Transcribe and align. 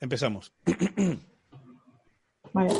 empezamos. 0.00 0.52
Vale. 2.52 2.70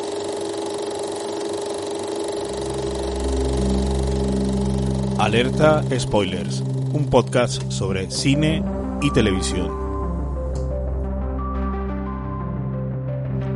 Alerta 5.18 5.82
Spoilers, 5.98 6.60
un 6.60 7.08
podcast 7.10 7.70
sobre 7.70 8.10
cine 8.10 8.62
y 9.00 9.10
televisión. 9.12 9.70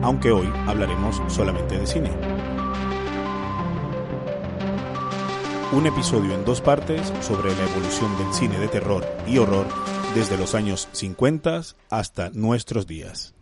Aunque 0.02 0.32
hoy 0.32 0.48
hablaremos 0.66 1.20
solamente 1.28 1.78
de 1.78 1.86
cine. 1.86 2.10
Un 5.72 5.86
episodio 5.86 6.34
en 6.34 6.44
dos 6.44 6.60
partes 6.60 7.12
sobre 7.20 7.54
la 7.54 7.64
evolución 7.64 8.16
del 8.18 8.32
cine 8.32 8.58
de 8.58 8.68
terror 8.68 9.06
y 9.26 9.38
horror 9.38 9.66
desde 10.14 10.36
los 10.36 10.54
años 10.54 10.88
50 10.92 11.60
hasta 11.90 12.30
nuestros 12.30 12.86
días. 12.86 13.34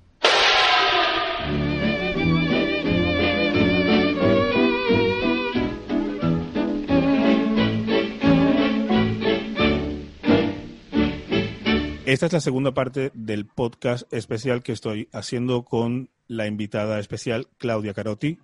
Esta 12.09 12.25
es 12.25 12.33
la 12.33 12.41
segunda 12.41 12.73
parte 12.73 13.11
del 13.12 13.45
podcast 13.45 14.11
especial 14.15 14.62
que 14.62 14.73
estoy 14.73 15.11
haciendo 15.12 15.66
con 15.66 16.09
la 16.27 16.47
invitada 16.47 17.01
especial 17.01 17.49
Claudia 17.59 17.93
Carotti. 17.93 18.39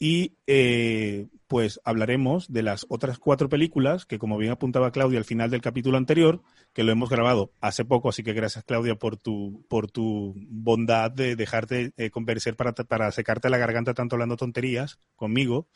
Y 0.00 0.32
eh, 0.48 1.28
pues 1.46 1.80
hablaremos 1.84 2.52
de 2.52 2.64
las 2.64 2.86
otras 2.88 3.20
cuatro 3.20 3.48
películas 3.48 4.04
que, 4.04 4.18
como 4.18 4.36
bien 4.36 4.50
apuntaba 4.50 4.90
Claudia 4.90 5.20
al 5.20 5.24
final 5.24 5.48
del 5.48 5.60
capítulo 5.60 5.96
anterior, 5.96 6.42
que 6.72 6.82
lo 6.82 6.90
hemos 6.90 7.08
grabado 7.08 7.52
hace 7.60 7.84
poco, 7.84 8.08
así 8.08 8.24
que 8.24 8.32
gracias 8.32 8.64
Claudia 8.64 8.96
por 8.96 9.16
tu, 9.16 9.64
por 9.68 9.88
tu 9.88 10.34
bondad 10.48 11.12
de 11.12 11.36
dejarte 11.36 11.92
eh, 11.98 12.10
convencer 12.10 12.56
para, 12.56 12.72
para 12.72 13.12
secarte 13.12 13.48
la 13.48 13.58
garganta 13.58 13.94
tanto 13.94 14.16
hablando 14.16 14.36
tonterías 14.36 14.98
conmigo. 15.14 15.68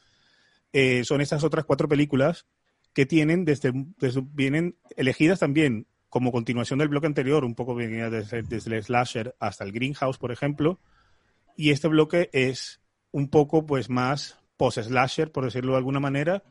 Eh, 0.73 1.05
son 1.05 1.21
estas 1.21 1.45
otras 1.45 1.67
cuatro 1.67 1.89
películas 1.89 2.47
que 2.93 3.07
tienen 3.07 3.45
desde, 3.45 3.71
desde, 3.99 4.23
vienen 4.33 4.77
elegidas 4.97 5.39
también 5.39 5.87
como 6.13 6.31
continuación 6.31 6.79
del 6.79 6.91
bloque 6.91 7.07
anterior, 7.07 7.43
un 7.43 7.55
poco 7.55 7.75
venía 7.75 8.11
desde, 8.11 8.43
desde, 8.43 8.77
el 8.77 8.85
slasher 8.85 9.35
hasta 9.41 9.65
el 9.65 9.73
greenhouse, 9.73 10.19
por 10.19 10.31
ejemplo, 10.31 10.79
y 11.57 11.71
este 11.71 11.89
bloque 11.89 12.29
es 12.35 12.83
un 13.13 13.29
poco 13.29 13.65
pues 13.65 13.89
más 13.89 14.39
post-slasher, 14.59 15.33
por 15.33 15.47
decirlo 15.47 15.73
de 15.73 15.79
alguna 15.79 16.01
manera, 16.01 16.43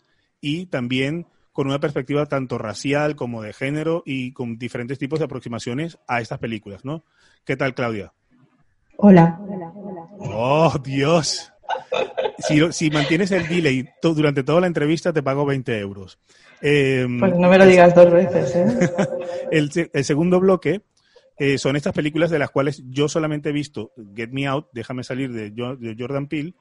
y 0.41 0.65
también 0.65 1.27
con 1.51 1.67
una 1.67 1.79
perspectiva 1.79 2.25
tanto 2.25 2.57
racial 2.57 3.15
como 3.15 3.43
de 3.43 3.53
género 3.53 4.01
y 4.03 4.33
con 4.33 4.57
diferentes 4.57 4.97
tipos 4.97 5.19
de 5.19 5.25
aproximaciones 5.25 5.99
a 6.07 6.21
estas 6.21 6.39
películas, 6.39 6.83
¿no? 6.83 7.03
¿Qué 7.45 7.55
tal, 7.55 7.75
Claudia? 7.75 8.13
Hola. 8.97 9.39
Oh, 10.21 10.73
Dios. 10.83 11.53
Si, 12.39 12.59
si 12.71 12.89
mantienes 12.89 13.31
el 13.31 13.47
delay 13.47 13.87
durante 14.01 14.43
toda 14.43 14.61
la 14.61 14.67
entrevista, 14.67 15.13
te 15.13 15.23
pago 15.23 15.45
20 15.45 15.77
euros. 15.79 16.19
Eh, 16.61 17.07
pues 17.19 17.35
no 17.35 17.49
me 17.49 17.57
lo 17.57 17.65
digas 17.65 17.93
dos 17.95 18.11
veces. 18.11 18.55
¿eh? 18.55 18.89
el, 19.51 19.71
el, 19.93 20.05
segundo 20.05 20.39
bloque 20.39 20.81
eh, 21.37 21.57
son 21.57 21.75
estas 21.75 21.93
películas 21.93 22.29
de 22.29 22.39
las 22.39 22.51
cuales 22.51 22.83
yo 22.87 23.07
solamente 23.07 23.49
he 23.49 23.53
visto 23.53 23.91
Get 24.15 24.29
Me 24.31 24.47
Out, 24.47 24.67
Déjame 24.73 25.03
salir 25.03 25.31
de, 25.31 25.49
de 25.49 25.95
Jordan 25.97 26.27
Peele, 26.27 26.53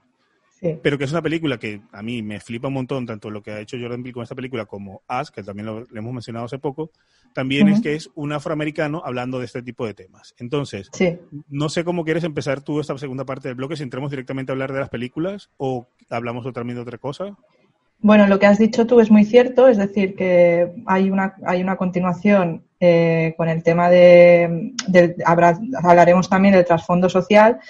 sí. 0.61 0.79
pero 0.83 0.99
que 0.99 1.05
es 1.05 1.13
una 1.13 1.23
película 1.23 1.59
que 1.59 1.81
a 1.93 2.03
mí 2.03 2.23
me 2.23 2.41
flipa 2.41 2.69
un 2.69 2.75
montón, 2.75 3.07
tanto 3.07 3.31
lo 3.31 3.43
que 3.43 3.53
ha 3.53 3.61
hecho 3.61 3.77
Jordan 3.81 4.03
Peele 4.03 4.15
con 4.15 4.23
esta 4.23 4.35
película 4.35 4.67
como 4.67 5.03
Us, 5.09 5.31
que 5.31 5.43
también 5.43 5.67
lo, 5.67 5.81
lo 5.81 5.99
hemos 5.99 6.13
mencionado 6.13 6.47
hace 6.47 6.59
poco, 6.59 6.91
también 7.33 7.69
uh 7.69 7.71
-huh. 7.71 7.75
es 7.75 7.81
que 7.81 7.95
es 7.95 8.11
un 8.15 8.33
afroamericano 8.33 9.03
hablando 9.05 9.39
de 9.39 9.47
este 9.47 9.63
tipo 9.63 9.87
de 9.87 9.95
temas. 9.95 10.35
Entonces, 10.39 10.89
sí. 10.93 11.19
no 11.49 11.69
sé 11.69 11.85
cómo 11.85 12.05
quieres 12.05 12.25
empezar 12.25 12.61
tú 12.61 12.81
esta 12.81 12.97
segunda 12.99 13.25
parte 13.25 13.49
del 13.49 13.55
bloque, 13.57 13.77
si 13.77 13.83
entremos 13.83 14.11
directamente 14.11 14.51
a 14.51 14.55
hablar 14.55 14.73
de 14.73 14.81
las 14.81 14.89
películas 14.89 15.51
o 15.57 15.87
hablamos 16.09 16.51
también 16.53 16.77
de 16.77 16.83
otra 16.83 16.99
cosa. 16.99 17.37
Bueno, 18.03 18.27
lo 18.27 18.39
que 18.39 18.47
has 18.47 18.59
dicho 18.59 18.87
tú 18.87 19.01
es 19.01 19.11
muy 19.11 19.25
cierto, 19.25 19.69
es 19.69 19.77
decir, 19.77 20.17
que 20.17 20.73
hay 20.87 21.11
una, 21.11 21.35
hay 21.45 21.61
una 21.61 21.77
continuación 21.77 22.65
eh, 22.81 23.35
con 23.37 23.49
el 23.51 23.63
tema 23.63 23.91
de, 23.91 24.73
de 24.89 25.17
habrá, 25.27 25.59
hablaremos 25.85 26.29
también 26.31 26.55
del 26.55 26.65
trasfondo 26.65 27.11
social. 27.11 27.61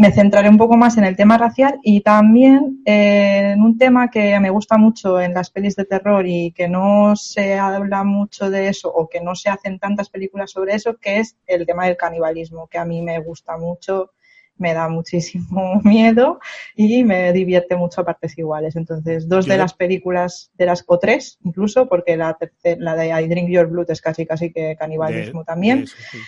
Me 0.00 0.12
centraré 0.12 0.48
un 0.48 0.56
poco 0.56 0.78
más 0.78 0.96
en 0.96 1.04
el 1.04 1.14
tema 1.14 1.36
racial 1.36 1.78
y 1.82 2.00
también 2.00 2.80
eh, 2.86 3.52
en 3.52 3.60
un 3.60 3.76
tema 3.76 4.10
que 4.10 4.40
me 4.40 4.48
gusta 4.48 4.78
mucho 4.78 5.20
en 5.20 5.34
las 5.34 5.50
pelis 5.50 5.76
de 5.76 5.84
terror 5.84 6.26
y 6.26 6.52
que 6.52 6.68
no 6.68 7.14
se 7.16 7.58
habla 7.58 8.02
mucho 8.02 8.48
de 8.48 8.68
eso 8.68 8.90
o 8.90 9.10
que 9.10 9.20
no 9.20 9.34
se 9.34 9.50
hacen 9.50 9.78
tantas 9.78 10.08
películas 10.08 10.52
sobre 10.52 10.74
eso, 10.74 10.96
que 10.96 11.18
es 11.18 11.36
el 11.46 11.66
tema 11.66 11.84
del 11.84 11.98
canibalismo, 11.98 12.66
que 12.66 12.78
a 12.78 12.86
mí 12.86 13.02
me 13.02 13.18
gusta 13.20 13.58
mucho 13.58 14.12
me 14.56 14.72
da 14.72 14.88
muchísimo 14.88 15.80
miedo 15.84 16.40
y 16.74 17.04
me 17.04 17.34
divierte 17.34 17.76
mucho 17.76 18.00
a 18.00 18.04
partes 18.04 18.38
iguales. 18.38 18.76
Entonces, 18.76 19.28
dos 19.28 19.44
de 19.44 19.58
las 19.58 19.74
películas, 19.74 20.50
de 20.54 20.64
las, 20.64 20.82
o 20.86 20.98
tres 20.98 21.38
incluso, 21.44 21.90
porque 21.90 22.16
la, 22.16 22.38
la 22.78 22.94
de 22.94 23.08
I 23.08 23.28
Drink 23.28 23.50
Your 23.50 23.66
Blood 23.66 23.90
es 23.90 24.00
casi 24.00 24.24
casi 24.24 24.50
que 24.50 24.76
canibalismo 24.78 25.40
de, 25.40 25.44
también. 25.44 25.78
De 25.78 25.84
eso, 25.84 25.96
sí. 26.10 26.18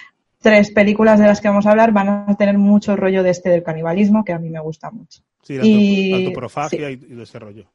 Tres 0.43 0.71
películas 0.71 1.19
de 1.19 1.27
las 1.27 1.41
que 1.41 1.49
vamos 1.49 1.67
a 1.67 1.71
hablar 1.71 1.93
van 1.93 2.09
a 2.09 2.37
tener 2.37 2.59
mucho 2.59 2.97
rollo 2.97 3.23
de 3.23 3.31
este 3.31 3.49
del 3.51 3.63
canibalismo, 3.63 4.25
que 4.25 4.33
a 4.33 4.39
mí 4.39 4.51
me 4.51 4.61
gusta 4.61 4.91
mucho. 4.91 5.23
Sí, 5.43 5.57
la, 5.57 5.65
y, 5.65 6.27
autoprofagia 6.27 6.89
sí. 6.89 7.01
y, 7.09 7.15
y 7.15 7.21
ese 7.21 7.39
rollo. 7.39 7.71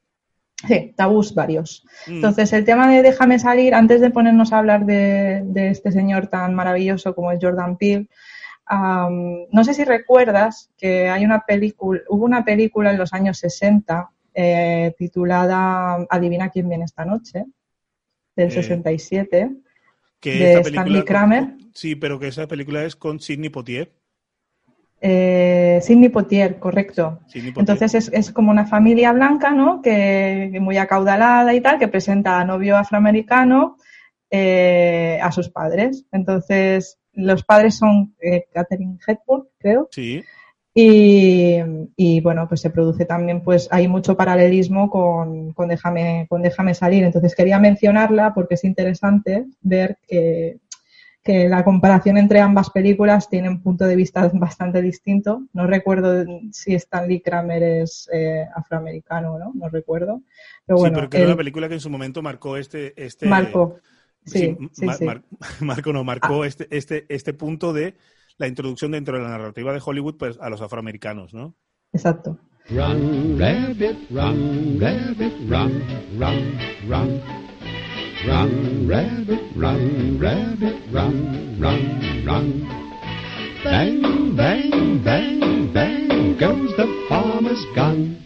Sí, 0.67 0.93
tabús 0.95 1.33
varios. 1.33 1.85
Mm. 2.07 2.15
Entonces, 2.15 2.51
el 2.53 2.65
tema 2.65 2.89
de 2.89 3.01
Déjame 3.01 3.39
salir, 3.39 3.73
antes 3.73 4.01
de 4.01 4.09
ponernos 4.09 4.51
a 4.53 4.59
hablar 4.59 4.85
de, 4.85 5.43
de 5.45 5.69
este 5.69 5.91
señor 5.91 6.27
tan 6.27 6.53
maravilloso 6.53 7.15
como 7.15 7.31
es 7.31 7.39
Jordan 7.41 7.77
Peele, 7.77 8.07
Um, 8.69 9.45
no 9.49 9.63
sé 9.63 9.73
si 9.73 9.85
recuerdas 9.85 10.69
que 10.77 11.07
hay 11.07 11.23
una 11.23 11.45
película, 11.45 12.01
hubo 12.09 12.25
una 12.25 12.43
película 12.43 12.91
en 12.91 12.97
los 12.97 13.13
años 13.13 13.37
60 13.37 14.09
eh, 14.33 14.93
titulada 14.97 16.05
Adivina 16.09 16.49
quién 16.49 16.67
viene 16.67 16.83
esta 16.83 17.05
noche, 17.05 17.45
del 18.35 18.49
eh, 18.49 18.51
67, 18.51 19.51
que 20.19 20.31
de 20.31 20.59
Stanley 20.61 21.03
Kramer. 21.03 21.55
Sí, 21.73 21.95
pero 21.95 22.19
que 22.19 22.27
esa 22.27 22.47
película 22.47 22.83
es 22.83 22.95
con 22.95 23.19
Sidney 23.19 23.49
Poitier. 23.49 23.91
Eh, 24.99 25.79
Sidney 25.83 26.09
Poitier, 26.09 26.57
correcto. 26.57 27.19
Sidney. 27.27 27.53
Entonces 27.55 27.93
es, 27.93 28.09
es, 28.13 28.31
como 28.31 28.51
una 28.51 28.65
familia 28.65 29.11
blanca, 29.11 29.51
¿no? 29.51 29.81
Que, 29.81 30.49
que 30.51 30.59
muy 30.59 30.77
acaudalada 30.77 31.53
y 31.53 31.61
tal, 31.61 31.77
que 31.77 31.87
presenta 31.87 32.39
a 32.39 32.45
novio 32.45 32.77
afroamericano 32.77 33.77
eh, 34.29 35.19
a 35.21 35.31
sus 35.31 35.49
padres. 35.49 36.05
Entonces 36.11 36.99
los 37.13 37.43
padres 37.43 37.77
son 37.77 38.15
eh, 38.21 38.45
Catherine 38.53 38.97
Hepburn, 39.05 39.47
creo. 39.57 39.87
Sí. 39.91 40.23
Y, 40.79 41.57
y, 41.95 42.21
bueno, 42.21 42.47
pues 42.47 42.61
se 42.61 42.69
produce 42.69 43.05
también, 43.05 43.41
pues 43.41 43.67
hay 43.71 43.87
mucho 43.87 44.15
paralelismo 44.15 44.91
con, 44.91 45.51
con, 45.53 45.69
Déjame, 45.69 46.27
con 46.29 46.43
Déjame 46.43 46.75
salir. 46.75 47.03
Entonces 47.03 47.33
quería 47.33 47.57
mencionarla 47.57 48.35
porque 48.35 48.53
es 48.53 48.63
interesante 48.63 49.47
ver 49.61 49.97
que, 50.07 50.59
que 51.23 51.49
la 51.49 51.63
comparación 51.63 52.19
entre 52.19 52.41
ambas 52.41 52.69
películas 52.69 53.27
tiene 53.27 53.49
un 53.49 53.63
punto 53.63 53.85
de 53.85 53.95
vista 53.95 54.29
bastante 54.35 54.83
distinto. 54.83 55.47
No 55.51 55.65
recuerdo 55.65 56.23
si 56.51 56.75
Stanley 56.75 57.21
Kramer 57.21 57.63
es 57.63 58.07
eh, 58.13 58.45
afroamericano 58.55 59.33
o 59.33 59.39
no, 59.39 59.53
no 59.55 59.69
recuerdo. 59.69 60.21
Pero 60.67 60.77
bueno, 60.77 60.93
sí, 60.93 60.99
pero 60.99 61.09
que 61.09 61.17
era 61.17 61.25
una 61.25 61.37
película 61.37 61.67
que 61.67 61.73
en 61.73 61.81
su 61.81 61.89
momento 61.89 62.21
marcó 62.21 62.55
este... 62.55 62.93
este... 63.03 63.25
Marcó. 63.25 63.79
Sí, 64.27 64.55
sí, 64.59 64.69
sí, 64.73 64.85
Mar, 64.85 65.01
Mar, 65.01 65.23
Marco 65.61 65.91
no, 65.91 66.03
marcó 66.03 66.43
ah. 66.43 66.47
este, 66.47 66.67
este, 66.69 67.07
este 67.09 67.33
punto 67.33 67.73
de 67.73 67.95
la 68.37 68.47
introducción 68.47 68.91
dentro 68.91 69.17
de 69.17 69.23
la 69.23 69.29
narrativa 69.29 69.73
de 69.73 69.81
Hollywood 69.83 70.15
pues, 70.17 70.37
a 70.39 70.49
los 70.49 70.61
afroamericanos, 70.61 71.33
¿no? 71.33 71.55
Exacto. 71.93 72.37
Run, 72.69 73.39
rabbit, 73.39 73.97
run, 74.09 74.77
rabbit, 74.79 75.33
run, 75.49 75.83
run, 76.19 76.57
run. 76.87 77.21
Run, 78.25 78.87
rabbit, 78.89 79.41
run, 79.55 80.19
rabbit, 80.19 80.75
run, 80.91 81.57
run, 81.59 82.25
run. 82.25 82.67
Bang, 83.63 84.35
bang, 84.35 85.03
bang, 85.03 85.73
bang 85.73 86.37
goes 86.37 86.75
the 86.75 86.87
farmer's 87.09 87.65
gun. 87.73 88.17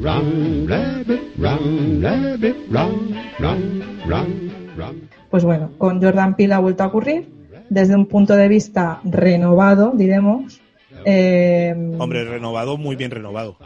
Run, 0.00 0.66
rabbit, 0.66 1.20
run, 1.36 2.00
rabbit, 2.02 2.56
run, 2.70 3.14
run, 3.38 3.82
run. 4.06 5.08
Pues 5.30 5.44
bueno, 5.44 5.70
con 5.78 6.02
Jordan 6.02 6.34
Peele 6.34 6.54
ha 6.54 6.58
vuelto 6.58 6.82
a 6.82 6.86
ocurrir 6.86 7.39
desde 7.70 7.94
un 7.96 8.04
punto 8.06 8.36
de 8.36 8.48
vista 8.48 9.00
renovado, 9.04 9.92
diremos. 9.94 10.60
Eh, 11.06 11.74
Hombre, 11.98 12.24
renovado, 12.24 12.76
muy 12.76 12.96
bien 12.96 13.10
renovado. 13.10 13.56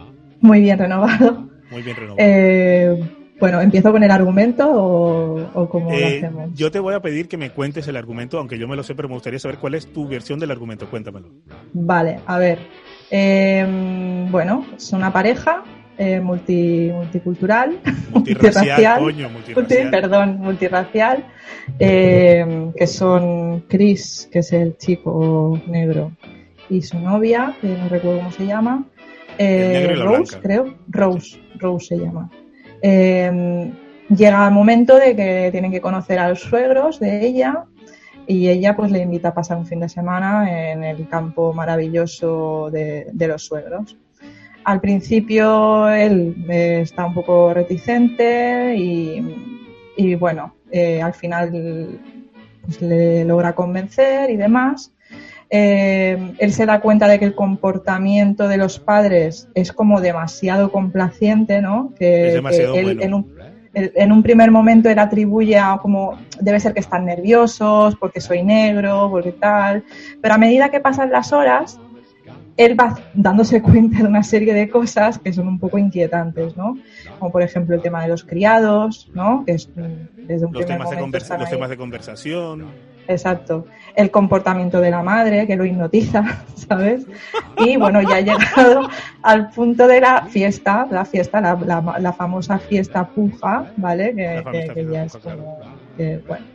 Muy 0.40 0.60
bien 0.60 0.78
renovado. 0.78 1.48
Muy 1.70 1.82
bien 1.82 1.96
renovado. 1.96 2.18
Eh, 2.20 3.02
bueno, 3.40 3.60
¿empiezo 3.60 3.90
con 3.90 4.04
el 4.04 4.10
argumento 4.10 4.70
o, 4.70 5.50
o 5.54 5.68
cómo 5.68 5.90
eh, 5.90 6.00
lo 6.00 6.06
hacemos? 6.06 6.50
Yo 6.54 6.70
te 6.70 6.78
voy 6.78 6.94
a 6.94 7.00
pedir 7.00 7.26
que 7.26 7.36
me 7.36 7.50
cuentes 7.50 7.88
el 7.88 7.96
argumento, 7.96 8.38
aunque 8.38 8.58
yo 8.58 8.68
me 8.68 8.76
lo 8.76 8.84
sé, 8.84 8.94
pero 8.94 9.08
me 9.08 9.14
gustaría 9.14 9.40
saber 9.40 9.58
cuál 9.58 9.74
es 9.74 9.92
tu 9.92 10.06
versión 10.06 10.38
del 10.38 10.52
argumento. 10.52 10.88
Cuéntamelo. 10.88 11.28
Vale, 11.72 12.20
a 12.26 12.38
ver. 12.38 12.58
Eh, 13.10 14.26
bueno, 14.30 14.66
es 14.76 14.92
una 14.92 15.12
pareja 15.12 15.64
eh, 15.98 16.20
multi, 16.20 16.90
multicultural, 16.92 17.78
multirracial, 18.12 18.98
coño, 19.00 19.30
multirracial. 19.30 19.84
Multi, 19.84 19.90
perdón, 19.90 20.38
multirracial, 20.40 21.24
eh, 21.78 22.70
que 22.76 22.86
son 22.86 23.64
Chris, 23.68 24.28
que 24.30 24.40
es 24.40 24.52
el 24.52 24.76
chico 24.76 25.60
negro, 25.66 26.12
y 26.68 26.82
su 26.82 26.98
novia, 26.98 27.54
que 27.60 27.68
no 27.68 27.88
recuerdo 27.88 28.18
cómo 28.18 28.32
se 28.32 28.46
llama, 28.46 28.84
la 29.38 30.04
Rose, 30.04 30.36
blanca. 30.36 30.40
creo, 30.40 30.74
Rose, 30.88 31.40
Rose 31.58 31.86
se 31.86 31.98
llama. 31.98 32.30
Eh, 32.82 33.72
llega 34.08 34.46
el 34.46 34.54
momento 34.54 34.96
de 34.96 35.16
que 35.16 35.48
tienen 35.50 35.72
que 35.72 35.80
conocer 35.80 36.18
a 36.18 36.28
los 36.28 36.40
suegros 36.40 37.00
de 37.00 37.26
ella 37.26 37.64
y 38.26 38.48
ella 38.48 38.76
pues 38.76 38.90
le 38.90 39.00
invita 39.00 39.28
a 39.28 39.34
pasar 39.34 39.56
un 39.56 39.66
fin 39.66 39.80
de 39.80 39.88
semana 39.88 40.70
en 40.72 40.84
el 40.84 41.08
campo 41.08 41.52
maravilloso 41.52 42.70
de, 42.70 43.06
de 43.12 43.28
los 43.28 43.42
suegros. 43.44 43.96
Al 44.64 44.80
principio 44.80 45.88
él 45.90 46.34
eh, 46.48 46.80
está 46.82 47.06
un 47.06 47.14
poco 47.14 47.52
reticente 47.52 48.74
y, 48.76 49.22
y, 49.96 50.14
bueno, 50.14 50.54
eh, 50.70 51.02
al 51.02 51.14
final 51.14 52.00
pues, 52.62 52.80
le 52.80 53.24
logra 53.24 53.54
convencer 53.54 54.30
y 54.30 54.36
demás. 54.36 54.92
Eh, 55.50 56.34
él 56.38 56.52
se 56.52 56.66
da 56.66 56.80
cuenta 56.80 57.06
de 57.06 57.18
que 57.18 57.26
el 57.26 57.34
comportamiento 57.34 58.48
de 58.48 58.56
los 58.56 58.78
padres 58.78 59.48
es 59.54 59.72
como 59.72 60.00
demasiado 60.00 60.72
complaciente, 60.72 61.60
¿no? 61.60 61.92
Que, 61.98 62.28
Es 62.28 62.34
demasiado 62.34 62.72
que 62.72 62.80
él 62.80 62.86
bueno. 62.86 63.02
en 63.02 63.14
un 63.14 63.34
en 63.74 64.12
un 64.12 64.22
primer 64.22 64.50
momento 64.50 64.88
él 64.88 64.98
atribuye 64.98 65.58
a 65.58 65.78
como 65.80 66.16
debe 66.40 66.60
ser 66.60 66.74
que 66.74 66.80
están 66.80 67.04
nerviosos 67.06 67.96
porque 67.96 68.20
soy 68.20 68.42
negro, 68.42 69.08
porque 69.10 69.32
tal, 69.32 69.84
pero 70.20 70.34
a 70.34 70.38
medida 70.38 70.70
que 70.70 70.80
pasan 70.80 71.10
las 71.10 71.32
horas, 71.32 71.80
él 72.56 72.78
va 72.78 72.96
dándose 73.14 73.60
cuenta 73.62 73.98
de 73.98 74.04
una 74.04 74.22
serie 74.22 74.54
de 74.54 74.68
cosas 74.68 75.18
que 75.18 75.32
son 75.32 75.48
un 75.48 75.58
poco 75.58 75.76
inquietantes, 75.78 76.56
¿no? 76.56 76.76
Como 77.18 77.32
por 77.32 77.42
ejemplo 77.42 77.74
el 77.74 77.82
tema 77.82 78.02
de 78.02 78.08
los 78.08 78.24
criados, 78.24 79.10
¿no? 79.14 79.44
Que 79.44 79.52
es 79.52 79.68
mm, 79.74 80.26
desde 80.26 80.46
un 80.46 80.52
Los 80.52 80.64
temas, 80.66 80.90
de 80.90 80.96
los 81.38 81.50
temas 81.50 81.70
de 81.70 81.76
conversación. 81.76 82.66
Exacto. 83.06 83.66
El 83.94 84.10
comportamiento 84.10 84.80
de 84.80 84.90
la 84.90 85.02
madre, 85.02 85.46
que 85.46 85.56
lo 85.56 85.64
hipnotiza, 85.66 86.24
¿sabes? 86.54 87.06
Y 87.58 87.76
bueno, 87.76 88.00
ya 88.02 88.16
ha 88.16 88.20
llegado 88.20 88.88
al 89.22 89.50
punto 89.50 89.86
de 89.86 90.00
la 90.00 90.24
fiesta, 90.26 90.86
la 90.90 91.04
fiesta, 91.04 91.40
la, 91.40 91.54
la- 91.54 91.98
la 91.98 92.12
famosa 92.14 92.58
fiesta 92.58 93.06
puja, 93.06 93.66
¿vale? 93.76 94.14
Que, 94.14 94.70
que- 94.74 94.86
ya 94.90 95.04
es 95.04 95.16
como, 95.16 95.58
que, 95.96 96.22
bueno. 96.26 96.46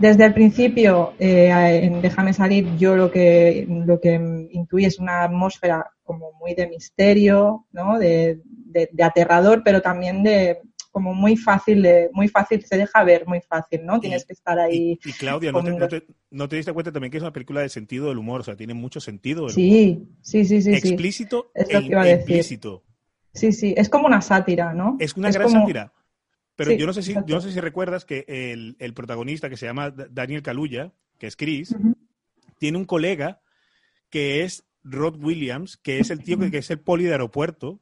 Desde 0.00 0.24
el 0.24 0.34
principio, 0.34 1.12
eh, 1.18 1.50
en 1.84 2.02
Déjame 2.02 2.32
salir, 2.32 2.76
yo 2.76 2.96
lo 2.96 3.10
que, 3.10 3.66
lo 3.68 4.00
que 4.00 4.48
intuí 4.50 4.84
es 4.84 4.98
una 4.98 5.22
atmósfera 5.22 5.86
como 6.02 6.32
muy 6.40 6.54
de 6.54 6.66
misterio, 6.66 7.66
¿no? 7.72 7.98
De, 7.98 8.40
de- 8.44 8.88
de 8.92 9.02
aterrador, 9.04 9.62
pero 9.64 9.80
también 9.80 10.22
de 10.24 10.58
como 10.90 11.14
muy 11.14 11.36
fácil, 11.36 11.82
de, 11.82 12.10
muy 12.12 12.28
fácil, 12.28 12.62
se 12.64 12.76
deja 12.76 13.02
ver 13.04 13.26
muy 13.26 13.40
fácil, 13.40 13.80
¿no? 13.86 13.98
Tienes 14.00 14.26
que 14.26 14.34
estar 14.34 14.58
ahí. 14.58 14.98
Y, 15.02 15.08
y 15.08 15.12
Claudia, 15.12 15.50
¿no 15.52 15.62
te, 15.62 15.70
no, 15.72 15.88
te, 15.88 16.02
no 16.30 16.48
te 16.48 16.56
diste 16.56 16.72
cuenta 16.72 16.92
también 16.92 17.10
que 17.10 17.16
es 17.16 17.22
una 17.22 17.32
película 17.32 17.60
de 17.62 17.68
sentido 17.70 18.08
del 18.08 18.18
humor? 18.18 18.40
O 18.40 18.44
sea, 18.44 18.56
tiene 18.56 18.74
mucho 18.74 19.00
sentido. 19.00 19.42
humor. 19.42 19.52
Sí, 19.52 20.02
sí, 20.20 20.44
sí, 20.44 20.60
sí. 20.60 20.70
sí. 20.80 20.88
Explícito 20.88 21.50
Es 21.54 21.70
e, 21.70 21.72
lo 21.74 21.80
que 21.80 21.86
iba 21.86 22.02
a 22.02 22.06
e 22.06 22.16
decir. 22.16 22.20
implícito. 22.36 22.82
Sí, 23.32 23.52
sí, 23.52 23.72
es 23.76 23.88
como 23.88 24.06
una 24.06 24.20
sátira, 24.20 24.74
¿no? 24.74 24.96
Es 24.98 25.16
una 25.16 25.30
gran 25.30 25.44
como- 25.46 25.60
sátira. 25.60 25.92
Pero 26.56 26.70
Sí, 26.72 26.76
yo 26.76 26.86
no 26.86 26.92
sé 26.92 27.02
si 27.02 27.14
yo 27.14 27.22
no 27.36 27.40
sé 27.40 27.50
si 27.52 27.60
recuerdas 27.60 28.04
que 28.04 28.24
el, 28.28 28.76
el 28.78 28.94
protagonista 28.94 29.48
que 29.48 29.56
se 29.56 29.66
llama 29.66 29.90
Da- 29.90 30.06
Daniel 30.10 30.42
Kaluuya, 30.42 30.92
que 31.18 31.26
es 31.26 31.36
Chris, 31.36 31.72
Ujú. 31.72 31.94
tiene 32.58 32.78
un 32.78 32.84
colega 32.84 33.40
que 34.10 34.42
es 34.42 34.64
Rod 34.84 35.16
Williams, 35.22 35.76
que 35.78 35.98
es 36.00 36.10
el 36.10 36.22
tío 36.22 36.38
que, 36.38 36.50
que 36.50 36.58
es 36.58 36.70
el 36.70 36.80
poli 36.80 37.04
de 37.04 37.12
aeropuerto, 37.12 37.80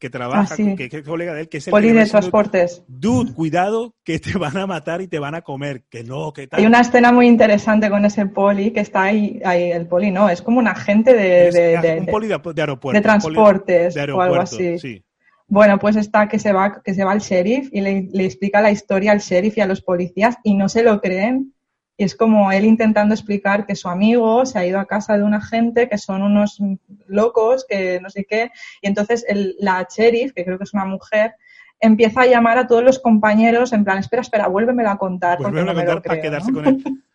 que 0.00 0.08
trabaja, 0.10 0.54
Ah, 0.54 0.56
sí. 0.56 0.74
que, 0.76 0.88
que 0.88 0.96
es 0.96 1.02
colega 1.06 1.34
de 1.34 1.42
él, 1.42 1.48
que 1.50 1.58
es 1.58 1.68
el 1.68 1.72
Poli 1.72 1.92
de 1.92 2.06
transportes. 2.06 2.82
Dude, 2.88 3.34
cuidado, 3.34 3.94
que 4.02 4.18
te 4.18 4.36
van 4.38 4.56
a 4.56 4.66
matar 4.66 5.02
y 5.02 5.08
te 5.08 5.18
van 5.18 5.34
a 5.34 5.42
comer. 5.42 5.82
Que 5.90 6.02
no, 6.02 6.32
que 6.32 6.46
tal. 6.46 6.58
Hay 6.60 6.66
una 6.66 6.80
escena 6.80 7.12
muy 7.12 7.26
interesante 7.26 7.90
con 7.90 8.06
ese 8.06 8.24
poli 8.24 8.70
que 8.72 8.80
está 8.80 9.02
ahí, 9.02 9.40
ahí 9.44 9.70
el 9.70 9.86
poli 9.86 10.10
no, 10.10 10.30
es 10.30 10.40
como 10.40 10.58
un 10.58 10.68
agente 10.68 11.12
de, 11.12 11.48
Es 11.48 11.54
de, 11.54 11.74
un 11.98 12.06
de- 12.06 12.10
poli 12.12 12.28
de, 12.28 12.38
de 12.54 12.62
aeropuerto. 12.62 12.92
de 13.02 13.14
un 13.14 13.20
poli 13.20 13.34
transportes 13.34 13.94
de 13.94 14.00
o 14.00 14.02
algo 14.04 14.20
aeropuerto, 14.22 14.56
así. 14.56 14.78
sí. 14.78 15.04
Bueno, 15.50 15.78
pues 15.78 15.96
está 15.96 16.28
que 16.28 16.38
se 16.38 16.52
va, 16.52 16.80
que 16.82 16.94
se 16.94 17.04
va 17.04 17.12
el 17.12 17.20
sheriff 17.20 17.68
y 17.72 17.80
le, 17.80 18.08
le 18.12 18.24
explica 18.24 18.60
la 18.60 18.70
historia 18.70 19.12
al 19.12 19.18
sheriff 19.18 19.58
y 19.58 19.60
a 19.60 19.66
los 19.66 19.82
policías 19.82 20.36
y 20.44 20.54
no 20.54 20.68
se 20.68 20.82
lo 20.82 21.00
creen. 21.00 21.54
Y 21.96 22.04
es 22.04 22.14
como 22.14 22.50
él 22.52 22.64
intentando 22.64 23.14
explicar 23.14 23.66
que 23.66 23.74
su 23.76 23.88
amigo 23.88 24.46
se 24.46 24.58
ha 24.58 24.64
ido 24.66 24.78
a 24.78 24.86
casa 24.86 25.18
de 25.18 25.24
una 25.24 25.40
gente 25.42 25.88
que 25.88 25.98
son 25.98 26.22
unos 26.22 26.58
locos, 27.06 27.66
que 27.68 28.00
no 28.00 28.08
sé 28.08 28.24
qué. 28.24 28.50
Y 28.80 28.86
entonces 28.88 29.24
el- 29.28 29.56
la 29.58 29.86
sheriff, 29.94 30.32
que 30.32 30.44
creo 30.44 30.56
que 30.56 30.64
es 30.64 30.72
una 30.72 30.86
mujer, 30.86 31.34
empieza 31.80 32.22
a 32.22 32.26
llamar 32.26 32.56
a 32.58 32.66
todos 32.66 32.84
los 32.84 33.00
compañeros 33.00 33.72
en 33.72 33.84
plan, 33.84 33.98
espera, 33.98 34.22
espera, 34.22 34.46
vuélvemelo 34.48 34.88
a 34.90 34.98
contar. 34.98 35.38
Vuelve 35.38 35.64
no 35.64 35.72
a 35.72 35.74
contar 35.74 36.02
para 36.02 36.14
creo", 36.14 36.22
quedarse 36.30 36.52
¿no? 36.52 36.58
con 36.58 36.66
él. 36.66 36.84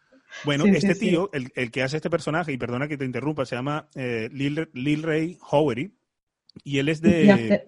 Bueno, 0.44 0.66
Sí, 0.66 0.72
este 0.76 0.94
sí. 0.96 1.10
tío, 1.10 1.30
el, 1.32 1.52
el 1.56 1.72
que 1.72 1.82
hace 1.82 1.96
este 1.96 2.10
personaje, 2.10 2.52
y 2.52 2.58
perdona 2.58 2.90
que 2.90 2.98
te 2.98 3.06
interrumpa, 3.06 3.46
se 3.46 3.56
llama 3.56 3.88
eh, 3.96 4.30
Lil, 4.34 4.70
Lil 4.74 5.02
Ray 5.02 5.38
Howery, 5.50 5.96
y 6.64 6.78
él 6.80 6.90
es 6.90 7.00
Y 7.02 7.08
de... 7.08 7.32
hace- 7.32 7.66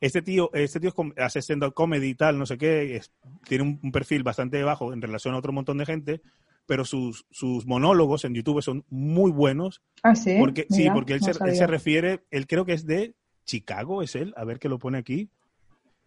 Este 0.00 0.22
tío, 0.22 0.50
este 0.54 0.80
tío 0.80 0.94
hace 1.18 1.40
stand-up 1.42 1.74
comedy 1.74 2.08
y 2.08 2.14
tal, 2.14 2.38
no 2.38 2.46
sé 2.46 2.56
qué, 2.56 2.96
es- 2.96 3.12
tiene 3.46 3.64
un, 3.64 3.80
un 3.82 3.92
perfil 3.92 4.22
bastante 4.22 4.62
bajo 4.62 4.92
en 4.92 5.02
relación 5.02 5.34
a 5.34 5.38
otro 5.38 5.52
montón 5.52 5.76
de 5.78 5.86
gente, 5.86 6.22
pero 6.66 6.84
sus, 6.84 7.26
sus 7.30 7.66
monólogos 7.66 8.24
en 8.24 8.34
YouTube 8.34 8.62
son 8.62 8.84
muy 8.88 9.30
buenos, 9.30 9.82
Ah, 10.02 10.14
sí. 10.14 10.36
porque, 10.38 10.66
sí, 10.70 10.82
Mira, 10.82 10.94
porque 10.94 11.12
él, 11.14 11.20
no 11.20 11.32
se, 11.32 11.44
él 11.44 11.56
se 11.56 11.66
refiere, 11.66 12.24
él 12.30 12.46
creo 12.46 12.64
que 12.64 12.72
es 12.72 12.86
de 12.86 13.14
Chicago, 13.44 14.02
es 14.02 14.14
él, 14.14 14.32
a 14.36 14.44
ver 14.44 14.58
qué 14.58 14.68
lo 14.68 14.78
pone 14.78 14.96
aquí. 14.98 15.28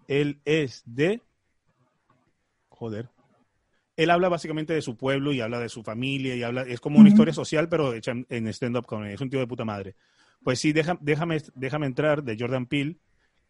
Él 0.08 0.40
es 0.46 0.82
de... 0.86 1.22
Joder. 2.70 3.10
Él 3.96 4.10
habla 4.10 4.28
básicamente 4.30 4.74
de 4.74 4.82
su 4.82 4.98
pueblo 4.98 5.34
y 5.34 5.42
habla 5.42 5.60
de 5.60 5.70
su 5.70 5.84
familia 5.84 6.36
y 6.36 6.42
habla, 6.44 6.64
es 6.64 6.80
como 6.80 6.98
una 7.00 7.10
Ujú. 7.10 7.14
historia 7.16 7.34
social, 7.34 7.70
pero 7.70 7.94
hecha 7.94 8.12
en, 8.12 8.26
en 8.30 8.48
stand-up 8.48 8.86
comedy. 8.88 9.14
Es 9.14 9.22
un 9.22 9.30
tío 9.30 9.40
de 9.40 9.48
puta 9.48 9.66
madre. 9.66 9.96
Pues 10.44 10.60
sí, 10.60 10.74
deja- 10.74 10.98
déjame, 11.00 11.40
déjame 11.54 11.86
entrar 11.86 12.24
de 12.24 12.36
Jordan 12.40 12.66
Peele, 12.66 12.98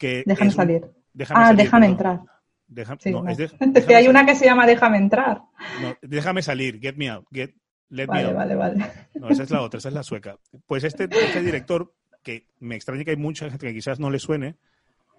que 0.08 0.24
Déjame 0.26 0.50
es 0.50 0.56
salir. 0.56 0.82
déjame 1.14 1.40
ah, 1.42 1.46
salir, 1.48 1.58
déjame 1.64 1.86
perdón. 1.88 1.92
entrar. 1.92 2.20
Deja- 2.68 2.98
Sí, 3.00 3.12
no, 3.12 3.24
no. 3.24 3.30
es 3.32 3.38
de- 3.38 3.52
Es 3.80 3.86
que 3.86 3.96
hay 3.96 4.08
una 4.08 4.26
que 4.26 4.36
se 4.36 4.46
llama 4.46 4.66
Déjame 4.66 4.98
entrar. 4.98 5.42
no, 5.82 5.96
déjame 6.02 6.42
salir, 6.42 6.80
get 6.82 6.96
me 6.96 7.10
out, 7.10 7.26
get, 7.32 7.52
let 7.90 8.08
me 8.08 8.14
Vale, 8.14 8.28
out. 8.30 8.36
vale, 8.36 8.56
vale. 8.56 8.86
No, 9.16 9.30
esa 9.30 9.44
es 9.44 9.52
la 9.52 9.62
otra, 9.62 9.78
esa 9.78 9.90
es 9.90 9.94
la 9.96 10.04
sueca. 10.04 10.38
Pues 10.68 10.84
este, 10.84 11.04
este 11.06 11.42
director, 11.44 11.94
que 12.24 12.48
me 12.60 12.76
extraña 12.76 13.04
que 13.04 13.12
hay 13.12 13.18
mucha 13.18 13.50
gente 13.50 13.68
que 13.68 13.74
quizás 13.74 14.00
no 14.00 14.10
le 14.10 14.18
suene, 14.20 14.56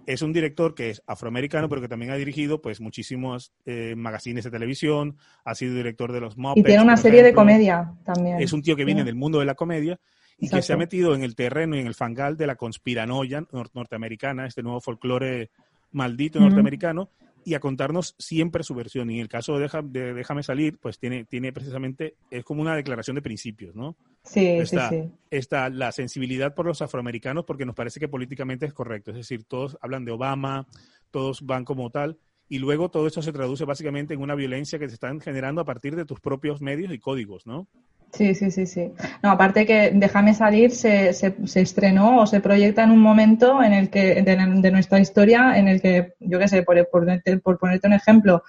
es 0.06 0.20
un 0.20 0.32
director 0.34 0.74
que 0.74 0.90
es 0.90 1.02
afroamericano, 1.06 1.68
pero 1.68 1.80
que 1.80 1.88
también 1.88 2.10
ha 2.10 2.16
dirigido 2.16 2.60
pues 2.60 2.80
muchísimos 2.80 3.52
eh, 3.64 3.94
magazines 3.96 4.44
de 4.44 4.50
televisión, 4.50 5.16
ha 5.44 5.54
sido 5.54 5.74
director 5.74 6.12
de 6.12 6.20
los 6.20 6.36
Muppets. 6.36 6.60
Y 6.60 6.64
tiene 6.64 6.82
una 6.82 6.96
serie 6.96 7.22
de 7.22 7.28
ejemplo. 7.30 7.42
comedia 7.42 7.92
también. 8.04 8.40
Es 8.42 8.52
un 8.52 8.60
tío 8.62 8.76
que 8.76 8.84
viene 8.84 9.00
Sí. 9.02 9.06
del 9.06 9.14
mundo 9.14 9.38
de 9.38 9.46
la 9.46 9.54
comedia 9.54 9.98
y 10.38 10.48
que 10.48 10.62
se 10.62 10.72
ha 10.72 10.76
metido 10.76 11.14
en 11.14 11.22
el 11.22 11.34
terreno 11.34 11.76
y 11.76 11.80
en 11.80 11.86
el 11.86 11.94
fangal 11.94 12.36
de 12.36 12.46
la 12.46 12.56
conspiranoia 12.56 13.40
nor- 13.52 13.70
norteamericana, 13.74 14.46
este 14.46 14.62
nuevo 14.62 14.80
folclore 14.80 15.50
maldito 15.92 16.40
norteamericano, 16.40 17.10
y 17.46 17.52
a 17.54 17.60
contarnos 17.60 18.14
siempre 18.18 18.62
su 18.64 18.74
versión. 18.74 19.10
Y 19.10 19.16
en 19.16 19.20
el 19.20 19.28
caso 19.28 19.54
de, 19.54 19.64
Deja- 19.64 19.82
de 19.82 20.14
Déjame 20.14 20.42
salir, 20.42 20.78
pues 20.78 20.98
tiene, 20.98 21.24
tiene 21.24 21.52
precisamente, 21.52 22.14
es 22.30 22.42
como 22.42 22.62
una 22.62 22.74
declaración 22.74 23.16
de 23.16 23.22
principios, 23.22 23.74
¿no? 23.76 23.96
Sí, 24.22 24.46
está, 24.46 24.88
sí, 24.88 25.02
sí. 25.02 25.10
está 25.30 25.68
la 25.68 25.92
sensibilidad 25.92 26.54
por 26.54 26.64
los 26.64 26.80
afroamericanos 26.80 27.44
porque 27.44 27.66
nos 27.66 27.74
parece 27.74 28.00
que 28.00 28.08
políticamente 28.08 28.64
es 28.64 28.72
correcto. 28.72 29.10
Es 29.10 29.18
decir, 29.18 29.44
todos 29.44 29.76
hablan 29.82 30.06
de 30.06 30.12
Obama, 30.12 30.66
todos 31.10 31.42
van 31.42 31.66
como 31.66 31.90
tal, 31.90 32.16
y 32.48 32.58
luego 32.58 32.90
todo 32.90 33.06
esto 33.06 33.20
se 33.20 33.32
traduce 33.32 33.64
básicamente 33.66 34.14
en 34.14 34.22
una 34.22 34.34
violencia 34.34 34.78
que 34.78 34.88
se 34.88 34.94
están 34.94 35.20
generando 35.20 35.60
a 35.60 35.64
partir 35.66 35.96
de 35.96 36.06
tus 36.06 36.20
propios 36.20 36.62
medios 36.62 36.92
y 36.94 36.98
códigos, 36.98 37.46
¿no? 37.46 37.68
Sí, 38.16 38.32
sí, 38.34 38.50
sí, 38.52 38.66
sí. 38.66 38.92
No, 39.22 39.30
aparte 39.32 39.66
que 39.66 39.90
Déjame 39.92 40.34
salir 40.34 40.70
se, 40.70 41.12
se, 41.12 41.34
se 41.46 41.60
estrenó 41.62 42.20
o 42.20 42.26
se 42.26 42.40
proyecta 42.40 42.84
en 42.84 42.92
un 42.92 43.00
momento 43.00 43.60
en 43.62 43.72
el 43.72 43.90
que, 43.90 44.22
de, 44.22 44.36
de 44.36 44.70
nuestra 44.70 45.00
historia, 45.00 45.58
en 45.58 45.66
el 45.66 45.80
que, 45.82 46.14
yo 46.20 46.38
qué 46.38 46.46
sé, 46.46 46.62
por, 46.62 46.88
por, 46.90 47.06
por 47.42 47.58
ponerte 47.58 47.88
un 47.88 47.94
ejemplo, 47.94 48.42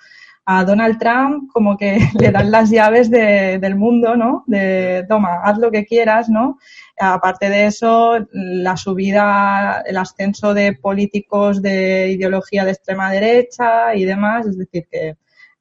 a 0.48 0.63
Donald 0.63 1.00
Trump 1.00 1.50
como 1.51 1.75
que 1.77 1.98
le 2.19 2.29
dan 2.31 2.51
las 2.51 2.69
llaves 2.69 3.10
de- 3.10 3.57
del 3.60 3.75
mundo, 3.75 4.15
¿no? 4.15 4.43
De, 4.45 5.03
toma, 5.10 5.41
haz 5.43 5.57
lo 5.57 5.72
que 5.72 5.86
quieras, 5.86 6.29
¿no? 6.29 6.60
Aparte 7.00 7.50
de 7.50 7.65
eso, 7.65 8.19
la 8.31 8.77
subida, 8.77 9.81
el 9.88 9.98
ascenso 9.98 10.53
de 10.53 10.74
políticos 10.74 11.62
de 11.63 12.12
ideología 12.12 12.63
de 12.65 12.72
extrema 12.72 13.12
derecha 13.12 13.95
y 13.95 14.05
demás, 14.05 14.45
es 14.45 14.57
decir, 14.60 14.86
que 14.91 15.15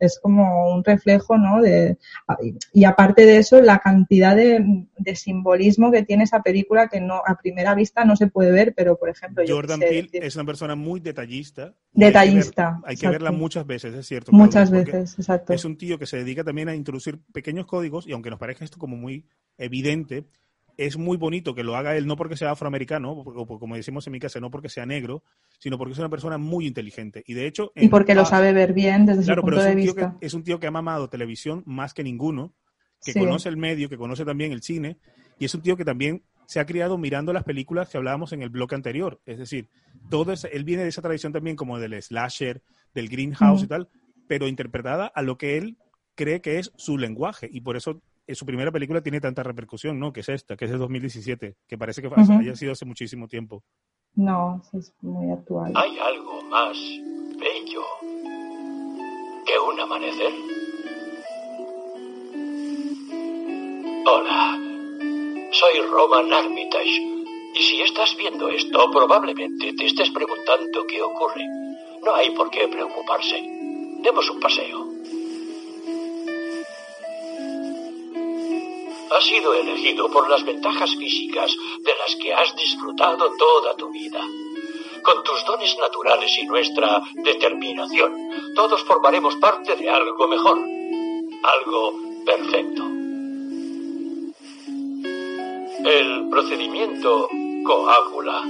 es 0.05 0.19
como 0.21 0.73
un 0.75 0.85
reflejo, 0.85 1.37
¿no? 1.39 1.61
De, 1.61 1.99
y 2.73 2.85
aparte 2.85 3.27
de 3.27 3.39
eso, 3.39 3.61
la 3.61 3.79
cantidad 3.79 4.37
de, 4.37 4.87
de 4.99 5.17
simbolismo 5.17 5.91
que 5.91 6.03
tiene 6.03 6.25
esa 6.25 6.43
película 6.43 6.89
que 6.89 7.01
no 7.01 7.23
a 7.27 7.37
primera 7.37 7.75
vista 7.75 8.05
no 8.05 8.17
se 8.17 8.27
puede 8.27 8.53
ver, 8.53 8.75
pero 8.77 8.97
por 8.99 9.09
ejemplo, 9.09 9.45
Jordan 9.47 9.81
sé, 9.81 9.87
Peele 9.87 10.11
es 10.13 10.37
una 10.37 10.45
persona 10.45 10.75
muy 10.75 11.01
detallista. 11.01 11.63
y 11.63 11.65
hay 11.65 11.73
que 11.73 11.99
ver- 11.99 12.13
detallista. 12.13 12.81
Hay 12.85 12.97
que, 12.97 13.09
verla 13.09 13.33
muchas 13.33 13.67
veces, 13.67 13.95
es 13.95 14.07
cierto. 14.07 14.33
Muchas 14.33 14.71
veces, 14.71 15.19
exacto. 15.19 15.53
Es 15.53 15.65
un 15.65 15.77
tío 15.77 15.99
que 15.99 16.07
se 16.07 16.17
dedica 16.19 16.45
también 16.45 16.69
a 16.69 16.75
introducir 16.75 17.21
pequeños 17.33 17.67
códigos 17.67 18.07
y 18.07 18.13
aunque 18.13 18.31
nos 18.31 18.39
parezca 18.39 18.65
esto 18.65 18.79
como 18.79 18.97
muy 18.97 19.27
evidente, 19.59 20.25
es 20.77 20.97
muy 20.97 21.17
bonito 21.17 21.55
que 21.55 21.63
lo 21.63 21.77
haga 21.77 21.97
él 21.97 22.07
no 22.07 22.17
porque 22.17 22.37
sea 22.37 22.51
afroamericano 22.53 23.13
o 23.13 23.59
como 23.61 23.77
decimos 23.77 24.07
en 24.07 24.13
mi 24.13 24.19
casa, 24.21 24.41
no 24.41 24.51
porque 24.51 24.69
sea 24.69 24.87
negro, 24.87 25.23
sino 25.59 25.79
porque 25.79 25.93
es 25.93 25.99
una 25.99 26.09
persona 26.09 26.37
muy 26.39 26.67
inteligente. 26.67 27.23
Y 27.27 27.35
de 27.35 27.47
hecho... 27.47 27.73
Y 27.77 27.89
porque 27.89 28.15
lo 28.15 28.25
sabe 28.25 28.53
ver 28.53 28.73
bien 28.73 29.07
desde 29.07 29.23
Claro, 29.25 29.43
su 29.43 29.47
pero 29.47 29.57
punto 29.57 29.61
es 29.61 29.65
de 29.67 29.71
un, 29.77 29.83
tío 29.83 29.95
vista. 29.95 30.17
que, 30.21 30.27
es 30.27 30.35
un 30.35 30.43
tío 30.45 30.59
que 30.61 30.67
ha 30.67 30.71
mamado 30.71 31.09
televisión 31.09 31.63
más 31.67 31.95
que 31.95 32.03
ninguno, 32.03 32.53
que 33.05 33.13
Sí. 33.13 33.19
conoce 33.21 33.49
el 33.49 33.57
medio, 33.57 33.89
que 33.89 33.97
conoce 33.99 34.25
también 34.25 34.51
el 34.53 34.63
cine, 34.63 34.99
y 35.39 35.45
es 35.45 35.55
un 35.55 35.63
tío 35.63 35.77
que 35.77 35.85
también 35.85 36.23
se 36.47 36.61
ha 36.61 36.67
criado 36.67 36.99
mirando 36.99 37.33
las 37.33 37.45
películas 37.45 37.89
que 37.89 37.97
hablábamos 37.97 38.33
en 38.33 38.43
el 38.43 38.51
bloque 38.51 38.75
anterior. 38.75 39.21
Es 39.27 39.39
decir, 39.39 39.69
todo 40.11 40.33
es- 40.33 40.45
él 40.45 40.65
viene 40.65 40.83
de 40.83 40.89
esa 40.89 41.03
tradición 41.03 41.33
también 41.33 41.57
como 41.57 41.79
del 41.79 42.01
slasher, 42.03 42.63
del 42.95 43.09
greenhouse 43.09 43.59
Ujú. 43.61 43.65
y 43.65 43.69
tal, 43.69 43.89
pero 44.29 44.49
interpretada 44.49 45.07
a 45.07 45.23
lo 45.23 45.39
que 45.39 45.57
él 45.59 45.77
cree 46.15 46.41
que 46.41 46.59
es 46.59 46.73
su 46.77 46.97
lenguaje. 46.99 47.49
Y 47.51 47.61
por 47.61 47.77
eso 47.77 48.01
su 48.33 48.47
primera 48.47 48.73
película 48.73 49.03
tiene 49.03 49.21
tanta 49.21 49.43
repercusión, 49.43 49.99
¿no? 49.99 50.13
Que 50.13 50.21
es 50.21 50.29
esta, 50.29 50.57
que 50.57 50.65
es 50.65 50.71
de 50.71 50.79
2017, 50.79 51.57
que 51.67 51.79
parece 51.79 52.01
que 52.01 52.09
haya 52.09 52.57
sido 52.57 52.73
hace 52.73 52.85
muchísimo 52.87 53.29
tiempo. 53.29 53.63
No, 54.15 54.63
es 54.73 54.95
muy 55.03 55.31
actual. 55.33 55.73
Hay 55.75 55.99
algo 55.99 56.43
más 56.45 56.77
bello 57.39 57.83
que 59.45 59.59
un 59.59 59.81
amanecer. 59.81 60.33
Hola, 64.07 64.59
soy 65.51 65.81
Roman 65.91 66.33
Armitage. 66.33 67.15
Y 67.57 67.63
si 67.63 67.83
estás 67.83 68.17
viendo 68.17 68.49
esto, 68.49 68.91
probablemente 68.91 69.73
te 69.75 69.87
estés 69.87 70.11
preguntando 70.11 70.87
qué 70.87 71.03
ocurre. 71.03 71.47
No 72.05 72.15
hay 72.15 72.31
por 72.31 72.51
qué 72.51 72.69
preocuparse. 72.69 73.41
Demos 74.03 74.29
un 74.31 74.41
paseo. 74.41 74.84
Has 79.17 79.27
sido 79.27 79.55
elegido 79.55 80.11
por 80.11 80.29
las 80.29 80.45
ventajas 80.45 80.97
físicas 80.97 81.57
de 81.79 81.93
las 81.97 82.17
que 82.17 82.35
has 82.35 82.57
disfrutado 82.57 83.31
toda 83.39 83.77
tu 83.77 83.89
vida. 83.91 84.21
Con 85.05 85.23
tus 85.23 85.45
dones 85.47 85.77
naturales 85.79 86.37
y 86.37 86.45
nuestra 86.45 87.01
determinación, 87.23 88.13
todos 88.57 88.83
formaremos 88.83 89.37
parte 89.37 89.77
de 89.77 89.89
algo 89.89 90.27
mejor, 90.27 90.59
algo 91.45 91.95
perfecto. 92.27 92.83
El 95.85 96.29
procedimiento 96.29 97.29
coágula 97.65 98.43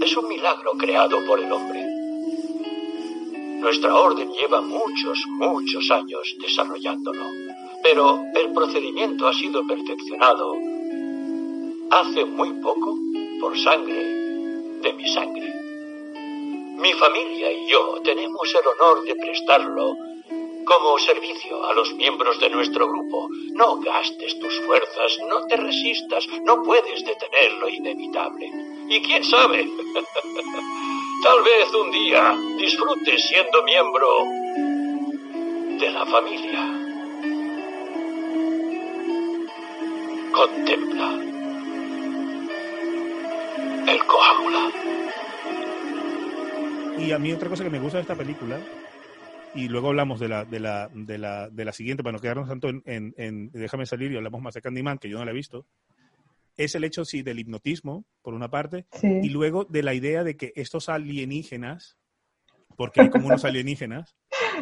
es 0.00 0.16
un 0.16 0.28
milagro 0.28 0.74
creado 0.78 1.26
por 1.26 1.40
el 1.40 1.50
hombre. 1.50 1.84
Nuestra 3.58 3.96
orden 3.96 4.32
lleva 4.32 4.60
muchos, 4.60 5.26
muchos 5.26 5.90
años 5.90 6.36
desarrollándolo, 6.38 7.24
pero 7.82 8.24
el 8.34 8.52
procedimiento 8.52 9.26
ha 9.26 9.32
sido 9.32 9.66
perfeccionado 9.66 10.54
hace 11.90 12.24
muy 12.24 12.52
poco 12.60 12.98
por 13.40 13.58
sangre 13.58 14.04
de 14.82 14.92
mi 14.92 15.08
sangre. 15.08 15.52
Mi 16.76 16.92
familia 16.92 17.50
y 17.50 17.68
yo 17.68 18.00
tenemos 18.04 18.54
el 18.54 18.66
honor 18.66 19.04
de 19.04 19.14
prestarlo 19.16 19.96
como 20.64 20.98
servicio 20.98 21.64
a 21.64 21.72
los 21.72 21.94
miembros 21.94 22.38
de 22.40 22.50
nuestro 22.50 22.86
grupo. 22.88 23.28
No 23.54 23.80
gastes 23.80 24.38
tus 24.38 24.60
fuerzas, 24.60 25.18
no 25.28 25.46
te 25.46 25.56
resistas, 25.56 26.26
no 26.44 26.62
puedes 26.62 27.04
detener 27.04 27.52
lo 27.54 27.68
inevitable. 27.68 28.50
Y 28.88 29.00
quién 29.00 29.24
sabe, 29.24 29.64
tal 31.22 31.42
vez 31.42 31.74
un 31.74 31.90
día 31.90 32.36
disfrutes 32.58 33.28
siendo 33.28 33.62
miembro 33.62 34.08
de 35.80 35.90
la 35.90 36.04
familia. 36.06 36.77
Contempla 40.42 41.14
el 43.92 43.98
coágula. 44.06 44.70
Y 46.98 47.10
a 47.10 47.18
mí 47.18 47.32
otra 47.32 47.48
cosa 47.48 47.64
que 47.64 47.70
me 47.70 47.80
gusta 47.80 47.98
de 47.98 48.02
esta 48.02 48.14
película, 48.14 48.60
y 49.56 49.66
luego 49.66 49.88
hablamos 49.88 50.20
de 50.20 50.28
la, 50.28 50.44
de 50.44 50.60
la, 50.60 50.88
de 50.94 51.18
la, 51.18 51.48
de 51.50 51.64
la 51.64 51.72
siguiente, 51.72 52.04
para 52.04 52.12
no 52.12 52.20
quedarnos 52.20 52.48
tanto 52.48 52.68
en, 52.68 52.82
en- 52.86 53.14
en 53.16 53.50
Déjame 53.50 53.84
salir 53.86 54.12
y 54.12 54.16
hablamos 54.16 54.40
más 54.40 54.54
de 54.54 54.60
Candyman, 54.62 54.98
que 54.98 55.08
yo 55.08 55.18
no 55.18 55.24
la 55.24 55.32
he 55.32 55.34
visto, 55.34 55.66
es 56.56 56.76
el 56.76 56.84
hecho, 56.84 57.04
sí, 57.04 57.22
del 57.22 57.40
hipnotismo, 57.40 58.04
por 58.22 58.34
una 58.34 58.48
parte, 58.48 58.86
y 59.02 59.30
luego 59.30 59.64
de 59.64 59.82
la 59.82 59.94
idea 59.94 60.22
de 60.22 60.36
que 60.36 60.52
estos 60.54 60.88
alienígenas, 60.88 61.98
porque 62.76 63.00
hay 63.00 63.08
como 63.08 63.26
unos 63.26 63.44
alienígenas, 63.44 64.14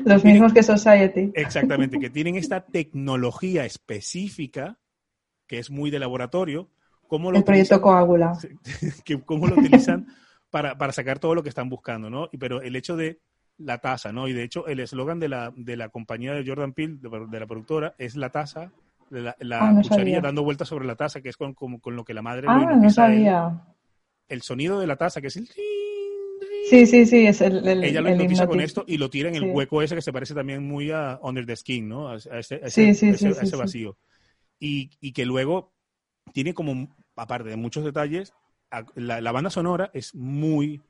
Los 0.07 0.25
mismos 0.25 0.55
que 0.55 0.63
Society. 0.63 1.33
exactamente, 1.35 1.99
que 1.99 2.09
tienen 2.09 2.37
esta 2.37 2.65
tecnología 2.65 3.67
específica, 3.67 4.79
que 5.47 5.59
es 5.59 5.71
muy 5.71 5.91
de 5.91 5.99
laboratorio, 5.99 6.69
¿cómo 7.09 7.31
lo 7.33 7.39
El 7.39 7.45
proyecto 7.45 7.77
utilizan? 7.77 7.81
Coágula. 7.81 8.39
que 9.05 9.21
cómo 9.23 9.47
lo 9.47 9.57
utilizan 9.57 10.07
para, 10.51 10.77
para 10.79 10.93
sacar 10.93 11.19
todo 11.19 11.35
lo 11.35 11.43
que 11.43 11.49
están 11.49 11.69
buscando, 11.69 12.11
¿no? 12.11 12.29
Pero 12.39 12.63
el 12.63 12.77
hecho 12.77 12.97
de 12.97 13.21
la 13.59 13.79
taza, 13.79 14.13
¿no? 14.13 14.29
Y 14.29 14.33
de 14.33 14.43
hecho 14.43 14.67
el 14.67 14.81
eslogan 14.81 15.19
de 15.21 15.29
la, 15.29 15.53
de 15.57 15.77
la 15.77 15.89
compañía 15.89 16.35
de 16.35 16.45
Jordan 16.47 16.73
Peele, 16.73 16.99
de, 17.01 17.27
de 17.31 17.41
la 17.41 17.47
productora, 17.47 17.95
es 17.99 18.17
la 18.17 18.31
taza, 18.31 18.73
la, 19.11 19.35
la 19.41 19.61
Ah, 19.61 19.73
no 19.73 19.83
cucharilla 19.83 20.17
sabía. 20.17 20.21
dando 20.21 20.43
vueltas 20.43 20.69
sobre 20.69 20.87
la 20.87 20.97
taza, 20.97 21.21
que 21.21 21.29
es 21.31 21.37
con, 21.37 21.55
con, 21.55 21.79
con 21.79 21.97
lo 21.97 22.05
que 22.05 22.13
la 22.15 22.23
madre 22.23 22.49
Ah, 22.49 22.77
no 22.77 22.91
sabía. 22.91 23.63
El 24.29 24.43
sonido 24.43 24.81
de 24.81 24.87
la 24.87 24.97
taza, 24.97 25.21
que 25.21 25.29
es 25.29 25.37
el... 25.37 25.49
Sí, 26.69 26.85
sí, 26.87 27.07
sí, 27.07 27.27
es 27.27 27.41
el, 27.41 27.67
el 27.69 27.85
Ella 27.85 28.01
lo 28.01 28.09
el 28.09 28.15
hipnotiza 28.15 28.47
con 28.49 28.61
esto 28.61 28.85
y 28.89 28.99
lo 28.99 29.09
tira 29.09 29.29
en 29.29 29.37
el 29.37 29.43
Sí. 29.43 29.47
hueco 29.51 29.83
ese 29.83 29.95
que 29.95 30.03
se 30.03 30.13
parece 30.13 30.35
también 30.35 30.67
muy 30.67 30.91
a 30.91 31.19
Under 31.23 31.47
the 31.47 31.55
Skin, 31.55 31.89
¿no? 31.89 32.09
A, 32.09 32.17
ese, 32.17 32.31
a 32.35 32.39
Sí, 32.69 32.93
ese- 32.93 32.95
sí, 32.95 33.07
a 33.07 33.11
ese- 33.13 33.17
sí, 33.17 33.27
a 33.29 33.31
sí, 33.33 33.39
ese 33.43 33.47
sí. 33.47 33.57
vacío. 33.57 33.97
Y, 34.59 34.91
y 35.01 35.13
que 35.13 35.27
luego 35.27 35.73
tiene 36.33 36.55
como, 36.55 36.89
aparte 37.15 37.51
de 37.51 37.57
muchos 37.57 37.85
detalles, 37.85 38.33
la, 38.95 39.21
la 39.21 39.33
banda 39.33 39.51
sonora 39.51 39.91
es 39.95 40.15
muy 40.15 40.83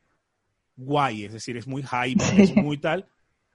guay, 0.77 1.25
es 1.25 1.33
decir, 1.33 1.57
es 1.57 1.67
muy 1.67 1.83
hype, 1.83 2.23
es 2.43 2.55
muy 2.57 2.79
tal. 2.79 3.07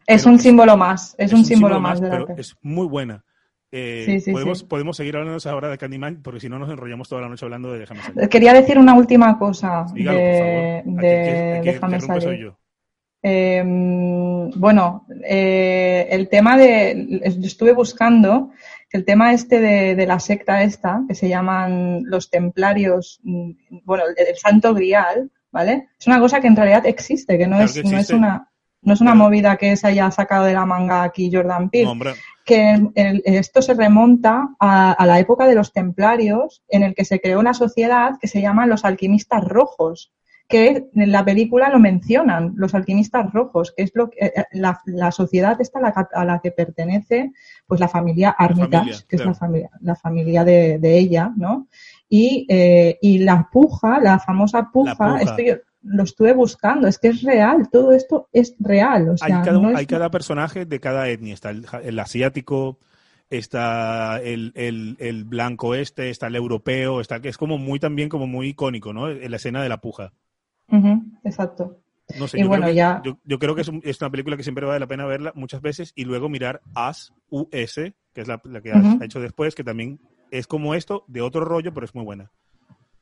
Es 0.07 0.25
un 0.25 0.39
símbolo 0.39 0.75
más, 0.77 1.15
es, 1.17 1.31
un 1.31 1.45
símbolo 1.45 1.79
más 1.79 2.01
de 2.01 2.09
pero 2.09 2.27
es 2.37 2.55
muy 2.61 2.87
buena. 2.87 3.23
Eh, 3.71 4.03
Sí, 4.05 4.19
sí, 4.19 4.31
podemos, 4.33 4.59
sí. 4.59 4.65
podemos 4.65 4.97
seguir 4.97 5.15
hablando 5.15 5.37
ahora 5.49 5.69
de 5.69 5.77
Candyman, 5.77 6.21
porque 6.21 6.41
si 6.41 6.49
no 6.49 6.59
nos 6.59 6.69
enrollamos 6.69 7.07
toda 7.07 7.21
la 7.21 7.29
noche 7.29 7.45
hablando 7.45 7.71
de 7.71 7.79
Déjame 7.79 8.01
salir. 8.01 8.27
Quería 8.29 8.53
decir 8.53 8.77
una 8.77 8.95
última 8.95 9.37
cosa 9.39 9.85
Dígalo, 9.93 10.17
de, 10.17 10.81
por 10.83 10.93
favor. 10.93 11.01
De 11.01 11.61
Déjame 11.63 12.01
salir. 12.01 12.39
yo. 12.39 12.59
Eh, 13.23 13.63
bueno, 14.55 15.05
eh, 15.23 16.07
el 16.09 16.27
tema 16.29 16.57
de, 16.57 17.21
estuve 17.43 17.73
buscando 17.73 18.49
el 18.91 19.05
tema 19.05 19.31
este 19.33 19.59
de, 19.61 19.95
de 19.95 20.07
la 20.07 20.19
secta 20.19 20.63
esta, 20.63 21.03
que 21.07 21.15
se 21.15 21.29
llaman 21.29 22.01
los 22.05 22.29
templarios, 22.29 23.19
mm, 23.23 23.51
bueno, 23.83 24.03
el, 24.07 24.27
el 24.27 24.35
santo 24.37 24.73
grial, 24.73 25.31
¿vale? 25.51 25.89
Es 25.99 26.07
una 26.07 26.19
cosa 26.19 26.41
que 26.41 26.47
en 26.47 26.55
realidad 26.55 26.85
existe, 26.85 27.37
que 27.37 27.47
no, 27.47 27.57
Claro 27.57 27.65
es, 27.71 27.73
que 27.81 27.83
no 27.89 27.97
es 27.97 28.09
una, 28.09 28.49
no 28.81 28.93
es 28.93 29.01
una 29.01 29.11
Pero- 29.11 29.23
movida 29.23 29.55
que 29.57 29.75
se 29.77 29.87
haya 29.87 30.09
sacado 30.11 30.45
de 30.45 30.53
la 30.53 30.65
manga 30.65 31.03
aquí 31.03 31.29
Jordan 31.31 31.69
Peele 31.69 31.87
hombre, 31.87 32.11
que 32.43 32.71
el- 32.71 32.91
el- 32.95 33.21
esto 33.25 33.61
se 33.61 33.75
remonta 33.75 34.49
a, 34.59 34.91
a 34.91 35.05
la 35.05 35.19
época 35.19 35.45
de 35.45 35.55
los 35.55 35.71
templarios, 35.71 36.61
en 36.67 36.83
el 36.83 36.93
que 36.95 37.05
se 37.05 37.21
creó 37.21 37.39
una 37.39 37.53
sociedad 37.53 38.13
que 38.19 38.27
se 38.27 38.41
llama 38.41 38.65
los 38.65 38.83
alquimistas 38.83 39.43
rojos, 39.43 40.11
que 40.51 40.85
en 40.93 41.11
la 41.11 41.25
película 41.25 41.69
lo 41.69 41.79
mencionan, 41.79 42.53
los 42.55 42.75
alquimistas 42.75 43.33
rojos, 43.33 43.73
que 43.75 43.83
es 43.83 43.91
lo 43.95 44.09
que, 44.11 44.25
eh, 44.25 44.33
eh, 44.35 44.43
la, 44.51 44.79
la 44.85 45.11
sociedad 45.11 45.59
esta 45.59 45.79
a 45.79 45.81
la, 45.81 45.91
que- 45.93 46.05
a 46.13 46.25
la 46.25 46.39
que 46.39 46.51
pertenece 46.51 47.31
pues 47.65 47.79
la 47.79 47.87
familia 47.87 48.29
Armitage, 48.37 49.05
que 49.07 49.15
es 49.15 49.21
la 49.25 49.33
familia, 49.33 49.69
la 49.79 49.95
familia 49.95 50.43
de, 50.43 50.77
de 50.77 50.97
ella, 50.99 51.31
¿no? 51.35 51.67
Y, 52.09 52.45
eh, 52.49 52.99
y 53.01 53.19
la 53.19 53.49
puja, 53.51 53.99
la 53.99 54.19
famosa 54.19 54.69
puja, 54.71 54.91
puja. 55.19 55.23
esto 55.23 55.41
yo 55.41 55.55
lo 55.83 56.03
estuve 56.03 56.33
buscando, 56.33 56.87
es 56.87 56.99
que 56.99 57.07
es 57.07 57.23
real, 57.23 57.69
todo 57.71 57.91
esto 57.93 58.27
es 58.31 58.55
real. 58.59 59.09
O 59.09 59.17
sea, 59.17 59.25
hay, 59.39 59.45
cada, 59.45 59.59
no 59.59 59.69
es- 59.71 59.77
hay 59.77 59.85
cada 59.87 60.11
personaje 60.11 60.65
de 60.65 60.79
cada 60.79 61.09
etnia. 61.09 61.33
Está 61.33 61.49
el, 61.49 61.65
el 61.83 61.97
asiático, 61.99 62.77
está 63.29 64.21
el, 64.21 64.51
el- 64.55 64.97
el 64.99 65.23
blanco 65.23 65.73
este, 65.73 66.09
está 66.09 66.27
el 66.27 66.35
europeo, 66.35 67.01
está 67.01 67.21
que 67.21 67.29
es 67.29 67.37
como 67.37 67.57
muy 67.57 67.79
también 67.79 68.09
como 68.09 68.27
muy 68.27 68.49
icónico, 68.49 68.93
¿no? 68.93 69.07
La 69.07 69.35
escena 69.37 69.63
de 69.63 69.69
la 69.69 69.77
puja. 69.81 70.11
Ujú, 70.71 71.03
exacto. 71.23 71.77
No 72.19 72.27
sé, 72.27 72.39
Y 72.39 72.43
yo, 72.43 72.47
bueno, 72.49 72.63
creo 72.63 72.73
que, 72.73 72.77
ya- 72.77 73.01
yo, 73.05 73.17
yo 73.23 73.39
creo 73.39 73.55
que 73.55 73.61
es, 73.61 73.67
un- 73.67 73.81
es 73.83 74.01
una 74.01 74.09
película 74.09 74.35
que 74.37 74.43
siempre 74.43 74.65
vale 74.65 74.79
la 74.79 74.87
pena 74.87 75.05
verla 75.05 75.31
muchas 75.35 75.61
veces 75.61 75.93
y 75.95 76.03
luego 76.05 76.27
mirar 76.29 76.61
As, 76.73 77.13
US, 77.29 77.93
que 78.13 78.21
es 78.21 78.27
la, 78.27 78.41
la 78.43 78.61
que 78.61 78.71
has 78.73 78.85
Ujú. 78.85 79.03
hecho 79.03 79.19
después, 79.21 79.55
que 79.55 79.63
también 79.63 79.99
es 80.31 80.47
como 80.47 80.75
esto, 80.75 81.05
de 81.07 81.21
otro 81.21 81.45
rollo, 81.45 81.73
pero 81.73 81.85
es 81.85 81.95
muy 81.95 82.03
buena. 82.03 82.31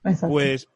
exacto. 0.03 0.27
Pues, 0.27 0.67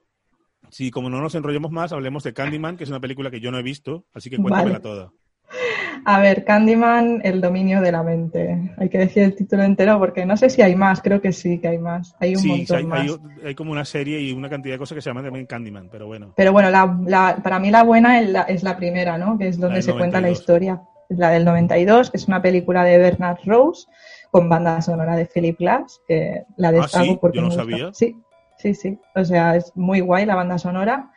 si 0.70 0.90
como 0.92 1.10
no 1.10 1.22
nos 1.22 1.36
enrollemos 1.36 1.72
más, 1.72 1.92
hablemos 1.94 2.24
de 2.24 2.34
Candyman, 2.34 2.78
que 2.78 2.86
es 2.86 2.90
una 2.90 3.00
película 3.00 3.30
que 3.30 3.40
yo 3.40 3.52
no 3.52 3.58
he 3.60 3.64
visto, 3.64 4.06
así 4.14 4.30
que 4.30 4.38
cuéntamela 4.38 4.80
Vale. 4.80 4.82
toda. 4.82 5.12
A 6.06 6.20
ver, 6.20 6.44
Candyman, 6.44 7.22
el 7.24 7.40
dominio 7.42 7.82
de 7.82 7.92
la 7.92 8.04
mente. 8.04 8.72
Hay 8.78 8.90
que 8.90 8.98
decir 8.98 9.24
el 9.24 9.36
título 9.36 9.64
entero 9.64 9.98
porque 10.00 10.26
no 10.26 10.36
sé 10.36 10.50
si 10.50 10.62
hay 10.62 10.76
más, 10.76 11.02
creo 11.02 11.22
que 11.22 11.32
sí 11.32 11.60
que 11.60 11.70
hay 11.70 11.78
más. 11.78 12.16
Hay 12.20 12.36
un 12.36 12.42
Sí, 12.42 12.50
montón 12.50 12.78
hay, 12.78 12.86
más. 12.86 13.00
hay- 13.02 13.48
hay 13.48 13.56
como 13.56 13.72
una 13.72 13.86
serie 13.86 14.20
y 14.20 14.32
una 14.34 14.50
cantidad 14.50 14.76
de 14.76 14.80
cosas 14.80 14.96
que 14.96 15.02
se 15.02 15.10
llaman 15.10 15.24
también 15.26 15.46
Candyman, 15.46 15.90
pero 15.90 16.08
bueno. 16.08 16.34
Pero 16.36 16.52
bueno, 16.52 16.70
la, 16.70 16.98
la- 17.06 17.38
para 17.42 17.60
mí 17.60 17.72
la 17.72 17.84
buena 17.84 18.20
es 18.20 18.30
la, 18.30 18.42
es 18.44 18.64
la 18.64 18.76
primera, 18.76 19.18
¿no? 19.18 19.38
Que 19.38 19.48
es 19.48 19.60
donde 19.60 19.82
se 19.82 19.92
cuenta 19.92 20.20
la 20.20 20.28
92. 20.28 20.40
historia. 20.40 20.82
La 21.10 21.30
del 21.30 21.46
92, 21.46 22.10
que 22.10 22.18
es 22.18 22.28
una 22.28 22.42
película 22.42 22.84
de 22.84 22.98
Bernard 22.98 23.38
Rose 23.46 23.86
con 24.32 24.50
banda 24.50 24.82
sonora 24.82 25.16
de 25.16 25.26
Philip 25.28 25.60
Glass, 25.60 26.02
que 26.08 26.44
la 26.58 26.70
Ah, 26.70 26.72
destaco 26.72 27.06
¿sí? 27.06 27.18
porque 27.22 27.38
Yo 27.38 27.44
no 27.44 27.50
me 27.50 27.56
sabía. 27.56 27.94
Sí, 27.94 28.16
sí, 28.58 28.74
sí. 28.74 29.00
O 29.14 29.24
sea, 29.24 29.56
es 29.56 29.72
muy 29.76 30.00
guay 30.00 30.26
la 30.26 30.36
banda 30.36 30.58
sonora. 30.58 31.12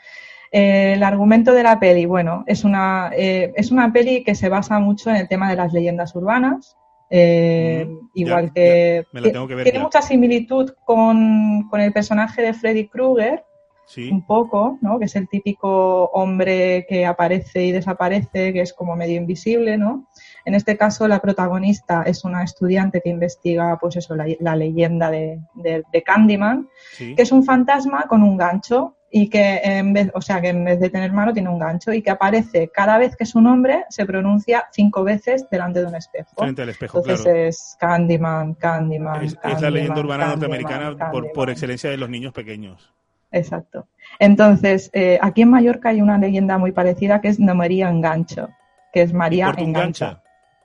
Eh, 0.53 0.95
el 0.95 1.03
argumento 1.03 1.53
de 1.53 1.63
la 1.63 1.79
peli, 1.81 2.07
bueno, 2.07 2.45
es 2.47 2.65
una, 2.65 3.11
eh, 3.17 3.53
es 3.57 3.71
una 3.71 3.93
peli 3.93 4.23
que 4.25 4.35
se 4.35 4.49
basa 4.49 4.79
mucho 4.79 5.11
en 5.11 5.17
el 5.17 5.29
tema 5.29 5.51
de 5.51 5.57
las 5.57 5.73
leyendas 5.73 6.15
urbanas, 6.15 6.77
Eh, 7.09 7.87
Mm, 7.89 8.09
igual 8.15 8.47
ya, 8.47 8.53
que 8.53 9.05
ya, 9.13 9.21
ver 9.21 9.63
tiene 9.63 9.79
ya. 9.79 9.85
mucha 9.85 10.03
similitud 10.03 10.71
con, 10.85 11.69
con 11.71 11.81
el 11.81 11.93
personaje 11.93 12.43
de 12.43 12.53
Freddy 12.53 12.89
Krueger, 12.89 13.45
Sí. 13.87 14.11
un 14.11 14.27
poco, 14.27 14.77
¿no? 14.81 14.99
Que 14.99 15.05
es 15.05 15.15
el 15.15 15.29
típico 15.29 16.07
hombre 16.07 16.85
que 16.89 17.07
aparece 17.07 17.63
y 17.67 17.71
desaparece, 17.71 18.53
que 18.53 18.61
es 18.63 18.73
como 18.75 18.97
medio 18.97 19.15
invisible, 19.17 19.79
¿no? 19.79 20.09
En 20.45 20.57
este 20.57 20.77
caso, 20.77 21.07
la 21.07 21.21
protagonista 21.21 22.03
es 22.03 22.25
una 22.25 22.43
estudiante 22.43 23.01
que 23.01 23.11
investiga, 23.11 23.79
pues 23.81 23.95
eso, 23.95 24.17
la, 24.17 24.27
la 24.41 24.57
leyenda 24.57 25.09
de, 25.09 25.39
de- 25.55 25.85
de 25.93 26.03
Candyman, 26.03 26.69
sí. 26.97 27.15
que 27.15 27.23
es 27.23 27.31
un 27.31 27.45
fantasma 27.45 28.07
con 28.09 28.25
un 28.25 28.37
gancho 28.37 28.96
y 29.11 29.29
que 29.31 29.61
en 29.63 29.93
vez, 29.93 30.11
o 30.15 30.21
sea, 30.21 30.41
que 30.41 30.49
en 30.49 30.65
vez 30.65 30.81
de 30.81 30.91
tener 30.91 31.13
mano 31.13 31.33
tiene 31.33 31.49
un 31.49 31.59
gancho 31.59 31.93
y 31.93 32.03
que 32.03 32.11
aparece 32.11 32.69
cada 32.69 32.99
vez 32.99 33.17
que 33.17 33.25
su 33.25 33.41
nombre 33.41 33.85
se 33.89 34.05
pronuncia 34.05 34.67
cinco 34.73 35.05
veces 35.05 35.47
delante 35.51 35.81
de 35.81 35.87
un 35.87 35.95
espejo. 35.95 36.31
Frente 36.37 36.63
al 36.63 36.69
espejo, 36.71 36.99
Entonces 36.99 37.25
claro. 37.25 37.39
es 37.39 37.77
Candyman, 37.79 38.55
Candyman. 38.55 39.25
Es, 39.25 39.39
es 39.43 39.61
la 39.61 39.71
leyenda 39.71 40.01
urbana 40.01 40.27
Candyman, 40.27 40.61
norteamericana 40.61 41.11
por, 41.11 41.33
por 41.33 41.51
excelencia 41.51 41.89
de 41.91 41.97
los 41.97 42.11
niños 42.11 42.33
pequeños. 42.33 42.93
Exacto. 43.33 43.87
Entonces, 44.19 44.91
eh, 44.93 45.19
aquí 45.21 45.43
en 45.43 45.51
Mallorca 45.51 45.91
hay 45.91 46.01
una 46.01 46.19
leyenda 46.19 46.59
muy 46.59 46.73
parecida 46.73 47.21
que 47.21 47.29
es 47.29 47.39
No 47.39 47.55
María 47.55 47.89
Engancho, 47.89 48.49
que 48.93 49.03
es 49.03 49.13
María 49.13 49.53
Engancha. 49.57 50.23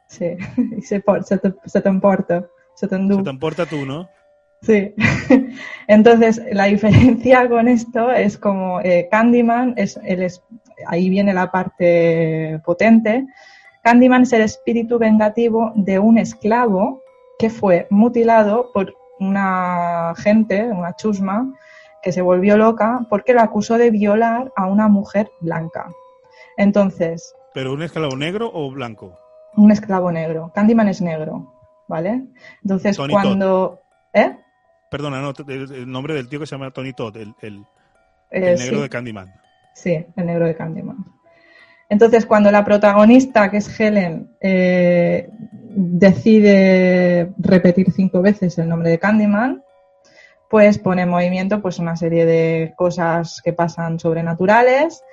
Sí, 0.08 0.36
y 0.78 0.82
se, 0.82 1.00
por- 1.00 1.24
se, 1.24 1.38
te, 1.38 1.54
se 1.66 1.82
te 1.82 1.90
emporta, 1.90 2.46
se 2.76 2.88
te. 2.88 2.96
Se 2.98 3.24
te 3.24 3.30
importa 3.30 3.66
tú, 3.66 3.86
¿no? 3.86 4.10
Sí. 4.62 4.94
Entonces, 5.88 6.42
la 6.52 6.66
diferencia 6.66 7.48
con 7.50 7.68
esto 7.68 8.12
es 8.12 8.38
como 8.38 8.80
eh, 8.82 9.08
Candyman, 9.10 9.74
es, 9.78 10.00
el 10.04 10.24
es- 10.24 10.44
ahí 10.88 11.10
viene 11.10 11.34
la 11.34 11.52
parte 11.52 12.60
potente. 12.64 13.26
Candyman 13.84 14.24
es 14.24 14.34
el 14.34 14.42
espíritu 14.42 15.00
vengativo 15.00 15.72
de 15.76 15.98
un 16.00 16.18
esclavo 16.18 17.02
que 17.40 17.50
fue 17.50 17.88
mutilado 17.90 18.72
por 18.74 18.94
una 19.20 20.14
gente, 20.18 20.64
una 20.66 20.96
chusma, 20.96 21.52
que 22.04 22.12
se 22.12 22.22
volvió 22.22 22.58
loca 22.58 23.06
porque 23.10 23.34
lo 23.34 23.42
acusó 23.42 23.78
de 23.78 23.92
violar 23.92 24.52
a 24.56 24.68
una 24.68 24.88
mujer 24.88 25.30
blanca. 25.40 25.88
Entonces, 26.58 27.34
¿Pero 27.54 27.74
un 27.74 27.82
esclavo 27.82 28.16
negro 28.16 28.50
o 28.54 28.72
blanco? 28.72 29.18
un 29.58 29.72
esclavo 29.72 30.12
negro. 30.12 30.52
Candyman 30.56 30.88
es 30.88 31.02
negro, 31.02 31.52
¿vale? 31.88 32.24
Entonces, 32.64 32.96
Tony 32.96 33.12
cuando... 33.14 33.80
¿Eh? 34.14 34.36
Perdona, 34.92 35.22
no, 35.22 35.34
el, 35.48 35.72
el 35.74 35.92
nombre 35.92 36.14
del 36.14 36.28
tío 36.28 36.40
que 36.40 36.46
se 36.46 36.54
llama 36.56 36.70
Tony 36.70 36.94
Todd, 36.94 37.16
el, 37.18 37.34
el- 37.42 37.66
Eh, 38.30 38.52
el 38.52 38.60
negro 38.60 38.78
sí. 38.78 38.82
de 38.84 38.90
Candyman. 38.90 39.34
Sí, 39.74 40.06
el 40.16 40.26
negro 40.26 40.46
de 40.46 40.56
Candyman. 40.56 40.98
Entonces, 41.90 42.26
cuando 42.26 42.52
la 42.52 42.64
protagonista, 42.64 43.50
que 43.50 43.58
es 43.58 43.80
Helen, 43.80 44.30
eh, 44.40 45.30
decide 46.12 47.32
repetir 47.38 47.92
cinco 47.92 48.22
veces 48.22 48.58
el 48.58 48.70
nombre 48.70 48.90
de 48.90 49.00
Candyman, 49.00 49.64
pues 50.50 50.78
pone 50.78 51.04
en 51.04 51.10
movimiento 51.10 51.62
pues, 51.62 51.80
una 51.80 51.96
serie 51.96 52.26
de 52.26 52.74
cosas 52.76 53.42
que 53.44 53.54
pasan 53.54 54.00
sobrenaturales 54.00 55.04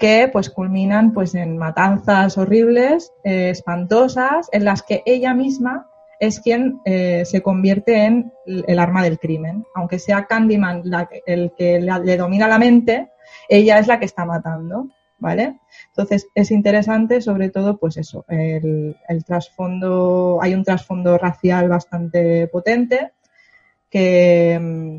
que 0.00 0.28
pues 0.32 0.48
culminan 0.48 1.12
pues 1.12 1.34
en 1.34 1.58
matanzas 1.58 2.38
horribles, 2.38 3.12
eh, 3.24 3.50
espantosas, 3.50 4.48
en 4.52 4.64
las 4.64 4.84
que 4.84 5.02
ella 5.06 5.34
misma 5.34 5.87
es 6.20 6.40
quien 6.40 6.80
eh, 6.84 7.22
se 7.24 7.42
convierte 7.42 8.04
en 8.04 8.32
el 8.46 8.78
arma 8.78 9.02
del 9.02 9.18
crimen. 9.18 9.64
Aunque 9.74 9.98
sea 9.98 10.26
Candyman 10.26 10.82
la- 10.84 11.08
el 11.26 11.52
que 11.56 11.80
la- 11.80 11.98
le 11.98 12.16
domina 12.16 12.48
la 12.48 12.58
mente, 12.58 13.08
ella 13.48 13.78
es 13.78 13.86
la 13.86 13.98
que 13.98 14.04
está 14.06 14.24
matando, 14.24 14.88
¿vale? 15.18 15.58
Entonces 15.88 16.26
es 16.34 16.50
interesante 16.50 17.20
sobre 17.20 17.50
todo 17.50 17.76
pues 17.76 17.96
eso, 17.96 18.24
el, 18.28 18.96
el 19.08 19.24
trasfondo, 19.24 20.38
hay 20.40 20.54
un 20.54 20.64
trasfondo 20.64 21.18
racial 21.18 21.68
bastante 21.68 22.46
potente 22.48 23.12
que, 23.90 24.58
mm, 24.60 24.96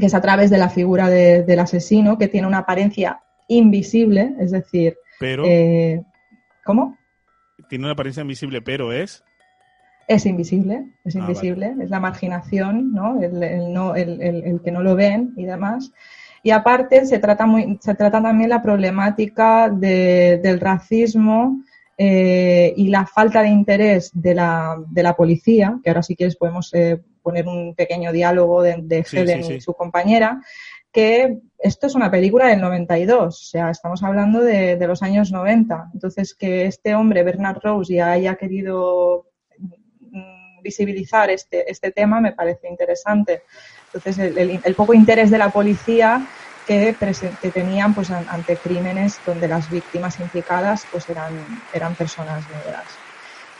que 0.00 0.06
es 0.06 0.14
a 0.14 0.20
través 0.20 0.50
de 0.50 0.58
la 0.58 0.68
figura 0.68 1.08
de- 1.08 1.42
del 1.44 1.58
asesino 1.60 2.18
que 2.18 2.28
tiene 2.28 2.46
una 2.46 2.58
apariencia 2.58 3.20
invisible, 3.48 4.34
es 4.38 4.50
decir, 4.50 4.96
Pero 5.18 5.44
eh, 5.46 6.02
¿cómo? 6.64 6.96
tiene 7.68 7.84
una 7.84 7.92
apariencia 7.92 8.20
invisible, 8.22 8.62
pero 8.62 8.92
es. 8.92 9.24
Es 10.08 10.24
invisible, 10.26 10.86
es 11.04 11.14
Ah, 11.14 11.20
invisible, 11.20 11.74
es 11.80 11.90
la 11.90 12.00
marginación, 12.00 12.92
¿no? 12.94 13.20
El, 13.22 13.42
el 13.42 13.72
no, 13.72 13.94
el, 13.94 14.20
el- 14.22 14.42
el 14.44 14.60
que 14.62 14.72
no 14.72 14.82
lo 14.82 14.96
ven 14.96 15.34
y 15.36 15.44
demás. 15.44 15.92
Y 16.42 16.50
aparte 16.50 17.04
se 17.06 17.18
trata, 17.18 17.44
muy, 17.46 17.78
se 17.80 17.94
trata 17.94 18.20
también 18.22 18.48
la 18.50 18.62
problemática 18.62 19.68
de- 19.68 20.40
del 20.42 20.58
racismo 20.60 21.62
eh, 21.98 22.72
y 22.76 22.88
la 22.88 23.06
falta 23.06 23.42
de 23.42 23.48
interés 23.48 24.10
de 24.14 24.34
la, 24.34 24.76
de 24.88 25.02
la 25.02 25.14
policía, 25.14 25.78
que 25.82 25.90
ahora 25.90 26.02
si 26.02 26.16
quieres 26.16 26.36
podemos 26.36 26.72
eh, 26.72 27.00
poner 27.22 27.46
un 27.46 27.74
pequeño 27.74 28.10
diálogo 28.12 28.62
de, 28.62 28.76
de 28.82 29.04
Sí, 29.04 29.18
Helen 29.18 29.42
sí, 29.42 29.48
sí. 29.50 29.54
y 29.56 29.60
su 29.60 29.74
compañera, 29.74 30.40
que 30.92 31.38
esto 31.58 31.86
es 31.88 31.94
una 31.96 32.10
película 32.10 32.46
del 32.46 32.60
92, 32.62 33.26
o 33.26 33.50
sea, 33.50 33.70
estamos 33.70 34.02
hablando 34.02 34.40
de, 34.40 34.76
de 34.76 34.86
los 34.86 35.02
años 35.02 35.32
90. 35.32 35.90
Entonces, 35.92 36.34
que 36.34 36.64
este 36.66 36.94
hombre, 36.94 37.24
Bernard 37.24 37.58
Rose, 37.62 37.92
ya 37.92 38.12
haya 38.12 38.36
querido 38.36 39.26
visibilizar 40.62 41.30
este, 41.30 41.70
este 41.70 41.92
tema 41.92 42.20
me 42.20 42.32
parece 42.32 42.68
interesante. 42.68 43.42
Entonces, 43.92 44.18
el, 44.18 44.38
el- 44.38 44.60
el 44.64 44.74
poco 44.74 44.94
interés 44.94 45.30
de 45.30 45.38
la 45.38 45.50
policía 45.50 46.28
que, 46.64 46.96
que 47.40 47.50
tenían 47.52 47.94
pues, 47.94 48.10
an- 48.10 48.26
ante 48.28 48.58
crímenes 48.60 49.22
donde 49.24 49.48
las 49.48 49.70
víctimas 49.70 50.18
implicadas 50.20 50.86
pues, 50.90 51.08
eran, 51.08 51.62
eran 51.70 51.96
personas 51.96 52.48
negras. 52.50 53.02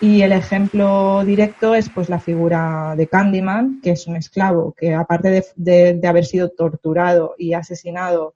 Y 0.01 0.23
el 0.23 0.33
ejemplo 0.33 1.25
directo 1.25 1.75
es 1.75 1.91
pues 1.91 2.09
la 2.09 2.21
figura 2.21 2.95
de 2.97 3.09
Candyman, 3.09 3.81
que 3.83 3.91
es 3.93 4.07
un 4.07 4.17
esclavo 4.17 4.73
que 4.77 4.95
aparte 4.95 5.29
de, 5.31 5.45
de- 5.57 5.95
de 5.95 6.09
haber 6.09 6.25
sido 6.25 6.51
torturado 6.51 7.35
y 7.39 7.55
asesinado 7.55 8.35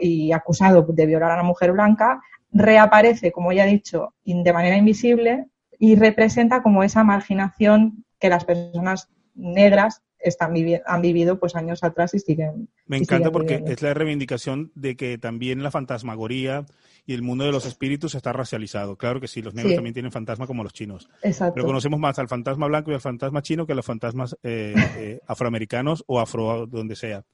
y 0.00 0.32
acusado 0.32 0.82
de 0.82 1.06
violar 1.06 1.30
a 1.30 1.34
una 1.34 1.42
mujer 1.42 1.72
blanca, 1.72 2.20
reaparece, 2.52 3.32
como 3.32 3.52
ya 3.52 3.66
he 3.66 3.70
dicho, 3.70 4.14
de 4.24 4.52
manera 4.52 4.76
invisible 4.76 5.46
y 5.80 5.96
representa 5.96 6.62
como 6.62 6.84
esa 6.84 7.02
marginación 7.02 8.04
que 8.20 8.28
las 8.28 8.44
personas 8.44 9.08
negras 9.34 10.02
están 10.18 10.52
vivi- 10.52 10.82
han 10.84 11.00
vivido 11.00 11.40
pues 11.40 11.56
años 11.56 11.82
atrás 11.82 12.12
y 12.12 12.18
siguen. 12.18 12.68
Me 12.86 12.98
y 12.98 13.00
encanta 13.00 13.16
siguen 13.28 13.32
porque 13.32 13.54
viviendo. 13.54 13.72
es 13.72 13.80
la 13.82 13.94
reivindicación 13.94 14.70
de 14.74 14.94
que 14.94 15.16
también 15.16 15.62
la 15.62 15.70
fantasmagoría 15.70 16.66
y 17.06 17.14
el 17.14 17.22
mundo 17.22 17.44
de 17.44 17.52
los 17.52 17.64
espíritus 17.64 18.14
está 18.14 18.32
racializado. 18.34 18.96
Claro 18.98 19.18
que 19.20 19.28
sí, 19.28 19.40
los 19.40 19.54
negros 19.54 19.70
Sí. 19.70 19.76
también 19.76 19.94
tienen 19.94 20.12
fantasma 20.12 20.46
como 20.46 20.62
los 20.62 20.74
chinos. 20.74 21.08
Exacto. 21.22 21.54
Pero 21.54 21.66
conocemos 21.66 21.98
más 21.98 22.18
al 22.18 22.28
fantasma 22.28 22.66
blanco 22.66 22.90
y 22.90 22.94
al 22.94 23.00
fantasma 23.00 23.40
chino 23.40 23.64
que 23.66 23.72
a 23.72 23.76
los 23.76 23.86
fantasmas 23.86 24.36
eh, 24.42 24.74
eh, 24.98 25.20
afroamericanos 25.26 26.04
o 26.06 26.20
afro 26.20 26.66
donde 26.66 26.94
sea. 26.96 27.24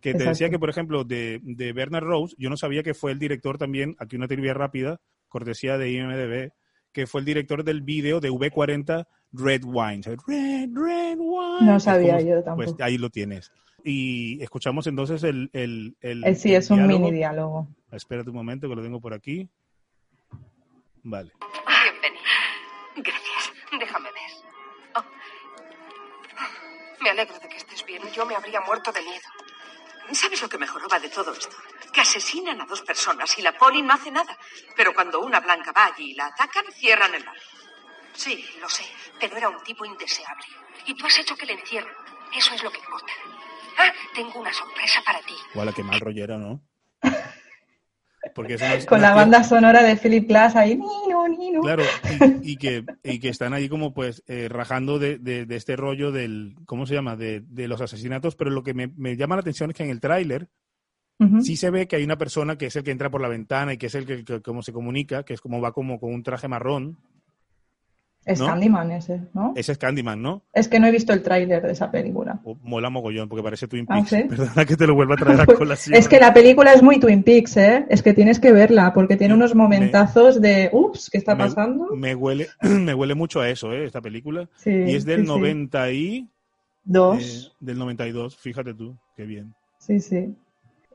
Que 0.00 0.12
te 0.12 0.18
Exacto. 0.18 0.30
decía 0.30 0.50
que, 0.50 0.58
por 0.58 0.70
ejemplo, 0.70 1.04
de, 1.04 1.40
de 1.42 1.72
Bernard 1.74 2.04
Rose, 2.04 2.34
yo 2.38 2.48
no 2.48 2.56
sabía 2.56 2.82
que 2.82 2.94
fue 2.94 3.12
el 3.12 3.18
director 3.18 3.58
también, 3.58 3.96
aquí 3.98 4.16
una 4.16 4.28
trivia 4.28 4.54
rápida, 4.54 4.98
cortesía 5.28 5.76
de 5.76 5.90
IMDB, 5.92 6.52
que 6.92 7.06
fue 7.06 7.20
el 7.20 7.24
director 7.24 7.62
del 7.64 7.82
vídeo 7.82 8.20
de 8.20 8.30
V40 8.30 9.06
Red 9.32 9.62
Wine. 9.64 10.02
Red, 10.26 10.70
Red 10.74 11.18
Wine. 11.18 11.58
No 11.72 11.78
sabía 11.80 12.16
como- 12.16 12.28
yo 12.28 12.42
tampoco. 12.42 12.76
Pues 12.76 12.80
ahí 12.86 12.98
lo 12.98 13.10
tienes. 13.10 13.52
Y 13.84 14.42
escuchamos 14.42 14.86
entonces 14.86 15.22
el... 15.22 15.48
el, 15.52 15.96
el- 16.00 16.24
Eh, 16.24 16.34
sí, 16.34 16.50
el 16.50 16.56
es 16.58 16.70
un 16.70 16.78
diálogo. 16.78 16.98
mini 17.06 17.16
diálogo. 17.16 17.68
Espérate 17.92 18.28
un 18.30 18.36
momento 18.36 18.68
que 18.68 18.74
lo 18.74 18.82
tengo 18.82 19.00
por 19.00 19.14
aquí. 19.14 19.48
Vale. 21.02 21.32
Bienvenida. 21.66 22.20
Gracias. 22.96 23.52
Déjame 23.78 24.08
ver. 24.10 24.30
Oh. 24.96 25.04
Me 27.02 27.10
alegro 27.10 27.38
de 27.38 27.48
que 27.48 27.56
estés 27.56 27.84
bien. 27.86 28.02
Yo 28.14 28.26
me 28.26 28.34
habría 28.34 28.60
muerto 28.60 28.92
de 28.92 29.00
miedo. 29.02 29.22
¿Sabes 30.12 30.42
lo 30.42 30.48
que 30.48 30.58
mejoraba 30.58 30.98
de 30.98 31.08
todo 31.08 31.32
esto? 31.32 31.56
Que 31.92 32.00
asesinan 32.02 32.60
a 32.60 32.66
dos 32.66 32.82
personas 32.82 33.36
y 33.38 33.42
la 33.42 33.56
poli 33.58 33.82
no 33.82 33.92
hace 33.94 34.10
nada. 34.10 34.36
Pero 34.76 34.94
cuando 34.94 35.20
una 35.20 35.40
blanca 35.40 35.72
va 35.72 35.86
allí 35.86 36.12
y 36.12 36.14
la 36.14 36.26
atacan, 36.26 36.64
cierran 36.72 37.14
el 37.14 37.24
bar. 37.24 37.34
Sí, 38.12 38.44
lo 38.60 38.68
sé, 38.68 38.84
pero 39.18 39.36
era 39.36 39.48
un 39.48 39.62
tipo 39.64 39.84
indeseable. 39.84 40.44
Y 40.86 40.94
tú 40.94 41.06
has 41.06 41.18
hecho 41.18 41.36
que 41.36 41.46
le 41.46 41.54
encierren. 41.54 41.92
Eso 42.36 42.54
es 42.54 42.62
lo 42.62 42.70
que 42.70 42.78
importa. 42.78 43.12
Ah, 43.78 43.92
tengo 44.14 44.40
una 44.40 44.52
sorpresa 44.52 45.00
para 45.04 45.20
ti. 45.20 45.34
Guala, 45.54 45.72
qué 45.72 45.82
mal 45.82 45.98
rollero, 46.00 46.38
¿no? 46.38 46.60
Porque 48.34 48.54
es- 48.54 48.86
Con 48.86 49.00
la 49.00 49.14
banda 49.14 49.42
sonora 49.42 49.82
de 49.82 49.96
Philip 49.96 50.28
Glass 50.28 50.54
ahí, 50.54 50.76
Nino, 50.76 51.26
Nino. 51.28 51.60
Claro, 51.62 51.82
y, 52.42 52.52
y 52.52 52.56
que, 52.56 52.84
y 53.02 53.18
que 53.18 53.28
están 53.30 53.54
ahí 53.54 53.68
como 53.68 53.94
pues 53.94 54.22
eh, 54.26 54.48
rajando 54.50 54.98
de, 54.98 55.18
de- 55.18 55.46
de 55.46 55.56
este 55.56 55.74
rollo 55.74 56.12
del, 56.12 56.54
¿cómo 56.66 56.86
se 56.86 56.94
llama? 56.94 57.16
De, 57.16 57.40
de 57.40 57.66
los 57.66 57.80
asesinatos, 57.80 58.36
pero 58.36 58.50
lo 58.50 58.62
que 58.62 58.74
me, 58.74 58.88
me 58.96 59.16
llama 59.16 59.36
la 59.36 59.40
atención 59.40 59.70
es 59.70 59.76
que 59.76 59.82
en 59.84 59.90
el 59.90 60.00
tráiler 60.00 60.48
Sí 61.42 61.56
se 61.56 61.70
ve 61.70 61.86
que 61.86 61.96
hay 61.96 62.04
una 62.04 62.16
persona 62.18 62.56
que 62.56 62.66
es 62.66 62.76
el 62.76 62.82
que 62.84 62.90
entra 62.90 63.10
por 63.10 63.20
la 63.20 63.28
ventana 63.28 63.72
y 63.74 63.76
que 63.78 63.86
es 63.86 63.94
el 63.94 64.06
que, 64.06 64.24
que 64.24 64.40
como 64.40 64.62
se 64.62 64.72
comunica, 64.72 65.22
que 65.22 65.34
es 65.34 65.40
como 65.40 65.60
va 65.60 65.72
como 65.72 66.00
con 66.00 66.12
un 66.14 66.22
traje 66.22 66.48
marrón. 66.48 66.96
Es 68.24 68.38
¿no? 68.38 68.46
Candyman 68.46 68.90
ese, 68.92 69.22
¿no? 69.32 69.54
Ese 69.56 69.72
es 69.72 69.78
Candyman, 69.78 70.20
¿no? 70.20 70.42
Es 70.52 70.68
que 70.68 70.78
no 70.78 70.86
he 70.86 70.90
visto 70.90 71.12
el 71.14 71.22
tráiler 71.22 71.62
de 71.62 71.72
esa 71.72 71.90
película. 71.90 72.38
O- 72.44 72.54
mola 72.62 72.90
mogollón, 72.90 73.30
porque 73.30 73.42
parece 73.42 73.66
Twin 73.66 73.86
Ah, 73.88 73.94
Peaks. 73.96 74.10
¿sí? 74.10 74.22
Perdona 74.28 74.64
que 74.66 74.76
te 74.76 74.86
lo 74.86 74.94
vuelva 74.94 75.14
a 75.14 75.16
traer 75.16 75.40
a 75.40 75.44
Pues, 75.46 75.56
colación. 75.58 75.96
es 75.96 76.06
que 76.06 76.20
la 76.20 76.32
película 76.34 76.72
es 76.74 76.82
muy 76.82 77.00
Twin 77.00 77.22
Peaks, 77.22 77.56
¿eh? 77.56 77.86
Es 77.88 78.02
que 78.02 78.12
tienes 78.12 78.38
que 78.38 78.52
verla 78.52 78.92
porque 78.92 79.16
tiene 79.16 79.32
unos 79.34 79.54
momentazos 79.54 80.38
de, 80.40 80.68
ups, 80.72 81.08
¿qué 81.10 81.16
está 81.18 81.36
pasando? 81.36 81.86
Me 81.96 82.14
huele, 82.14 82.48
me 82.60 82.92
huele 82.94 83.14
mucho 83.14 83.40
a 83.40 83.48
eso, 83.48 83.72
¿eh? 83.72 83.86
Esta 83.86 84.02
película. 84.02 84.48
Sí, 84.56 84.70
y 84.70 84.94
es 84.94 85.04
del 85.06 85.20
sí, 85.20 85.26
sí. 85.26 85.32
90 85.38 85.92
y... 85.92 86.28
Dos. 86.84 87.52
eh, 87.52 87.56
del 87.60 87.78
92, 87.78 88.36
fíjate 88.36 88.74
tú, 88.74 88.96
qué 89.16 89.24
bien. 89.24 89.54
Sí, 89.78 89.98
sí. 90.00 90.34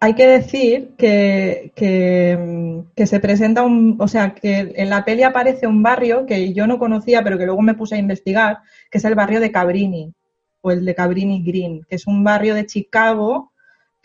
Hay 0.01 0.13
que 0.13 0.27
decir 0.27 0.93
que, 0.97 1.71
que, 1.75 3.05
se 3.08 3.19
presenta 3.19 3.63
un, 3.63 3.95
o 3.99 4.08
sea, 4.08 4.36
que 4.36 4.73
en 4.75 4.89
la 4.89 5.05
peli 5.05 5.23
aparece 5.23 5.67
un 5.67 5.81
barrio 5.81 6.25
que 6.25 6.53
yo 6.53 6.67
no 6.67 6.77
conocía, 6.77 7.23
pero 7.23 7.38
que 7.38 7.45
luego 7.45 7.62
me 7.62 7.75
puse 7.75 7.95
a 7.95 7.99
investigar, 7.99 8.60
que 8.91 8.97
es 8.97 9.05
el 9.05 9.15
barrio 9.15 9.39
de 9.39 9.51
Cabrini, 9.51 10.13
o 10.62 10.71
el 10.71 10.86
de 10.86 10.95
Cabrini 10.95 11.43
Green, 11.43 11.86
que 11.89 11.95
es 11.95 12.08
un 12.08 12.23
barrio 12.23 12.55
de 12.55 12.65
Chicago 12.65 13.51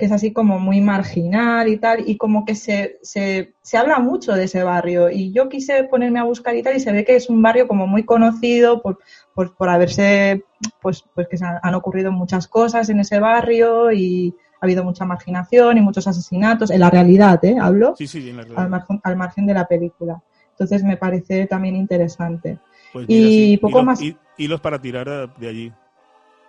que 0.00 0.06
es 0.06 0.12
así 0.12 0.32
como 0.32 0.58
muy 0.58 0.80
marginal 0.80 1.68
y 1.68 1.76
tal, 1.76 2.08
y 2.08 2.16
como 2.16 2.46
que 2.46 2.54
se, 2.54 2.98
se, 3.02 3.52
se 3.60 3.76
habla 3.76 3.98
mucho 3.98 4.32
de 4.32 4.44
ese 4.44 4.64
barrio. 4.64 5.10
Y 5.10 5.30
yo 5.30 5.50
quise 5.50 5.84
ponerme 5.84 6.18
a 6.18 6.24
buscar 6.24 6.56
y 6.56 6.62
tal, 6.62 6.74
y 6.74 6.80
se 6.80 6.90
ve 6.90 7.04
que 7.04 7.16
es 7.16 7.28
un 7.28 7.42
barrio 7.42 7.68
como 7.68 7.86
muy 7.86 8.04
conocido 8.04 8.80
por, 8.80 8.98
por, 9.34 9.54
por 9.54 9.68
haberse, 9.68 10.42
pues, 10.80 11.04
pues 11.14 11.28
que 11.28 11.36
han 11.42 11.74
ocurrido 11.74 12.12
muchas 12.12 12.48
cosas 12.48 12.88
en 12.88 13.00
ese 13.00 13.20
barrio 13.20 13.92
y 13.92 14.34
ha 14.60 14.66
habido 14.66 14.84
mucha 14.84 15.04
marginación 15.04 15.78
y 15.78 15.80
muchos 15.80 16.06
asesinatos, 16.06 16.70
en 16.70 16.80
la 16.80 16.90
realidad, 16.90 17.42
¿eh? 17.44 17.56
Hablo, 17.60 17.94
Sí, 17.96 18.06
sí, 18.06 18.28
en 18.30 18.36
la 18.36 18.42
realidad. 18.42 18.62
al 18.64 18.70
margen, 18.70 19.00
al 19.02 19.16
margen 19.16 19.46
de 19.46 19.54
la 19.54 19.66
película. 19.66 20.20
Entonces 20.52 20.84
me 20.84 20.96
parece 20.98 21.46
también 21.46 21.74
interesante. 21.76 22.58
Pues 22.92 23.06
y 23.08 23.22
sí, 23.52 23.56
poco 23.56 23.78
hilos- 23.78 23.84
más- 23.86 24.02
hi- 24.02 24.16
Hilos 24.36 24.60
para 24.60 24.78
tirar 24.80 25.34
de 25.38 25.48
allí. 25.48 25.72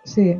Sí, 0.04 0.38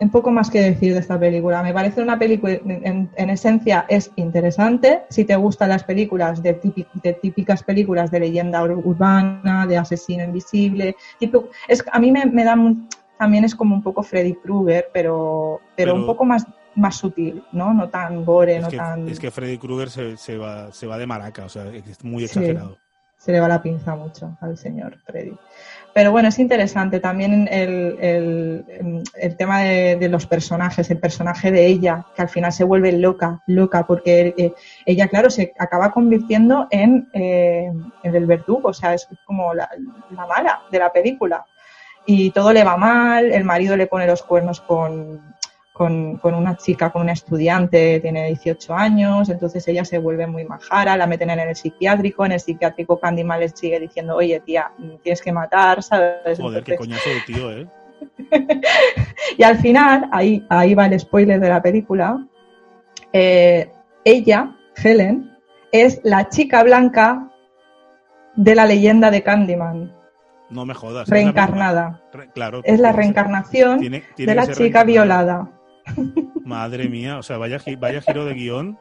un 0.00 0.10
poco 0.10 0.30
más 0.30 0.50
que 0.50 0.60
decir 0.60 0.92
de 0.92 1.00
esta 1.00 1.18
película. 1.18 1.62
Me 1.62 1.72
parece 1.72 2.02
una 2.02 2.18
película, 2.18 2.52
en, 2.54 3.08
en 3.14 3.30
esencia, 3.30 3.86
es 3.88 4.10
interesante. 4.16 5.02
Si 5.08 5.24
te 5.24 5.36
gustan 5.36 5.70
las 5.70 5.84
películas 5.84 6.42
de, 6.42 6.60
típi- 6.60 6.86
de 7.02 7.12
típicas 7.14 7.62
películas 7.62 8.10
de 8.10 8.20
leyenda 8.20 8.62
ur- 8.62 8.82
urbana, 8.84 9.66
de 9.66 9.78
asesino 9.78 10.24
invisible, 10.24 10.96
tipo, 11.18 11.48
es, 11.68 11.82
a 11.90 11.98
mí 11.98 12.10
me, 12.12 12.26
me 12.26 12.44
da 12.44 12.54
un- 12.54 12.88
también 13.18 13.44
es 13.44 13.54
como 13.54 13.74
un 13.74 13.82
poco 13.82 14.02
Freddy 14.02 14.34
Krueger, 14.34 14.88
pero, 14.92 15.60
pero, 15.74 15.94
un 15.94 16.00
Pero- 16.02 16.06
poco 16.06 16.24
más, 16.26 16.44
más 16.76 16.96
sutil, 16.96 17.42
¿no? 17.52 17.74
No 17.74 17.88
tan 17.88 18.24
gore, 18.24 18.56
Es 18.56 18.62
no 18.62 18.68
que, 18.70 18.76
tan... 18.76 19.08
es 19.08 19.18
que 19.18 19.30
Freddy 19.30 19.58
Krueger 19.58 19.90
se, 19.90 20.16
se 20.16 20.36
va, 20.38 20.70
se 20.72 20.86
va 20.86 20.96
de 20.98 21.06
maraca, 21.06 21.44
o 21.44 21.48
sea, 21.48 21.64
es 21.66 22.04
muy 22.04 22.20
Sí. 22.20 22.38
exagerado. 22.38 22.78
se 23.18 23.32
le 23.32 23.40
va 23.40 23.48
la 23.48 23.60
pinza 23.62 23.96
mucho 23.96 24.36
al 24.40 24.56
señor 24.56 24.98
Freddy. 25.04 25.34
Pero 25.94 26.12
bueno, 26.12 26.28
es 26.28 26.38
interesante 26.38 27.00
también 27.00 27.48
el, 27.50 27.96
el- 28.00 29.02
el 29.14 29.36
tema 29.36 29.62
de, 29.62 29.96
de 29.96 30.08
los 30.10 30.26
personajes, 30.26 30.90
el 30.90 30.98
personaje 30.98 31.50
de 31.50 31.66
ella, 31.66 32.04
que 32.14 32.22
al 32.22 32.28
final 32.28 32.52
se 32.52 32.62
vuelve 32.64 32.92
loca, 32.92 33.42
loca, 33.46 33.84
porque 33.86 34.34
eh, 34.36 34.52
ella, 34.84 35.08
claro, 35.08 35.30
se 35.30 35.54
acaba 35.58 35.90
convirtiendo 35.92 36.68
en, 36.70 37.08
eh, 37.14 37.72
en 38.02 38.14
el 38.14 38.26
verdugo, 38.26 38.68
o 38.68 38.74
sea, 38.74 38.92
es 38.94 39.08
como 39.24 39.54
la, 39.54 39.68
la 40.10 40.26
mala 40.26 40.60
de 40.70 40.78
la 40.78 40.92
película. 40.92 41.46
Y 42.08 42.30
todo 42.30 42.52
le 42.52 42.62
va 42.62 42.76
mal, 42.76 43.32
el 43.32 43.42
marido 43.42 43.76
le 43.76 43.88
pone 43.88 44.06
los 44.06 44.22
cuernos 44.22 44.60
con, 44.60 45.34
con, 45.76 46.16
con 46.16 46.34
una 46.34 46.56
chica, 46.56 46.90
con 46.90 47.02
una 47.02 47.12
estudiante, 47.12 48.00
tiene 48.00 48.28
18 48.28 48.74
años, 48.74 49.28
entonces 49.28 49.68
ella 49.68 49.84
se 49.84 49.98
vuelve 49.98 50.26
muy 50.26 50.44
majara, 50.46 50.96
la 50.96 51.06
meten 51.06 51.28
en 51.28 51.40
el 51.40 51.54
psiquiátrico, 51.54 52.24
en 52.24 52.32
el 52.32 52.40
psiquiátrico 52.40 52.98
Candyman 52.98 53.40
le 53.40 53.50
sigue 53.50 53.78
diciendo, 53.78 54.16
oye 54.16 54.40
tía, 54.40 54.70
tienes 55.02 55.20
que 55.20 55.32
matar, 55.32 55.82
¿sabes? 55.82 56.38
Joder, 56.40 56.64
qué 56.64 56.72
Entonces- 56.72 56.78
coñazo 56.78 57.10
de 57.10 57.20
tío, 57.26 57.52
¿eh? 57.52 57.66
y 59.36 59.42
al 59.42 59.58
final, 59.58 60.08
ahí, 60.12 60.46
ahí 60.48 60.74
va 60.74 60.86
el 60.86 60.98
spoiler 60.98 61.38
de 61.40 61.48
la 61.50 61.60
película, 61.60 62.26
eh, 63.12 63.70
ella, 64.04 64.56
Helen, 64.82 65.30
es 65.72 66.00
la 66.04 66.28
chica 66.30 66.62
blanca 66.62 67.28
de 68.34 68.54
la 68.54 68.64
leyenda 68.64 69.10
de 69.10 69.22
Candyman, 69.22 69.94
No 70.48 70.64
me 70.64 70.72
jodas. 70.74 71.02
es 71.02 71.08
la 71.10 71.14
reencarnada. 71.16 72.02
Re- 72.12 72.30
claro. 72.30 72.60
Es 72.64 72.80
la 72.80 72.92
reencarnación 72.92 73.80
tiene- 73.80 74.04
tiene 74.14 74.32
de 74.32 74.36
la 74.36 74.42
chica 74.46 74.84
reencarnada. 74.84 74.84
violada. 74.84 75.50
Madre 76.44 76.88
mía, 76.88 77.18
o 77.18 77.22
sea, 77.22 77.38
vaya, 77.38 77.58
gi- 77.58 77.76
vaya 77.76 78.00
giro 78.00 78.24
de 78.24 78.34
guion. 78.34 78.78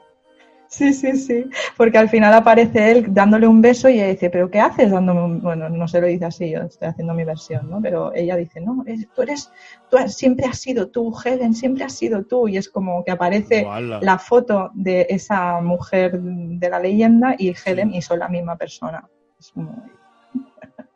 Sí, 0.67 0.93
sí, 0.93 1.15
sí, 1.15 1.45
porque 1.77 1.97
al 1.99 2.09
final 2.09 2.33
aparece 2.33 2.91
él 2.91 3.05
dándole 3.13 3.47
un 3.47 3.61
beso 3.61 3.87
y 3.87 3.93
ella 3.93 4.07
dice, 4.07 4.29
pero 4.31 4.49
¿qué 4.49 4.59
haces 4.59 4.89
dándome 4.91 5.21
un...? 5.23 5.41
Bueno, 5.41 5.69
no 5.69 5.87
se 5.87 6.01
lo 6.01 6.07
dice 6.07 6.25
así, 6.25 6.49
yo 6.51 6.61
estoy 6.63 6.87
haciendo 6.87 7.13
mi 7.13 7.23
versión, 7.23 7.69
¿no? 7.69 7.79
Pero 7.81 8.11
ella 8.15 8.35
dice, 8.35 8.59
no, 8.61 8.83
es- 8.87 9.07
tú 9.13 9.21
eres, 9.21 9.51
tú 9.89 9.97
has- 9.97 10.15
siempre 10.15 10.45
has 10.47 10.57
sido 10.59 10.87
tú, 10.89 11.13
Helen, 11.23 11.53
siempre 11.53 11.83
has 11.83 11.93
sido 11.93 12.23
tú. 12.25 12.47
Y 12.47 12.57
es 12.57 12.67
como 12.67 13.05
que 13.05 13.11
aparece 13.11 13.63
Guala. 13.63 13.99
la 14.01 14.17
foto 14.17 14.71
de 14.73 15.05
esa 15.09 15.61
mujer 15.61 16.19
de 16.19 16.69
la 16.69 16.79
leyenda 16.79 17.35
y 17.37 17.53
Helen 17.63 17.93
y 17.93 18.01
son 18.01 18.19
la 18.19 18.27
misma 18.27 18.57
persona. 18.57 19.07
Es 19.39 19.51
como- 19.51 19.85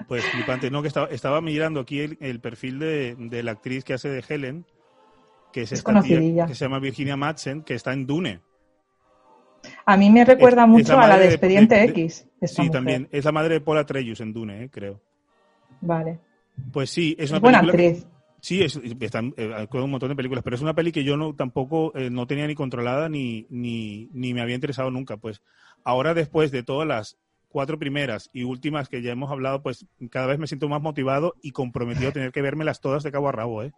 Pues 0.08 0.26
flipante, 0.26 0.72
no, 0.72 0.82
que 0.82 0.88
estaba, 0.88 1.08
estaba 1.08 1.39
mirando 1.41 1.80
aquí 1.82 2.00
el, 2.00 2.17
el 2.19 2.41
perfil 2.41 2.80
de, 2.80 3.15
de 3.19 3.43
la 3.43 3.52
actriz 3.52 3.84
que 3.84 3.93
hace 3.93 4.10
de 4.10 4.24
Helen, 4.28 4.65
que 5.51 5.62
es, 5.62 5.71
Es 5.71 5.79
esta 5.79 5.91
tía 5.91 6.01
conocidilla. 6.01 6.45
que 6.47 6.55
se 6.55 6.65
llama 6.65 6.79
Virginia 6.79 7.15
Madsen, 7.17 7.63
que 7.63 7.73
está 7.75 7.93
en 7.93 8.05
Dune. 8.05 8.41
A 9.85 9.97
mí 9.97 10.09
me 10.09 10.23
recuerda 10.23 10.62
Es- 10.63 10.67
es 10.67 10.71
mucho 10.71 10.93
la 10.95 11.03
a 11.03 11.07
la 11.07 11.17
de 11.17 11.23
de- 11.27 11.29
Expediente 11.31 11.75
de- 11.75 11.83
X. 11.85 12.27
Sí, 12.43 12.55
mujer. 12.62 12.71
también. 12.71 13.09
Es 13.12 13.25
la 13.25 13.31
madre 13.31 13.55
de 13.55 13.62
Paula 13.62 13.85
Treyus 13.85 14.21
en 14.21 14.31
Dune, 14.33 14.63
eh, 14.63 14.69
creo. 14.69 15.01
Vale. 15.81 16.19
Pues 16.71 16.89
sí, 16.89 17.15
es 17.19 17.29
una 17.31 17.39
buena 17.39 17.59
película 17.62 17.83
actriz. 17.89 18.07
Sí, 18.41 18.62
es, 18.63 18.79
están 19.01 19.33
eh, 19.35 19.67
con 19.69 19.83
un 19.83 19.91
montón 19.91 20.07
de 20.09 20.15
películas, 20.15 20.43
pero 20.43 20.55
es 20.55 20.62
una 20.62 20.73
peli 20.73 20.93
que 20.93 21.03
yo 21.03 21.17
no 21.17 21.35
tampoco 21.35 21.91
eh, 21.97 22.09
no 22.09 22.25
tenía 22.25 22.47
ni 22.47 22.55
controlada 22.55 23.09
ni, 23.09 23.45
ni, 23.49 24.07
ni 24.13 24.33
me 24.33 24.41
había 24.41 24.55
interesado 24.55 24.89
nunca. 24.91 25.17
Pues 25.17 25.41
ahora 25.83 26.13
después 26.13 26.51
de 26.51 26.63
todas 26.63 26.88
las 26.88 27.17
cuatro 27.49 27.77
primeras 27.77 28.29
y 28.31 28.43
últimas 28.43 28.88
que 28.88 29.01
ya 29.01 29.12
hemos 29.12 29.29
hablado, 29.29 29.62
pues 29.62 29.85
cada 30.09 30.27
vez 30.27 30.39
me 30.39 30.47
siento 30.47 30.69
más 30.69 30.81
motivado 30.81 31.33
y 31.41 31.51
comprometido 31.51 32.09
a 32.09 32.13
tener 32.13 32.31
que 32.31 32.41
vérmelas 32.41 32.79
todas 32.79 33.03
de 33.03 33.12
cabo 33.12 33.27
a 33.27 33.33
rabo, 33.33 33.63
¿eh? 33.63 33.73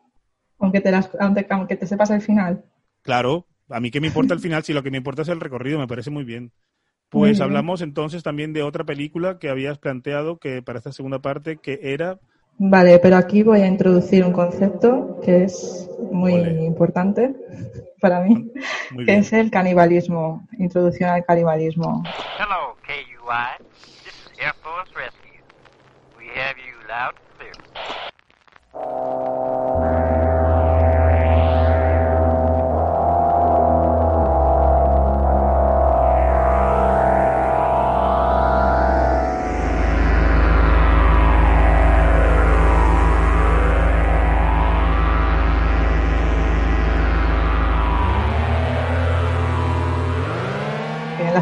Aunque 0.61 0.79
te, 0.81 0.91
las, 0.91 1.09
aunque, 1.19 1.45
aunque 1.49 1.75
te 1.75 1.87
sepas 1.87 2.09
el 2.11 2.21
final. 2.21 2.63
Claro, 3.01 3.47
a 3.69 3.79
mí 3.79 3.91
que 3.91 4.01
me 4.01 4.07
importa 4.07 4.33
el 4.33 4.39
final, 4.39 4.63
si 4.63 4.73
lo 4.73 4.83
que 4.83 4.91
me 4.91 4.97
importa 4.97 5.23
es 5.23 5.29
el 5.29 5.39
recorrido, 5.39 5.79
me 5.79 5.87
parece 5.87 6.09
muy 6.09 6.23
bien. 6.23 6.51
Muy 7.13 7.29
Pues 7.29 7.37
bien. 7.37 7.43
hablamos 7.43 7.81
entonces 7.81 8.23
también 8.23 8.53
de 8.53 8.63
otra 8.63 8.85
película 8.85 9.39
que 9.39 9.49
habías 9.49 9.77
planteado 9.79 10.37
que 10.39 10.61
para 10.61 10.77
esta 10.79 10.91
segunda 10.91 11.19
parte 11.19 11.57
que 11.57 11.79
era 11.81 12.19
Vale, 12.57 12.99
pero 12.99 13.15
aquí 13.17 13.43
voy 13.43 13.61
a 13.61 13.67
introducir 13.67 14.23
un 14.23 14.33
concepto 14.33 15.19
que 15.23 15.45
es 15.45 15.89
muy 16.11 16.33
importante 16.33 17.33
para 18.01 18.21
mí, 18.21 18.51
muy 18.89 19.05
que 19.05 19.11
bien. 19.11 19.21
es 19.21 19.33
el 19.33 19.49
canibalismo, 19.49 20.47
introducción 20.59 21.09
al 21.09 21.25
canibalismo. 21.25 22.03
Hello, 22.37 22.75
KUI. 22.85 23.57
This 24.03 24.13
is 24.13 24.39
Air 24.39 24.53
Force 24.61 24.91
Rescue. 24.95 25.41
We 26.17 26.25
have 26.39 26.57
you 26.57 26.75
loud 26.87 27.15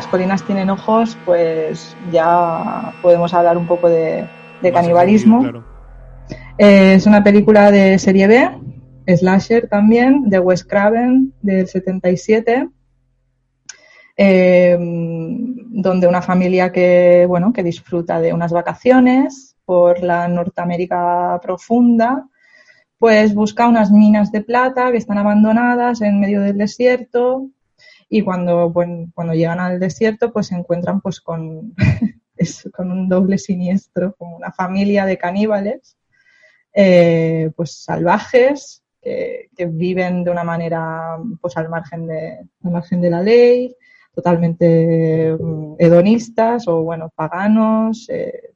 colinas 0.09 0.43
tienen 0.43 0.69
ojos, 0.69 1.17
pues 1.25 1.95
ya 2.11 2.93
podemos 3.01 3.33
hablar 3.33 3.57
un 3.57 3.67
poco 3.67 3.89
de, 3.89 4.27
canibalismo. 4.61 5.41
claro. 5.41 5.63
Eh, 6.57 6.95
es 6.95 7.05
una 7.05 7.23
película 7.23 7.71
de 7.71 7.97
serie 7.97 8.27
B, 8.27 8.49
slasher 9.15 9.69
también, 9.69 10.29
de 10.29 10.39
Wes 10.39 10.65
Craven, 10.65 11.33
del 11.41 11.67
77, 11.67 12.67
eh, 14.17 14.77
donde 14.77 16.07
una 16.07 16.21
familia 16.21 16.71
que, 16.71 17.25
bueno, 17.27 17.53
que 17.53 17.63
disfruta 17.63 18.19
de 18.19 18.33
unas 18.33 18.51
vacaciones 18.51 19.55
por 19.63 20.03
la 20.03 20.27
Norteamérica 20.27 21.39
profunda, 21.41 22.27
pues 22.97 23.33
busca 23.33 23.67
unas 23.67 23.91
minas 23.91 24.31
de 24.31 24.41
plata 24.41 24.91
que 24.91 24.97
están 24.97 25.17
abandonadas 25.17 26.01
en 26.01 26.19
medio 26.19 26.41
del 26.41 26.57
desierto 26.57 27.47
y 28.09 28.23
cuando, 28.23 28.71
bueno, 28.71 29.11
cuando 29.13 29.33
llegan 29.33 29.59
al 29.59 29.79
desierto 29.79 30.33
pues 30.33 30.47
se 30.47 30.55
encuentran 30.55 30.99
pues 30.99 31.21
con, 31.21 31.75
con 32.73 32.91
un 32.91 33.07
doble 33.07 33.37
siniestro, 33.37 34.15
como 34.17 34.35
una 34.35 34.51
familia 34.51 35.05
de 35.05 35.17
caníbales 35.17 35.97
eh, 36.73 37.51
pues 37.55 37.83
salvajes 37.83 38.83
que, 39.01 39.49
que 39.55 39.65
viven 39.65 40.23
de 40.23 40.31
una 40.31 40.43
manera 40.43 41.17
pues 41.41 41.57
al 41.57 41.69
margen 41.69 42.07
de, 42.07 42.39
al 42.63 42.71
margen 42.71 43.01
de 43.01 43.09
la 43.09 43.21
ley, 43.21 43.75
totalmente 44.13 45.35
mm, 45.39 45.75
hedonistas 45.79 46.67
o 46.67 46.83
bueno, 46.83 47.11
paganos, 47.15 48.07
eh, 48.09 48.53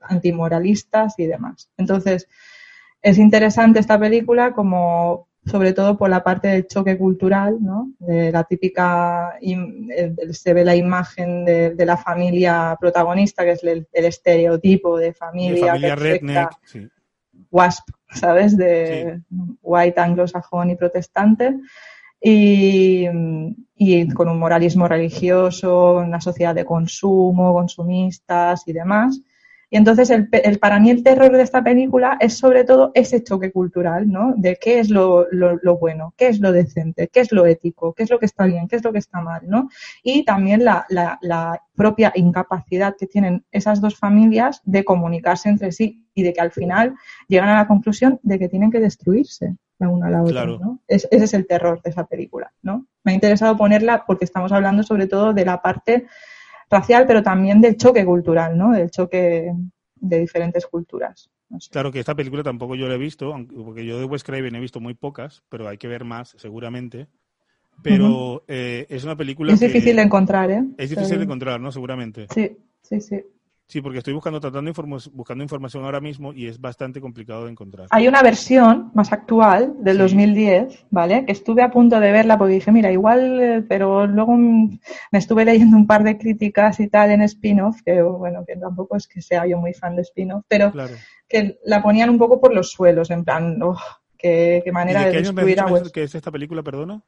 antimoralistas 0.00 1.14
y 1.18 1.26
demás. 1.26 1.70
Entonces, 1.76 2.28
es 3.02 3.18
interesante 3.18 3.78
esta 3.80 3.98
película 3.98 4.52
como 4.52 5.27
sobre 5.46 5.72
todo 5.72 5.96
por 5.96 6.10
la 6.10 6.22
parte 6.22 6.48
del 6.48 6.66
choque 6.66 6.98
cultural, 6.98 7.58
¿no? 7.60 7.92
De 7.98 8.30
la 8.30 8.44
típica, 8.44 9.34
se 10.32 10.54
ve 10.54 10.64
la 10.64 10.76
imagen 10.76 11.44
de, 11.44 11.74
de 11.74 11.86
la 11.86 11.96
familia 11.96 12.76
protagonista, 12.78 13.44
que 13.44 13.52
es 13.52 13.64
el, 13.64 13.86
el 13.92 14.04
estereotipo 14.04 14.98
de 14.98 15.06
De 15.06 15.14
familia, 15.14 15.66
familia 15.68 15.96
perfecta, 15.96 16.26
redneck, 16.26 16.50
sí. 16.64 16.88
WASP, 17.50 17.88
¿sabes? 18.10 18.56
De 18.56 19.20
white 19.62 20.00
anglosajón 20.00 20.70
y 20.70 20.76
protestante. 20.76 21.54
Y, 22.20 23.06
y 23.76 24.08
con 24.08 24.28
un 24.28 24.38
moralismo 24.38 24.88
religioso, 24.88 25.98
una 25.98 26.20
sociedad 26.20 26.54
de 26.54 26.64
consumo, 26.64 27.54
consumistas 27.54 28.64
y 28.66 28.72
demás. 28.72 29.20
Y 29.70 29.76
entonces, 29.76 30.08
el, 30.10 30.28
el- 30.32 30.58
para 30.58 30.80
mí, 30.80 30.90
el 30.90 31.02
terror 31.02 31.30
de 31.30 31.42
esta 31.42 31.62
película 31.62 32.16
es 32.20 32.38
sobre 32.38 32.64
todo 32.64 32.90
ese 32.94 33.22
choque 33.22 33.52
cultural, 33.52 34.10
¿no? 34.10 34.32
De 34.36 34.56
qué 34.60 34.78
es 34.78 34.88
lo, 34.88 35.26
lo- 35.30 35.58
lo 35.62 35.76
bueno, 35.76 36.14
qué 36.16 36.28
es 36.28 36.40
lo 36.40 36.52
decente, 36.52 37.08
qué 37.08 37.20
es 37.20 37.32
lo 37.32 37.44
ético, 37.44 37.92
qué 37.92 38.04
es 38.04 38.10
lo 38.10 38.18
que 38.18 38.26
está 38.26 38.46
bien, 38.46 38.66
qué 38.66 38.76
es 38.76 38.84
lo 38.84 38.92
que 38.92 38.98
está 38.98 39.20
mal, 39.20 39.42
¿no? 39.46 39.68
Y 40.02 40.24
también 40.24 40.64
la, 40.64 40.86
la- 40.88 41.18
la 41.20 41.60
propia 41.76 42.12
incapacidad 42.14 42.96
que 42.98 43.06
tienen 43.06 43.44
esas 43.52 43.80
dos 43.80 43.96
familias 43.96 44.62
de 44.64 44.84
comunicarse 44.84 45.48
entre 45.48 45.70
sí 45.72 46.06
y 46.14 46.22
de 46.22 46.32
que 46.32 46.40
al 46.40 46.50
final 46.50 46.94
llegan 47.28 47.50
a 47.50 47.56
la 47.56 47.66
conclusión 47.66 48.18
de 48.22 48.38
que 48.38 48.48
tienen 48.48 48.70
que 48.70 48.80
destruirse 48.80 49.54
la 49.78 49.88
una 49.90 50.06
a 50.08 50.10
la 50.10 50.22
otra, 50.22 50.32
Claro. 50.32 50.58
¿no? 50.58 50.80
Es- 50.88 51.06
ese 51.10 51.24
es 51.24 51.34
el 51.34 51.46
terror 51.46 51.80
de 51.82 51.90
esa 51.90 52.04
película, 52.06 52.52
¿no? 52.62 52.86
Me 53.04 53.12
ha 53.12 53.14
interesado 53.14 53.56
ponerla 53.56 54.04
porque 54.06 54.24
estamos 54.24 54.50
hablando 54.50 54.82
sobre 54.82 55.06
todo 55.06 55.32
de 55.34 55.44
la 55.44 55.60
parte 55.62 56.06
racial, 56.70 57.06
pero 57.06 57.22
también 57.22 57.60
del 57.60 57.76
choque 57.76 58.04
cultural, 58.04 58.56
¿no? 58.56 58.72
Del 58.72 58.90
choque 58.90 59.52
de 59.96 60.18
diferentes 60.18 60.66
culturas. 60.66 61.30
No 61.48 61.60
sé. 61.60 61.70
Claro 61.70 61.90
que 61.90 62.00
esta 62.00 62.14
película 62.14 62.42
tampoco 62.42 62.74
yo 62.74 62.88
la 62.88 62.94
he 62.94 62.98
visto, 62.98 63.34
porque 63.64 63.86
yo 63.86 63.98
de 63.98 64.04
Wes 64.04 64.24
Craven 64.24 64.54
he 64.54 64.60
visto 64.60 64.80
muy 64.80 64.94
pocas, 64.94 65.42
pero 65.48 65.68
hay 65.68 65.78
que 65.78 65.88
ver 65.88 66.04
más, 66.04 66.34
seguramente. 66.38 67.08
Pero 67.82 68.44
eh, 68.48 68.86
es 68.88 69.04
una 69.04 69.16
película 69.16 69.52
Es 69.52 69.60
que 69.60 69.66
difícil 69.66 69.96
de 69.96 70.02
encontrar, 70.02 70.50
¿eh? 70.50 70.64
es 70.76 70.90
difícil 70.90 71.18
de 71.18 71.24
encontrar, 71.24 71.60
¿no? 71.60 71.70
Seguramente. 71.70 72.26
Sí, 72.34 72.56
sí, 72.82 73.00
sí. 73.00 73.22
Sí, 73.70 73.82
porque 73.82 73.98
estoy 73.98 74.14
buscando, 74.14 74.40
tratando 74.40 74.70
informo- 74.70 75.10
buscando 75.12 75.44
información 75.44 75.84
ahora 75.84 76.00
mismo 76.00 76.32
y 76.32 76.46
es 76.46 76.58
bastante 76.58 77.02
complicado 77.02 77.44
de 77.44 77.50
encontrar. 77.50 77.86
Hay 77.90 78.08
una 78.08 78.22
versión 78.22 78.90
más 78.94 79.12
actual 79.12 79.74
del 79.80 79.96
Sí. 79.96 80.02
2010, 80.02 80.86
¿vale? 80.90 81.26
Que 81.26 81.32
estuve 81.32 81.60
a 81.62 81.70
punto 81.70 82.00
de 82.00 82.10
verla 82.10 82.38
porque 82.38 82.54
dije, 82.54 82.72
mira, 82.72 82.90
igual, 82.90 83.40
eh, 83.42 83.62
pero 83.68 84.06
luego 84.06 84.34
me 84.38 84.78
estuve 85.12 85.44
leyendo 85.44 85.76
un 85.76 85.86
par 85.86 86.02
de 86.02 86.16
críticas 86.16 86.80
y 86.80 86.88
tal 86.88 87.10
en 87.10 87.20
spin-off, 87.20 87.82
que 87.84 88.00
bueno, 88.00 88.42
que 88.46 88.56
tampoco 88.56 88.96
es 88.96 89.06
que 89.06 89.20
sea 89.20 89.46
yo 89.46 89.58
muy 89.58 89.74
fan 89.74 89.96
de 89.96 90.02
spin-off, 90.02 90.44
pero 90.48 90.72
Claro. 90.72 90.94
que 91.28 91.58
la 91.66 91.82
ponían 91.82 92.08
un 92.08 92.16
poco 92.16 92.40
por 92.40 92.54
los 92.54 92.70
suelos, 92.70 93.10
en 93.10 93.22
plan, 93.22 93.60
oh, 93.62 93.76
qué, 94.16 94.62
qué 94.64 94.70
¿Y 94.70 94.72
manera 94.72 95.00
de 95.00 95.06
de, 95.06 95.12
qué 95.12 95.18
año 95.18 95.32
me 95.34 95.42
destruir 95.42 95.60
a 95.60 95.64
dicho 95.64 95.74
Wes. 95.84 95.92
que 95.92 96.02
es 96.04 96.14
esta 96.14 96.30
película, 96.30 96.62
perdona? 96.62 97.02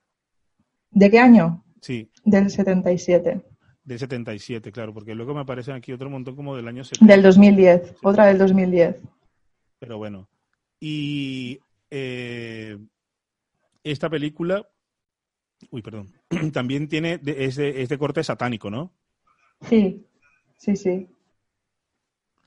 ¿De 0.91 1.11
qué 1.11 1.19
año? 1.21 1.65
Sí, 1.81 2.11
Del 2.23 2.51
77. 2.51 3.41
Del 3.85 3.99
77, 3.99 4.73
claro, 4.73 4.93
porque 4.93 5.15
luego 5.15 5.35
me 5.35 5.41
aparecen 5.41 5.75
aquí 5.75 5.93
otro 5.93 6.11
montón 6.11 6.37
como 6.37 6.55
del 6.57 6.69
año 6.69 6.85
70. 6.85 7.13
Del 7.13 7.23
2010, 7.23 7.95
otra 8.03 8.27
del 8.27 8.39
2010. 8.39 8.97
Pero 9.79 9.99
bueno. 9.99 10.29
Y 10.79 11.59
eh, 11.91 12.79
esta 13.85 14.09
película, 14.09 14.67
uy, 15.71 15.83
perdón, 15.83 16.13
también 16.53 16.89
tiene, 16.89 17.19
de- 17.19 17.45
es, 17.45 17.57
de, 17.57 17.83
es 17.83 17.89
de 17.89 17.99
corte 17.99 18.23
satánico, 18.25 18.71
¿no? 18.71 18.93
Sí, 19.69 20.05
sí, 20.57 20.77
sí. 20.77 21.09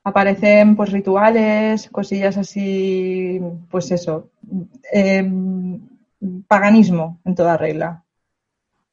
Aparecen 0.06 0.76
pues 0.76 0.92
rituales, 0.92 1.90
cosillas 1.90 2.38
así, 2.38 3.40
pues 3.70 3.90
eso, 3.92 4.30
em, 4.92 5.80
paganismo 6.48 7.22
en 7.24 7.36
toda 7.36 7.56
regla. 7.56 8.04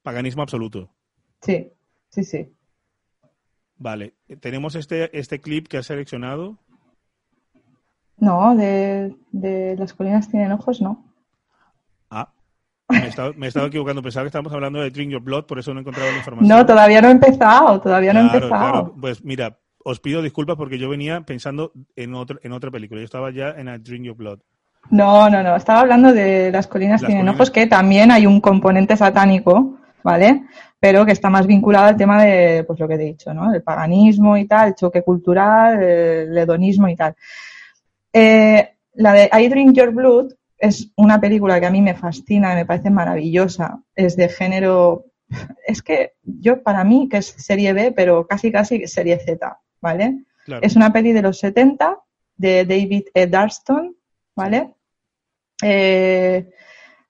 Paganismo 0.02 0.42
absoluto. 0.42 0.88
Sí, 1.42 1.68
sí, 2.10 2.24
sí. 2.24 2.52
Vale, 3.78 4.14
tenemos 4.40 4.74
este, 4.74 5.16
este 5.18 5.40
clip 5.40 5.66
que 5.66 5.78
has 5.78 5.86
seleccionado. 5.86 6.58
No, 8.18 8.54
de, 8.54 9.16
de 9.32 9.76
las 9.78 9.94
colinas 9.94 10.28
tienen 10.28 10.52
ojos, 10.52 10.82
no. 10.82 11.02
Ah, 12.10 12.30
me 12.90 12.98
he, 13.04 13.08
estado, 13.08 13.32
me 13.34 13.46
he 13.46 13.48
estado 13.48 13.66
equivocando. 13.68 14.02
Pensaba 14.02 14.24
que 14.24 14.28
estábamos 14.28 14.52
hablando 14.52 14.80
de 14.80 14.90
Drink 14.90 15.10
Your 15.12 15.22
Blood, 15.22 15.46
por 15.46 15.58
eso 15.58 15.72
no 15.72 15.80
he 15.80 15.82
encontrado 15.82 16.10
la 16.10 16.18
información. 16.18 16.48
No, 16.58 16.66
todavía 16.66 17.00
no 17.00 17.08
he 17.08 17.12
empezado, 17.12 17.80
todavía 17.80 18.12
no 18.12 18.20
he 18.20 18.22
empezado. 18.24 18.48
claro. 18.50 18.94
Pues 19.00 19.24
mira, 19.24 19.58
os 19.82 19.98
pido 20.00 20.20
disculpas 20.20 20.56
porque 20.56 20.78
yo 20.78 20.90
venía 20.90 21.22
pensando 21.22 21.72
en, 21.96 22.12
otro, 22.14 22.38
en 22.42 22.52
otra 22.52 22.70
película. 22.70 23.00
Yo 23.00 23.06
estaba 23.06 23.30
ya 23.30 23.50
en 23.52 23.68
A 23.68 23.78
Drink 23.78 24.04
Your 24.04 24.16
Blood. 24.16 24.40
No, 24.90 25.30
no, 25.30 25.42
no. 25.42 25.56
Estaba 25.56 25.80
hablando 25.80 26.12
de 26.12 26.50
las 26.52 26.66
colinas 26.66 27.00
Las 27.00 27.08
tienen 27.08 27.24
colinas- 27.24 27.36
ojos, 27.36 27.50
que 27.50 27.66
también 27.66 28.10
hay 28.10 28.26
un 28.26 28.42
componente 28.42 28.94
satánico, 28.98 29.78
¿vale? 30.02 30.44
Pero 30.78 31.04
que 31.04 31.12
está 31.12 31.30
más 31.30 31.46
vinculado 31.46 31.86
al 31.86 31.96
tema 31.96 32.22
de, 32.22 32.64
pues 32.64 32.78
lo 32.78 32.88
que 32.88 32.94
he 32.94 32.98
dicho, 32.98 33.32
¿no? 33.34 33.52
El 33.52 33.62
paganismo 33.62 34.36
y 34.36 34.46
tal, 34.46 34.68
el 34.68 34.74
choque 34.74 35.02
cultural, 35.02 35.82
el 35.82 36.36
hedonismo 36.36 36.88
y 36.88 36.96
tal. 36.96 37.14
Eh, 38.12 38.76
la 38.94 39.12
de 39.12 39.30
I 39.32 39.48
Drink 39.48 39.74
Your 39.74 39.92
Blood 39.92 40.32
es 40.58 40.90
una 40.96 41.20
película 41.20 41.58
que 41.58 41.66
a 41.66 41.70
mí 41.70 41.80
me 41.80 41.94
fascina, 41.94 42.54
me 42.54 42.66
parece 42.66 42.90
maravillosa. 42.90 43.82
Es 43.94 44.16
de 44.16 44.28
género, 44.28 45.06
es 45.66 45.82
que 45.82 46.14
yo 46.22 46.62
para 46.62 46.84
mí, 46.84 47.08
que 47.08 47.18
es 47.18 47.26
serie 47.26 47.72
B, 47.72 47.92
pero 47.92 48.26
casi 48.26 48.52
casi 48.52 48.86
serie 48.86 49.18
Z, 49.18 49.58
¿vale? 49.80 50.24
Claro. 50.44 50.62
Es 50.62 50.76
una 50.76 50.92
peli 50.92 51.12
de 51.12 51.22
los 51.22 51.38
70 51.38 51.98
de 52.36 52.64
David 52.64 53.04
E. 53.14 53.26
Darston, 53.26 53.96
¿vale? 54.34 54.74
Eh, 55.62 56.50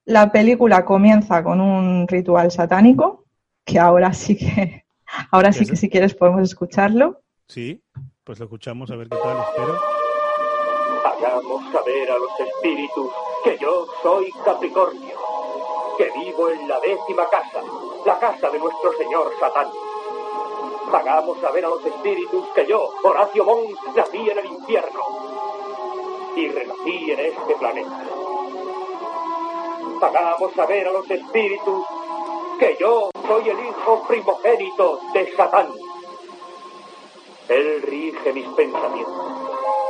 la 0.04 0.32
película 0.32 0.84
comienza 0.84 1.42
con 1.42 1.60
un 1.60 2.08
ritual 2.08 2.50
satánico, 2.50 3.24
que 3.64 3.78
ahora 3.78 4.12
sí 4.12 4.36
que, 4.36 4.84
ahora 5.30 5.52
sí 5.52 5.64
¿Qué 5.64 5.70
que 5.70 5.76
si 5.76 5.90
quieres 5.90 6.14
podemos 6.14 6.42
escucharlo. 6.42 7.20
Sí, 7.48 7.82
pues 8.24 8.38
lo 8.38 8.46
escuchamos 8.46 8.90
a 8.90 8.96
ver 8.96 9.08
qué 9.08 9.16
tal. 9.16 9.38
Espero. 9.38 9.80
Hagamos 11.04 11.72
saber 11.72 12.10
a 12.10 12.18
los 12.18 12.40
espíritus 12.40 13.10
que 13.44 13.58
yo 13.60 13.86
soy 14.02 14.30
Capricornio, 14.44 15.16
que 15.98 16.10
vivo 16.18 16.50
en 16.50 16.68
la 16.68 16.78
décima 16.80 17.24
casa, 17.30 17.60
la 18.06 18.18
casa 18.18 18.50
de 18.50 18.58
nuestro 18.58 18.92
señor 18.98 19.32
Satán. 19.38 19.68
Hagamos 20.92 21.40
saber 21.40 21.64
a 21.64 21.68
los 21.68 21.84
espíritus 21.86 22.46
que 22.54 22.66
yo, 22.66 22.90
Horacio 23.04 23.44
Mons, 23.44 23.78
nací 23.94 24.18
en 24.18 24.38
el 24.38 24.46
infierno 24.46 25.00
y 26.36 26.48
renací 26.48 27.10
en 27.12 27.20
este 27.20 27.54
planeta. 27.58 28.19
Hagamos 30.02 30.54
saber 30.54 30.88
a 30.88 30.92
los 30.92 31.10
espíritus 31.10 31.84
que 32.58 32.76
yo 32.80 33.10
soy 33.28 33.48
el 33.50 33.60
hijo 33.60 34.02
primogénito 34.08 34.98
de 35.12 35.36
Satán. 35.36 35.68
Él 37.48 37.82
rige 37.82 38.32
mis 38.32 38.48
pensamientos 38.48 39.14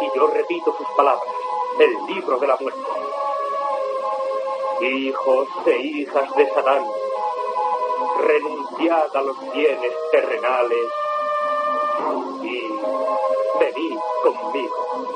y 0.00 0.16
yo 0.16 0.26
repito 0.26 0.74
sus 0.76 0.88
palabras, 0.96 1.22
el 1.78 2.14
libro 2.14 2.38
de 2.38 2.46
la 2.48 2.56
muerte. 2.56 2.80
Hijos 4.80 5.48
e 5.66 5.78
hijas 5.78 6.34
de 6.34 6.50
Satán, 6.50 6.84
renunciad 8.18 9.16
a 9.16 9.22
los 9.22 9.52
bienes 9.52 9.92
terrenales 10.10 10.86
y 12.42 12.68
venid 13.60 13.98
conmigo. 14.24 15.10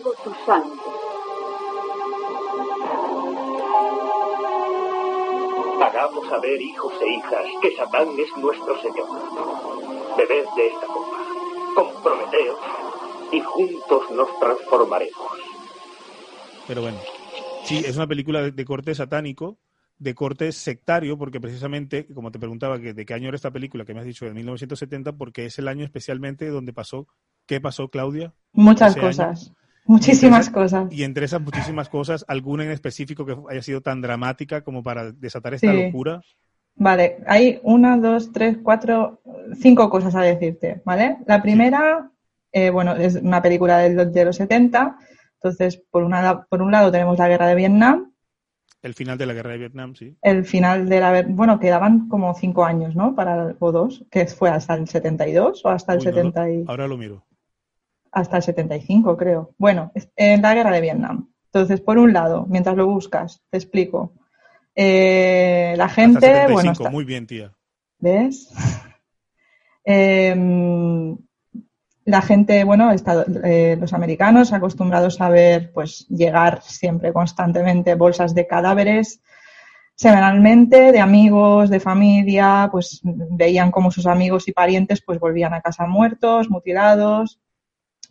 Bebo 0.00 0.14
tu 0.24 0.32
sangre. 0.46 0.80
Hagamos 5.82 6.26
saber, 6.26 6.62
hijos 6.62 6.92
e 7.02 7.10
hijas, 7.10 7.46
que 7.60 7.76
Satán 7.76 8.08
es 8.18 8.34
nuestro 8.38 8.80
Señor. 8.80 9.08
Bebed 10.16 10.46
de 10.56 10.66
esta 10.68 10.86
copa, 10.86 11.18
comprometeos 11.74 12.58
y 13.32 13.40
juntos 13.40 14.10
nos 14.12 14.40
transformaremos. 14.40 15.30
Pero 16.66 16.80
bueno, 16.80 16.98
sí, 17.64 17.82
es 17.84 17.94
una 17.96 18.06
película 18.06 18.40
de, 18.40 18.52
de 18.52 18.64
corte 18.64 18.94
satánico, 18.94 19.58
de 19.98 20.14
corte 20.14 20.50
sectario, 20.52 21.18
porque 21.18 21.40
precisamente, 21.40 22.06
como 22.14 22.30
te 22.30 22.38
preguntaba, 22.38 22.80
que 22.80 22.94
de 22.94 23.04
qué 23.04 23.12
año 23.12 23.28
era 23.28 23.36
esta 23.36 23.50
película, 23.50 23.84
que 23.84 23.92
me 23.92 24.00
has 24.00 24.06
dicho 24.06 24.24
de 24.24 24.32
1970, 24.32 25.12
porque 25.12 25.44
es 25.44 25.58
el 25.58 25.68
año 25.68 25.84
especialmente 25.84 26.48
donde 26.48 26.72
pasó. 26.72 27.06
¿Qué 27.44 27.60
pasó, 27.60 27.88
Claudia? 27.88 28.32
Muchas 28.52 28.96
año. 28.96 29.52
Muchísimas 29.84 30.50
cosas. 30.50 30.92
Y 30.92 31.02
entre 31.04 31.24
esas 31.24 31.40
muchísimas 31.40 31.88
cosas, 31.88 32.24
¿alguna 32.28 32.64
en 32.64 32.70
específico 32.70 33.24
que 33.26 33.36
haya 33.50 33.62
sido 33.62 33.80
tan 33.80 34.00
dramática 34.00 34.62
como 34.62 34.82
para 34.82 35.12
desatar 35.12 35.54
esta 35.54 35.72
Sí. 35.72 35.84
locura? 35.86 36.20
Vale, 36.76 37.18
hay 37.26 37.60
una, 37.62 37.96
dos, 37.98 38.32
tres, 38.32 38.56
cuatro, 38.62 39.20
cinco 39.60 39.90
cosas 39.90 40.14
a 40.14 40.22
decirte, 40.22 40.80
¿vale? 40.84 41.18
La 41.26 41.42
primera, 41.42 42.10
eh, 42.52 42.70
bueno, 42.70 42.94
es 42.96 43.16
una 43.16 43.42
película 43.42 43.78
del- 43.78 44.12
de, 44.12 44.24
los 44.24 44.36
70, 44.36 44.96
entonces 45.34 45.82
por, 45.90 46.04
una, 46.04 46.42
por 46.44 46.62
un 46.62 46.70
lado 46.72 46.90
tenemos 46.90 47.18
la 47.18 47.28
guerra 47.28 47.48
de 47.48 47.54
Vietnam, 47.56 48.06
El 48.82 48.94
final 48.94 49.18
de 49.18 49.26
la 49.26 49.34
guerra 49.34 49.50
de 49.50 49.58
Vietnam, 49.58 49.94
sí. 49.94 50.16
El 50.22 50.46
final 50.46 50.88
de 50.88 51.00
la... 51.00 51.22
Bueno, 51.28 51.60
quedaban 51.60 52.08
como 52.08 52.32
cinco 52.34 52.64
años, 52.64 52.96
¿no? 52.96 53.14
Para, 53.14 53.54
o 53.58 53.72
dos, 53.72 54.06
que 54.10 54.24
fue 54.26 54.48
hasta 54.48 54.72
el 54.72 54.88
72 54.88 55.62
o 55.66 55.68
hasta 55.68 55.92
el 55.92 55.98
Uy, 55.98 56.04
no 56.06 56.10
lo- 56.12 56.16
70 56.16 56.50
y- 56.50 56.64
Ahora 56.66 56.88
lo 56.88 56.96
miro. 56.96 57.22
Hasta 58.12 58.36
el 58.38 58.42
75, 58.42 59.16
creo. 59.16 59.54
Bueno, 59.58 59.92
en 60.16 60.42
la 60.42 60.54
guerra 60.54 60.70
de 60.72 60.80
Vietnam. 60.80 61.28
Entonces, 61.46 61.80
por 61.80 61.98
un 61.98 62.12
lado, 62.12 62.46
mientras 62.48 62.76
lo 62.76 62.86
buscas, 62.86 63.42
te 63.50 63.58
explico. 63.58 64.12
Eh, 64.74 65.74
la 65.76 65.88
gente, 65.88 66.18
el 66.26 66.32
75, 66.32 66.52
bueno, 66.52 66.72
está- 66.72 66.90
muy 66.90 67.04
bien, 67.04 67.26
tía. 67.26 67.52
¿Ves? 67.98 68.50
Em, 69.84 71.16
la 72.04 72.22
gente, 72.22 72.64
bueno, 72.64 72.92
está- 72.92 73.24
eh, 73.44 73.76
los 73.80 73.92
americanos 73.92 74.52
acostumbrados 74.52 75.20
a 75.20 75.28
ver, 75.30 75.72
pues, 75.72 76.06
llegar 76.08 76.62
siempre 76.62 77.12
constantemente 77.12 77.94
bolsas 77.94 78.34
de 78.34 78.46
cadáveres 78.46 79.20
semanalmente, 79.94 80.92
de 80.92 81.00
amigos, 81.00 81.68
de 81.68 81.78
familia, 81.78 82.68
pues 82.72 83.00
veían 83.02 83.70
como 83.70 83.90
sus 83.90 84.06
amigos 84.06 84.48
y 84.48 84.52
parientes 84.52 85.02
pues 85.04 85.18
volvían 85.20 85.52
a 85.52 85.60
casa 85.60 85.86
muertos, 85.86 86.48
mutilados. 86.48 87.38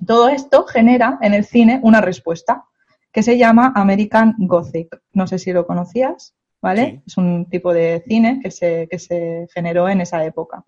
Todo 0.06 0.30
esto 0.30 0.66
genera 0.66 1.18
en 1.22 1.34
el 1.34 1.46
cine 1.46 1.80
una 1.84 2.02
respuesta 2.02 2.66
que 3.12 3.24
se 3.24 3.38
llama 3.38 3.74
American 3.76 4.36
Gothic. 4.38 5.02
No 5.14 5.28
sé 5.28 5.40
si 5.40 5.52
lo 5.52 5.66
conocías, 5.66 6.36
¿vale? 6.62 6.86
Sí. 6.86 7.02
Es 7.08 7.18
un 7.18 7.46
tipo 7.50 7.74
de 7.74 8.04
cine 8.08 8.40
que 8.42 8.52
se, 8.52 8.88
que 8.90 9.00
se 9.00 9.48
generó 9.54 9.90
en 9.90 10.02
esa 10.02 10.24
época. 10.24 10.64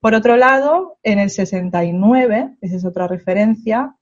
Por 0.00 0.14
otro 0.14 0.36
lado, 0.36 0.98
en 1.02 1.18
el 1.18 1.30
69, 1.30 2.56
esa 2.60 2.76
es 2.76 2.84
otra 2.84 3.06
referencia, 3.08 3.94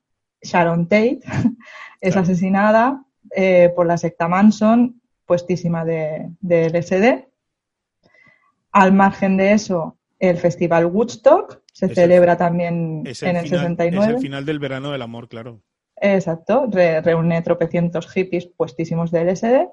Sharon 0.42 0.86
Tate 0.88 1.20
es 2.00 2.12
Claro. 2.12 2.20
asesinada 2.20 3.04
eh, 3.34 3.72
por 3.74 3.86
la 3.86 3.96
secta 3.98 4.28
Manson, 4.28 5.00
puestísima 5.24 5.84
de, 5.84 6.30
de 6.40 6.68
LSD. 6.70 7.28
Al 8.72 8.92
margen 8.92 9.36
de 9.36 9.52
eso, 9.52 9.96
el 10.18 10.36
Festival 10.36 10.86
Woodstock 10.86 11.62
se 11.76 11.84
Es 11.86 11.90
el- 11.90 11.96
celebra 11.96 12.36
también 12.38 13.02
Es 13.04 13.22
en 13.22 13.36
el, 13.36 13.36
el 13.36 13.42
final, 13.42 13.60
69. 13.60 14.06
es 14.06 14.14
el 14.16 14.22
final 14.22 14.44
del 14.46 14.58
verano 14.58 14.92
del 14.92 15.02
amor, 15.02 15.28
claro. 15.28 15.60
Exacto, 16.00 16.66
re- 16.70 17.02
reúne 17.02 17.42
tropecientos 17.42 18.06
hippies 18.08 18.46
puestísimos 18.46 19.10
de 19.10 19.20
LSD. 19.30 19.68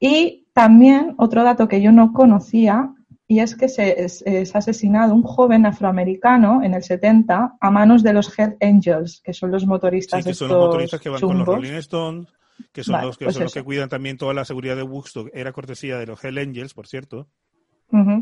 Y 0.00 0.46
también 0.52 1.14
otro 1.18 1.44
dato 1.44 1.66
que 1.66 1.80
yo 1.80 1.92
no 1.92 2.12
conocía, 2.12 2.92
y 3.26 3.40
es 3.40 3.56
que 3.56 3.68
se 3.68 4.04
es, 4.04 4.22
es 4.26 4.54
asesinado 4.54 5.14
un 5.14 5.22
joven 5.22 5.66
afroamericano 5.66 6.62
en 6.62 6.74
el 6.74 6.82
70 6.82 7.56
a 7.60 7.70
manos 7.70 8.02
de 8.02 8.12
los 8.12 8.38
Hell 8.38 8.56
Angels, 8.60 9.20
que 9.24 9.32
son 9.32 9.50
los 9.50 9.62
Sí, 9.62 9.68
motoristas 9.68 10.24
que 10.24 10.34
son 10.34 10.48
los 10.48 10.58
motoristas 10.58 11.00
que 11.00 11.08
van 11.08 11.20
con 11.20 11.38
los. 11.38 11.46
Rolling 11.46 11.72
Stones, 11.74 12.28
que 12.72 12.84
son 12.84 12.92
Vale, 12.94 13.06
los 13.06 13.18
que 13.18 13.24
pues 13.24 13.34
son 13.34 13.44
los 13.44 13.54
que 13.54 13.62
cuidan 13.62 13.88
también 13.88 14.16
toda 14.18 14.34
la 14.34 14.44
seguridad 14.44 14.76
de 14.76 14.82
Woodstock. 14.82 15.30
Era 15.32 15.52
cortesía 15.52 15.96
de 15.98 16.06
los 16.06 16.22
Hell 16.22 16.38
Angels, 16.38 16.74
por 16.74 16.86
cierto. 16.86 17.28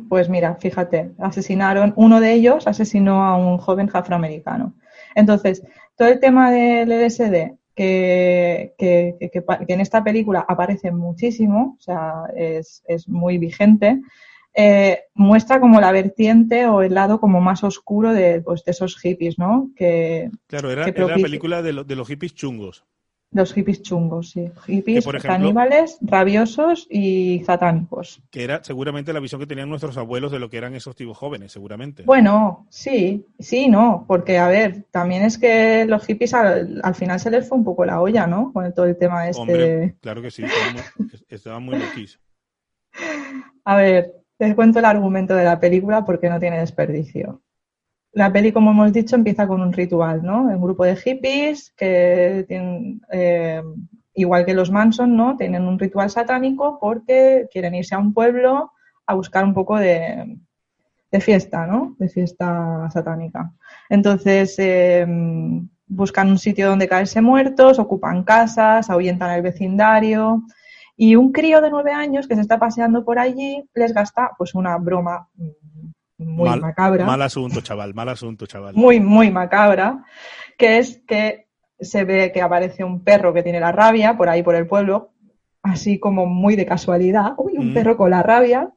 Pues 0.09 0.29
mira, 0.29 0.55
fíjate, 0.57 1.11
asesinaron, 1.18 1.92
uno 1.96 2.20
de 2.20 2.33
ellos 2.33 2.66
asesinó 2.66 3.24
a 3.24 3.37
un 3.37 3.59
joven 3.59 3.90
afroamericano. 3.92 4.74
Entonces, 5.14 5.62
todo 5.96 6.09
el 6.09 6.20
tema 6.20 6.50
del 6.52 6.90
LSD, 6.92 7.57
que, 7.74 8.74
que, 8.79 9.16
que- 9.33 9.44
en 9.68 9.81
esta 9.81 10.02
película 10.05 10.44
aparece 10.48 10.92
muchísimo, 10.92 11.76
o 11.79 11.83
sea, 11.83 12.24
es, 12.37 12.83
es 12.87 13.09
muy 13.09 13.38
vigente, 13.38 14.00
eh, 14.55 15.00
muestra 15.14 15.61
como 15.61 15.81
la 15.81 15.92
vertiente 15.92 16.66
o 16.66 16.81
el 16.81 16.94
lado 16.94 17.20
como 17.20 17.40
más 17.40 17.62
oscuro 17.64 18.12
de, 18.14 18.40
pues, 18.40 18.64
de 18.64 18.70
esos 18.70 18.96
hippies, 18.98 19.38
¿no? 19.38 19.70
Que 19.76 20.31
Claro, 20.46 20.70
era, 20.70 20.85
era 20.87 21.07
la 21.07 21.14
película 21.14 21.61
de, 21.61 21.72
lo- 21.74 21.85
de 21.85 21.96
los 21.96 22.09
hippies 22.09 22.35
chungos. 22.35 22.85
Los 23.33 23.53
hippies 23.53 23.83
chungos, 23.83 24.31
sí. 24.31 24.51
Hippies 24.67 25.07
ejemplo- 25.07 25.21
caníbales, 25.23 25.99
rabiosos 26.01 26.87
y 26.91 27.43
satánicos. 27.45 28.23
Que 28.31 28.45
era 28.45 28.62
seguramente 28.65 29.12
la 29.12 29.21
visión 29.21 29.41
que 29.41 29.47
tenían 29.47 29.69
nuestros 29.69 29.97
abuelos 29.97 30.33
de 30.33 30.39
lo 30.39 30.49
que 30.49 30.57
eran 30.59 30.75
esos 30.75 30.97
tipos 30.97 31.17
jóvenes, 31.19 31.53
seguramente. 31.53 32.05
Bueno, 32.05 32.67
sí, 32.71 33.27
sí, 33.39 33.69
no, 33.69 34.05
porque 34.09 34.39
a 34.39 34.49
ver, 34.49 34.85
también 34.91 35.23
es 35.23 35.39
que 35.39 35.85
los 35.87 36.05
hippies 36.07 36.35
al, 36.35 36.81
al 36.83 36.95
final 36.95 37.21
se 37.21 37.31
les 37.31 37.49
fue 37.49 37.59
un 37.59 37.65
poco 37.65 37.85
la 37.85 38.01
olla, 38.01 38.27
¿no? 38.27 38.53
Con 38.53 38.73
todo 38.73 38.87
el 38.87 38.97
tema 38.97 39.29
este. 39.29 39.41
Hombre, 39.43 39.97
claro 40.01 40.23
que 40.23 40.31
sí, 40.31 40.43
estaban 41.29 41.62
muy, 41.62 41.79
loquís. 41.79 42.19
A 43.65 43.77
ver, 43.77 44.15
te 44.39 44.55
cuento 44.55 44.79
el 44.79 44.85
argumento 44.85 45.35
de 45.35 45.45
la 45.45 45.59
película 45.61 46.05
porque 46.05 46.31
no 46.31 46.39
tiene 46.41 46.61
desperdicio. 46.61 47.43
La 48.16 48.33
peli, 48.33 48.50
como 48.50 48.70
hemos 48.70 48.94
dicho, 48.94 49.14
empieza 49.14 49.46
con 49.46 49.61
un 49.61 49.74
ritual, 49.74 50.22
¿no? 50.22 50.44
Un 50.44 50.62
grupo 50.62 50.85
de 50.85 50.96
hippies 50.96 51.70
que 51.76 52.46
tienen, 52.48 53.02
eh, 53.12 53.62
igual 54.14 54.46
que 54.46 54.55
los 54.55 54.70
Manson, 54.70 55.14
¿no? 55.14 55.37
Tienen 55.37 55.64
un 55.64 55.79
ritual 55.79 56.09
satánico 56.09 56.79
porque 56.81 57.46
quieren 57.52 57.74
irse 57.74 57.94
a 57.94 57.98
un 57.98 58.14
pueblo 58.14 58.72
a 59.07 59.12
buscar 59.12 59.44
un 59.44 59.52
poco 59.52 59.76
de, 59.76 60.38
de 61.12 61.20
fiesta, 61.20 61.66
¿no? 61.66 61.94
De 61.98 62.09
fiesta 62.09 62.88
satánica. 62.90 63.52
Entonces, 63.90 64.55
eh, 64.61 65.07
buscan 65.87 66.31
un 66.31 66.38
sitio 66.38 66.70
donde 66.70 66.88
caerse 66.88 67.20
muertos, 67.20 67.79
ocupan 67.79 68.24
casas, 68.24 68.88
ahuyentan 68.88 69.33
el 69.33 69.42
vecindario. 69.42 70.42
Y 70.96 71.16
un 71.16 71.33
crío 71.33 71.61
de 71.61 71.68
nueve 71.68 71.92
años 71.92 72.26
que 72.26 72.35
se 72.35 72.40
está 72.40 72.59
paseando 72.59 73.05
por 73.05 73.18
allí 73.18 73.62
les 73.74 73.92
gasta 73.92 74.31
pues 74.38 74.55
una 74.55 74.79
broma 74.79 75.29
mm, 75.35 75.65
muy 76.18 76.48
Mal- 76.48 76.61
macabra, 76.61 77.05
Mal 77.05 77.22
asunto, 77.22 77.61
chaval, 77.61 77.94
mal 77.94 78.09
asunto, 78.09 78.46
chaval. 78.46 78.74
muy, 78.74 79.00
muy 79.00 79.31
macabra, 79.31 80.05
que 80.57 80.79
es 80.79 81.02
que 81.07 81.46
se 81.79 82.05
ve 82.05 82.33
que 82.33 82.40
aparece 82.40 82.85
un 82.85 83.05
perro 83.05 83.35
que 83.35 83.42
tiene 83.42 83.61
la 83.61 83.72
rabia 83.72 84.16
por 84.16 84.29
ahí 84.29 84.42
por 84.42 84.55
el 84.55 84.66
pueblo, 84.66 85.11
así 85.62 85.98
como 85.98 86.26
muy 86.26 86.57
de 86.57 86.64
casualidad, 86.64 87.35
uy, 87.37 87.55
un 87.59 87.70
Mm. 87.70 87.74
perro 87.74 87.96
con 87.96 88.11
la 88.11 88.22
rabia, 88.22 88.70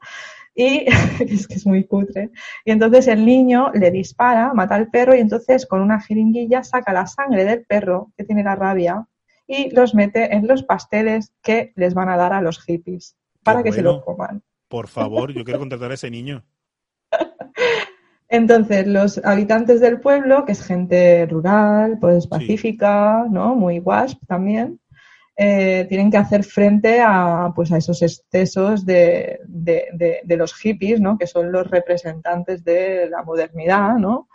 y 0.53 0.85
es 1.19 1.47
que 1.47 1.53
es 1.53 1.65
muy 1.65 1.85
cutre. 1.85 2.31
Y 2.65 2.71
entonces 2.71 3.07
el 3.07 3.25
niño 3.25 3.71
le 3.73 3.91
dispara, 3.91 4.53
mata 4.53 4.75
al 4.75 4.89
perro 4.89 5.15
y 5.15 5.19
entonces 5.19 5.65
con 5.65 5.79
una 5.81 6.01
jeringuilla 6.01 6.63
saca 6.63 6.91
la 6.91 7.07
sangre 7.07 7.45
del 7.45 7.65
perro 7.65 8.11
que 8.17 8.25
tiene 8.25 8.43
la 8.43 8.55
rabia 8.55 9.05
y 9.47 9.73
los 9.73 9.95
mete 9.95 10.35
en 10.35 10.45
los 10.47 10.63
pasteles 10.63 11.31
que 11.41 11.71
les 11.75 11.93
van 11.93 12.09
a 12.09 12.17
dar 12.17 12.33
a 12.33 12.41
los 12.41 12.59
hippies 12.61 13.15
para 13.43 13.63
que 13.63 13.71
se 13.71 13.81
los 13.81 14.03
coman. 14.03 14.43
Por 14.67 14.87
favor, 14.89 15.31
yo 15.31 15.43
quiero 15.45 15.59
contratar 15.59 15.91
a 15.91 15.93
ese 15.93 16.11
niño. 16.11 16.43
Entonces, 18.31 18.85
los 18.87 19.17
habitantes 19.25 19.81
del 19.81 19.99
pueblo, 19.99 20.45
que 20.45 20.51
es 20.51 20.63
gente 20.63 21.25
rural, 21.25 21.97
pues 21.99 22.27
pacífica, 22.27 23.25
¿no? 23.29 23.55
Muy 23.55 23.79
wasp 23.79 24.21
también, 24.27 24.79
eh, 25.35 25.85
tienen 25.89 26.11
que 26.11 26.17
hacer 26.17 26.43
frente 26.43 27.01
a, 27.01 27.51
pues, 27.55 27.71
a 27.71 27.77
esos 27.77 28.01
excesos 28.03 28.85
de, 28.85 29.39
de- 29.47 29.85
de- 29.93 30.19
de 30.23 30.37
los 30.37 30.53
hippies, 30.53 31.01
¿no? 31.01 31.17
Que 31.17 31.25
son 31.25 31.51
los 31.51 31.67
representantes 31.71 32.63
de 32.63 33.09
la 33.09 33.23
modernidad, 33.23 33.95
¿no? 33.95 34.27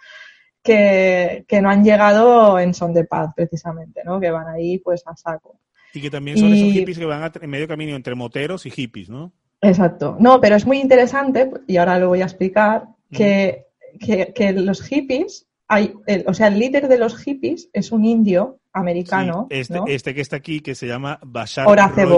Que, 0.63 1.45
que 1.47 1.61
no 1.61 1.69
han 1.71 1.85
llegado 1.85 2.59
en 2.59 2.73
son 2.75 2.95
de 2.95 3.05
paz, 3.05 3.31
precisamente, 3.37 4.01
¿no? 4.05 4.19
Que 4.19 4.31
van 4.31 4.49
ahí, 4.49 4.79
pues, 4.79 5.03
a 5.07 5.15
saco. 5.15 5.61
Y 5.93 6.01
que 6.01 6.11
también 6.11 6.37
son 6.39 6.49
Y- 6.49 6.55
esos 6.63 6.73
hippies 6.73 6.99
que 6.99 7.05
van 7.05 7.23
a- 7.23 7.33
en 7.41 7.51
medio 7.51 7.69
camino 7.69 7.95
entre 7.95 8.15
moteros 8.17 8.67
y 8.67 8.71
hippies, 8.71 9.09
¿no? 9.09 9.33
Exacto. 9.65 10.17
No, 10.21 10.41
pero 10.41 10.57
es 10.57 10.67
muy 10.67 10.81
interesante, 10.81 11.51
y 11.67 11.77
ahora 11.77 11.99
lo 11.99 12.09
voy 12.09 12.21
a 12.23 12.25
explicar, 12.25 12.85
que, 13.11 13.67
que- 14.01 14.33
que 14.35 14.53
los 14.53 14.83
hippies, 14.83 15.47
hay, 15.69 15.95
el- 16.07 16.25
o 16.27 16.35
sea, 16.35 16.49
el 16.49 16.59
líder 16.59 16.89
de 16.89 16.99
los 16.99 17.17
hippies 17.17 17.69
es 17.73 17.93
un 17.93 18.05
indio 18.05 18.59
americano, 18.73 19.47
Sí, 19.51 19.59
este, 19.61 19.75
¿no? 19.75 19.85
este 19.87 20.15
que 20.15 20.21
está 20.21 20.37
aquí, 20.37 20.61
que 20.61 20.75
se 20.75 20.87
llama 20.87 21.19
Bashar. 21.25 21.67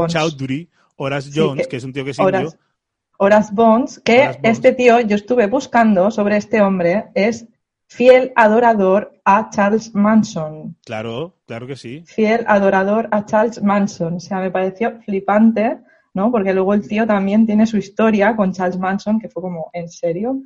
Chowdhury, 0.09 0.69
Horace 0.97 1.31
Sí, 1.31 1.39
Jones, 1.41 1.65
que- 1.67 1.71
que, 1.71 1.77
es 1.77 1.85
un 1.85 1.93
tío 1.93 2.05
que 2.05 2.11
es 2.13 2.19
Horace- 2.19 2.45
indio. 2.45 2.59
Horace 3.19 3.51
Bones, 3.55 4.01
que 4.05 4.21
Horace 4.21 4.39
Bones. 4.43 4.57
este 4.59 4.73
tío, 4.73 5.01
yo 5.01 5.17
estuve 5.17 5.47
buscando 5.47 6.11
sobre 6.11 6.37
este 6.37 6.61
hombre, 6.61 7.07
es 7.15 7.47
fiel 7.89 8.33
adorador 8.37 9.13
a 9.25 9.49
Charles 9.51 9.95
Manson. 9.95 10.77
Claro, 10.85 11.35
claro 11.47 11.67
que 11.67 11.77
sí. 11.77 12.03
Fiel 12.07 12.45
adorador 12.49 13.09
a 13.13 13.25
Charles 13.25 13.63
Manson. 13.63 14.15
O 14.15 14.21
sea, 14.21 14.41
me 14.41 14.51
pareció 14.51 15.01
flipante, 15.03 15.79
¿no? 16.17 16.33
Porque 16.33 16.55
luego 16.55 16.73
el 16.73 16.89
tío 16.89 17.07
también 17.07 17.45
tiene 17.47 17.67
su 17.67 17.77
historia 17.77 18.35
con 18.35 18.53
Charles 18.53 18.79
Manson, 18.79 19.21
que 19.21 19.29
fue 19.29 19.43
como, 19.43 19.71
¿en 19.75 19.91
serio? 19.91 20.43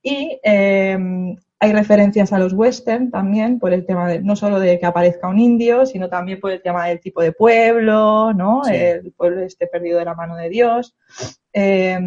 Y 0.00 0.38
eh, 0.44 0.96
hay 1.58 1.72
referencias 1.72 2.32
a 2.32 2.38
los 2.38 2.52
western 2.52 3.10
también, 3.10 3.58
por 3.58 3.72
el 3.72 3.84
tema 3.84 4.08
de, 4.08 4.20
no 4.20 4.36
solo 4.36 4.60
de 4.60 4.78
que 4.78 4.86
aparezca 4.86 5.28
un 5.28 5.40
indio, 5.40 5.84
sino 5.84 6.08
también 6.08 6.38
por 6.38 6.52
el 6.52 6.62
tema 6.62 6.86
del 6.86 7.00
tipo 7.00 7.20
de 7.22 7.32
pueblo, 7.32 8.32
¿no? 8.32 8.62
Sí. 8.64 8.72
El 8.72 9.12
pueblo 9.12 9.42
este 9.42 9.66
perdido 9.66 9.98
de 9.98 10.04
la 10.04 10.14
mano 10.14 10.36
de 10.36 10.48
Dios. 10.48 10.94
Eh, 11.52 11.98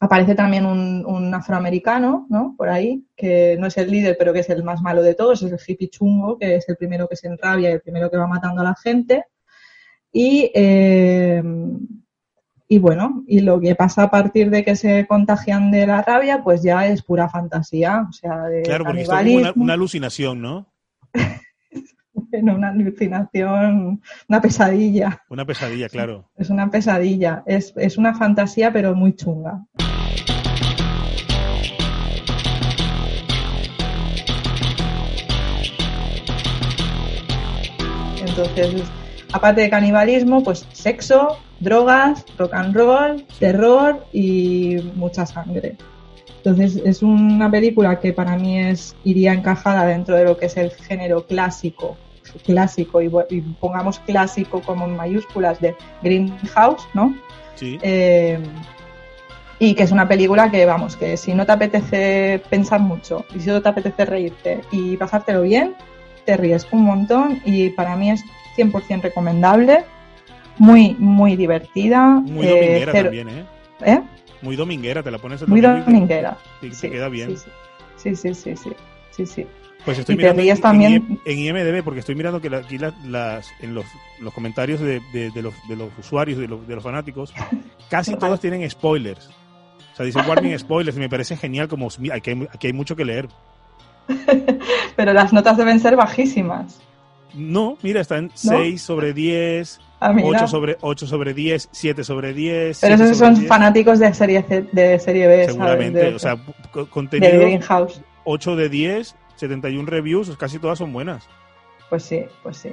aparece 0.00 0.34
también 0.34 0.64
un, 0.64 1.04
un 1.04 1.34
afroamericano, 1.34 2.26
¿no? 2.30 2.54
Por 2.56 2.70
ahí, 2.70 3.04
que 3.14 3.58
no 3.58 3.66
es 3.66 3.76
el 3.76 3.90
líder, 3.90 4.16
pero 4.18 4.32
que 4.32 4.40
es 4.40 4.48
el 4.48 4.64
más 4.64 4.80
malo 4.80 5.02
de 5.02 5.14
todos, 5.14 5.42
es 5.42 5.52
el 5.52 5.60
hippie 5.66 5.90
chungo, 5.90 6.38
que 6.38 6.56
es 6.56 6.66
el 6.66 6.76
primero 6.76 7.06
que 7.08 7.16
se 7.16 7.26
enrabia 7.26 7.68
y 7.68 7.72
el 7.74 7.82
primero 7.82 8.10
que 8.10 8.16
va 8.16 8.26
matando 8.26 8.62
a 8.62 8.64
la 8.64 8.74
gente. 8.74 9.26
Y, 10.16 10.48
eh, 10.54 11.42
y 12.68 12.78
bueno, 12.78 13.24
y 13.26 13.40
lo 13.40 13.58
que 13.58 13.74
pasa 13.74 14.04
a 14.04 14.10
partir 14.12 14.48
de 14.48 14.64
que 14.64 14.76
se 14.76 15.08
contagian 15.08 15.72
de 15.72 15.88
la 15.88 16.02
rabia, 16.02 16.44
pues 16.44 16.62
ya 16.62 16.86
es 16.86 17.02
pura 17.02 17.28
fantasía, 17.28 18.06
o 18.08 18.12
sea, 18.12 18.44
de 18.44 18.62
Claro, 18.62 18.84
porque 18.84 19.02
esto 19.02 19.18
es 19.18 19.56
una, 19.56 19.72
alucinación, 19.74 20.40
¿no? 20.40 20.72
Bueno, 22.30 22.54
una 22.54 22.68
alucinación, 22.68 24.00
una 24.28 24.40
pesadilla. 24.40 25.22
Una 25.28 25.44
pesadilla, 25.44 25.88
claro. 25.88 26.30
Es 26.36 26.50
una 26.50 26.70
pesadilla. 26.70 27.42
Es, 27.46 27.72
es 27.76 27.96
una 27.96 28.14
fantasía, 28.14 28.72
pero 28.72 28.94
muy 28.94 29.14
chunga. 29.14 29.64
Entonces, 38.20 38.82
aparte 39.34 39.62
de 39.62 39.68
canibalismo, 39.68 40.44
pues 40.44 40.64
sexo, 40.72 41.36
drogas, 41.58 42.24
rock 42.38 42.54
and 42.54 42.72
roll, 42.72 43.26
terror 43.40 44.06
y 44.12 44.76
mucha 44.94 45.26
sangre. 45.26 45.76
Entonces, 46.36 46.80
es 46.84 47.02
una 47.02 47.50
película 47.50 47.98
que 47.98 48.12
para 48.12 48.36
mí 48.36 48.60
es 48.60 48.94
iría 49.02 49.32
encajada 49.32 49.86
dentro 49.86 50.14
de 50.14 50.24
lo 50.24 50.36
que 50.36 50.46
es 50.46 50.56
el 50.56 50.70
género 50.70 51.26
clásico, 51.26 51.96
clásico 52.44 53.02
y, 53.02 53.08
pongamos 53.58 53.98
clásico 53.98 54.62
como 54.62 54.84
en 54.84 54.96
mayúsculas 54.96 55.60
de 55.60 55.74
Greenhouse, 56.00 56.86
¿no? 56.94 57.12
Sí. 57.56 57.80
Eh, 57.82 58.38
y 59.58 59.74
que 59.74 59.82
es 59.82 59.90
una 59.90 60.06
película 60.06 60.48
que, 60.48 60.64
vamos, 60.64 60.96
que 60.96 61.16
si 61.16 61.34
no 61.34 61.44
te 61.44 61.52
apetece 61.52 62.40
pensar 62.50 62.80
mucho 62.80 63.24
y 63.34 63.40
si 63.40 63.48
no 63.48 63.60
te 63.60 63.68
apetece 63.68 64.04
reírte 64.04 64.60
y 64.70 64.96
pasártelo 64.96 65.42
bien, 65.42 65.74
te 66.24 66.36
ríes 66.36 66.68
un 66.70 66.84
montón 66.84 67.40
y 67.44 67.70
para 67.70 67.96
mí 67.96 68.12
es 68.12 68.24
100% 68.56 69.02
recomendable, 69.02 69.84
muy, 70.58 70.94
muy 70.98 71.36
divertida. 71.36 72.06
Muy 72.08 72.46
eh, 72.46 72.50
dominguera 72.50 72.92
cero- 72.92 73.04
también, 73.04 73.28
¿eh? 73.28 73.44
¿eh? 73.84 74.00
Muy 74.42 74.56
dominguera, 74.56 75.02
te 75.02 75.10
la 75.10 75.18
pones 75.18 75.40
el 75.42 75.48
Muy 75.48 75.60
domingo 75.60 75.82
y 75.82 75.84
te- 75.86 75.90
dominguera. 75.92 76.36
y 76.62 76.68
te 76.68 76.74
Sí, 76.74 76.90
queda 76.90 77.08
bien. 77.08 77.36
Sí, 77.36 77.44
sí, 77.96 78.16
sí, 78.16 78.34
sí, 78.34 78.56
sí, 78.56 78.70
sí, 79.10 79.26
sí. 79.26 79.46
Pues 79.84 79.98
estoy 79.98 80.14
Y 80.14 80.18
mirando 80.18 80.40
en, 80.42 80.60
también. 80.60 81.20
en 81.26 81.38
IMDB 81.38 81.82
porque 81.84 82.00
estoy 82.00 82.14
mirando 82.14 82.40
que 82.40 82.48
la- 82.50 82.58
aquí 82.58 82.78
la- 82.78 82.94
las, 83.06 83.50
en 83.60 83.74
los, 83.74 83.84
los 84.20 84.32
comentarios 84.32 84.80
de, 84.80 85.00
de- 85.12 85.30
de 85.30 85.42
los, 85.42 85.54
de 85.68 85.76
los 85.76 85.88
usuarios, 85.98 86.38
de 86.38 86.48
los, 86.48 86.66
de 86.66 86.74
los 86.74 86.82
fanáticos, 86.84 87.34
casi 87.90 88.16
todos 88.16 88.40
tienen 88.40 88.68
spoilers. 88.70 89.28
O 89.92 89.96
sea, 89.96 90.06
dicen 90.06 90.24
warning 90.26 90.58
spoilers 90.58 90.96
y 90.96 91.00
me 91.00 91.08
parece 91.08 91.36
genial 91.36 91.68
como 91.68 91.88
mira, 91.98 92.16
aquí 92.16 92.30
hay, 92.30 92.48
aquí 92.52 92.66
hay 92.68 92.72
mucho 92.72 92.96
que 92.96 93.04
leer. 93.04 93.28
Pero 94.96 95.12
las 95.12 95.32
notas 95.32 95.56
deben 95.56 95.80
ser 95.80 95.96
bajísimas. 95.96 96.80
No, 97.34 97.76
mira, 97.82 98.00
están 98.00 98.30
6 98.34 98.80
sobre 98.82 99.12
10, 99.12 99.80
Ah, 100.00 100.12
mira. 100.12 100.28
8 100.28 100.48
sobre, 100.48 100.76
8 100.80 101.06
sobre 101.06 101.34
10, 101.34 101.68
7 101.72 102.04
sobre 102.04 102.32
10. 102.34 102.78
Pero 102.80 102.96
7 102.96 103.04
esos 103.10 103.18
son 103.18 103.34
10. 103.34 103.48
fanáticos 103.48 103.98
de 103.98 104.12
serie 104.14 104.42
C- 104.46 104.66
de 104.70 104.98
serie 104.98 105.26
B, 105.26 105.34
¿sabes? 105.44 105.52
Seguramente, 105.54 105.98
De- 105.98 106.14
o 106.14 106.18
sea, 106.18 106.36
co- 106.72 106.84
de 106.84 106.90
contenido 106.90 107.40
Greenhouse. 107.40 108.00
8 108.24 108.56
de 108.56 108.68
10, 108.68 109.16
71 109.36 109.86
reviews, 109.86 110.36
casi 110.36 110.58
todas 110.58 110.78
son 110.78 110.92
buenas. 110.92 111.26
Pues 111.90 112.02
sí, 112.04 112.24
pues 112.42 112.56
sí. 112.58 112.70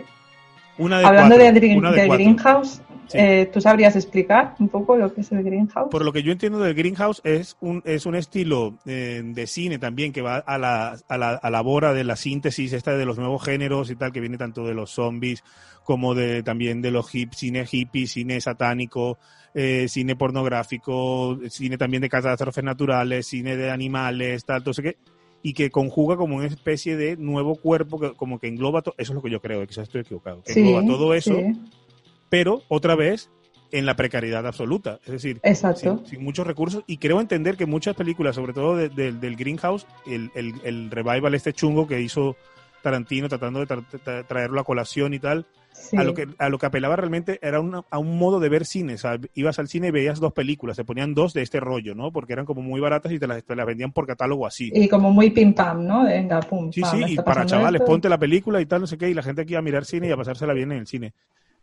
Una 0.77 0.99
de 0.99 1.05
Hablando 1.05 1.35
cuatro, 1.37 1.59
de, 1.61 1.75
una 1.77 1.91
de 1.91 2.01
de. 2.01 2.07
Greenhouse, 2.09 2.81
Sí. 3.07 3.17
eh, 3.17 3.49
¿tú 3.51 3.59
sabrías 3.59 3.95
explicar 3.95 4.55
un 4.59 4.69
poco 4.69 4.95
lo 4.95 5.13
que 5.13 5.21
es 5.21 5.31
el 5.31 5.43
Greenhouse? 5.43 5.89
Por 5.91 6.05
lo 6.05 6.13
que 6.13 6.23
yo 6.23 6.31
entiendo 6.31 6.59
del 6.59 6.73
Greenhouse, 6.73 7.21
es 7.23 7.57
un, 7.59 7.81
es 7.85 8.05
un 8.05 8.15
estilo 8.15 8.77
eh, 8.85 9.21
de 9.23 9.47
cine 9.47 9.79
también 9.79 10.13
que 10.13 10.21
va 10.21 10.37
a 10.37 10.57
la, 10.57 10.97
a, 11.07 11.17
la, 11.17 11.31
a 11.31 11.49
la 11.49 11.61
bora 11.61 11.93
de 11.93 12.03
la 12.03 12.15
síntesis 12.15 12.73
esta 12.73 12.95
de 12.95 13.05
los 13.05 13.17
nuevos 13.17 13.43
géneros 13.43 13.91
y 13.91 13.95
tal, 13.95 14.11
que 14.11 14.21
viene 14.21 14.37
tanto 14.37 14.65
de 14.65 14.73
los 14.73 14.91
zombies 14.91 15.43
como 15.83 16.15
de 16.15 16.43
también 16.43 16.81
de 16.81 16.91
los 16.91 17.13
hip, 17.13 17.33
cine 17.33 17.65
hippie, 17.69 18.07
cine 18.07 18.39
satánico, 18.39 19.17
eh, 19.53 19.87
cine 19.89 20.15
pornográfico, 20.15 21.37
cine 21.49 21.77
también 21.77 22.01
de 22.01 22.09
catástrofes 22.09 22.63
naturales, 22.63 23.27
cine 23.27 23.57
de 23.57 23.71
animales, 23.71 24.45
tal, 24.45 24.63
todo 24.63 24.73
que 24.81 24.97
y 25.43 25.53
que 25.53 25.71
conjuga 25.71 26.17
como 26.17 26.37
una 26.37 26.45
especie 26.45 26.95
de 26.95 27.17
nuevo 27.17 27.55
cuerpo 27.55 27.99
que 27.99 28.11
como 28.13 28.39
que 28.39 28.47
engloba 28.47 28.81
todo, 28.81 28.93
eso 28.97 29.13
es 29.13 29.15
lo 29.15 29.21
que 29.21 29.31
yo 29.31 29.41
creo, 29.41 29.65
quizás 29.65 29.83
estoy 29.83 30.01
equivocado, 30.01 30.43
que 30.43 30.53
Sí, 30.53 30.59
engloba 30.59 30.85
todo 30.85 31.13
eso, 31.13 31.35
sí, 31.35 31.61
pero 32.31 32.63
otra 32.69 32.95
vez 32.95 33.29
en 33.73 33.85
la 33.85 33.95
precariedad 33.95 34.47
absoluta, 34.47 34.99
es 35.05 35.11
decir, 35.11 35.39
sin, 35.75 36.05
sin 36.07 36.23
muchos 36.23 36.47
recursos 36.47 36.83
y 36.87 36.97
creo 36.97 37.21
entender 37.21 37.55
que 37.57 37.65
muchas 37.65 37.95
películas, 37.95 38.35
sobre 38.35 38.53
todo 38.53 38.75
de- 38.75 38.89
de- 38.89 39.11
del 39.11 39.35
Greenhouse, 39.35 39.85
el, 40.07 40.31
el, 40.33 40.53
el 40.63 40.89
revival 40.91 41.35
este 41.35 41.53
chungo 41.53 41.87
que 41.87 42.01
hizo 42.01 42.35
Tarantino 42.81 43.29
tratando 43.29 43.59
de 43.59 43.67
tra- 43.67 43.85
tra- 44.03 44.25
traerlo 44.27 44.59
a 44.59 44.63
colación 44.63 45.13
y 45.13 45.19
tal, 45.19 45.45
Sí. 45.73 45.95
a 45.95 46.03
lo 46.03 46.13
que 46.13 46.27
a 46.37 46.49
lo 46.49 46.57
que 46.57 46.65
apelaba 46.65 46.97
realmente 46.97 47.39
era 47.41 47.59
una- 47.61 47.83
a 47.89 47.97
un 47.97 48.17
modo 48.17 48.39
de 48.41 48.49
ver 48.49 48.65
cine, 48.65 48.95
o 48.95 48.97
sea, 48.97 49.17
ibas 49.35 49.57
al 49.57 49.69
cine 49.69 49.87
y 49.87 49.91
veías 49.91 50.19
dos 50.19 50.33
películas, 50.33 50.75
se 50.75 50.83
ponían 50.83 51.13
dos 51.13 51.33
de 51.33 51.41
este 51.43 51.59
rollo, 51.61 51.95
¿no? 51.95 52.11
Porque 52.11 52.33
eran 52.33 52.45
como 52.45 52.61
muy 52.61 52.81
baratas 52.81 53.11
y 53.13 53.19
te 53.19 53.25
las, 53.27 53.41
te 53.43 53.55
las 53.55 53.65
vendían 53.65 53.93
por 53.93 54.05
catálogo 54.05 54.45
así. 54.45 54.69
Y 54.75 54.89
como 54.89 55.11
muy 55.11 55.29
pim 55.29 55.53
pam, 55.53 55.85
¿no? 55.87 56.03
Venga, 56.03 56.41
pum. 56.41 56.71
Sí, 56.73 56.81
pam, 56.81 56.91
sí, 57.07 57.13
y 57.13 57.15
para 57.15 57.45
chavales, 57.45 57.79
esto. 57.81 57.89
ponte 57.91 58.09
la 58.09 58.17
película 58.17 58.59
y 58.59 58.65
tal, 58.65 58.81
no 58.81 58.87
sé 58.87 58.97
qué, 58.97 59.09
y 59.09 59.13
la 59.13 59.23
gente 59.23 59.43
aquí 59.43 59.55
a 59.55 59.61
mirar 59.61 59.85
cine 59.85 60.07
y 60.09 60.11
a 60.11 60.17
pasársela 60.17 60.51
bien 60.53 60.71
en 60.73 60.79
el 60.79 60.87
cine. 60.87 61.13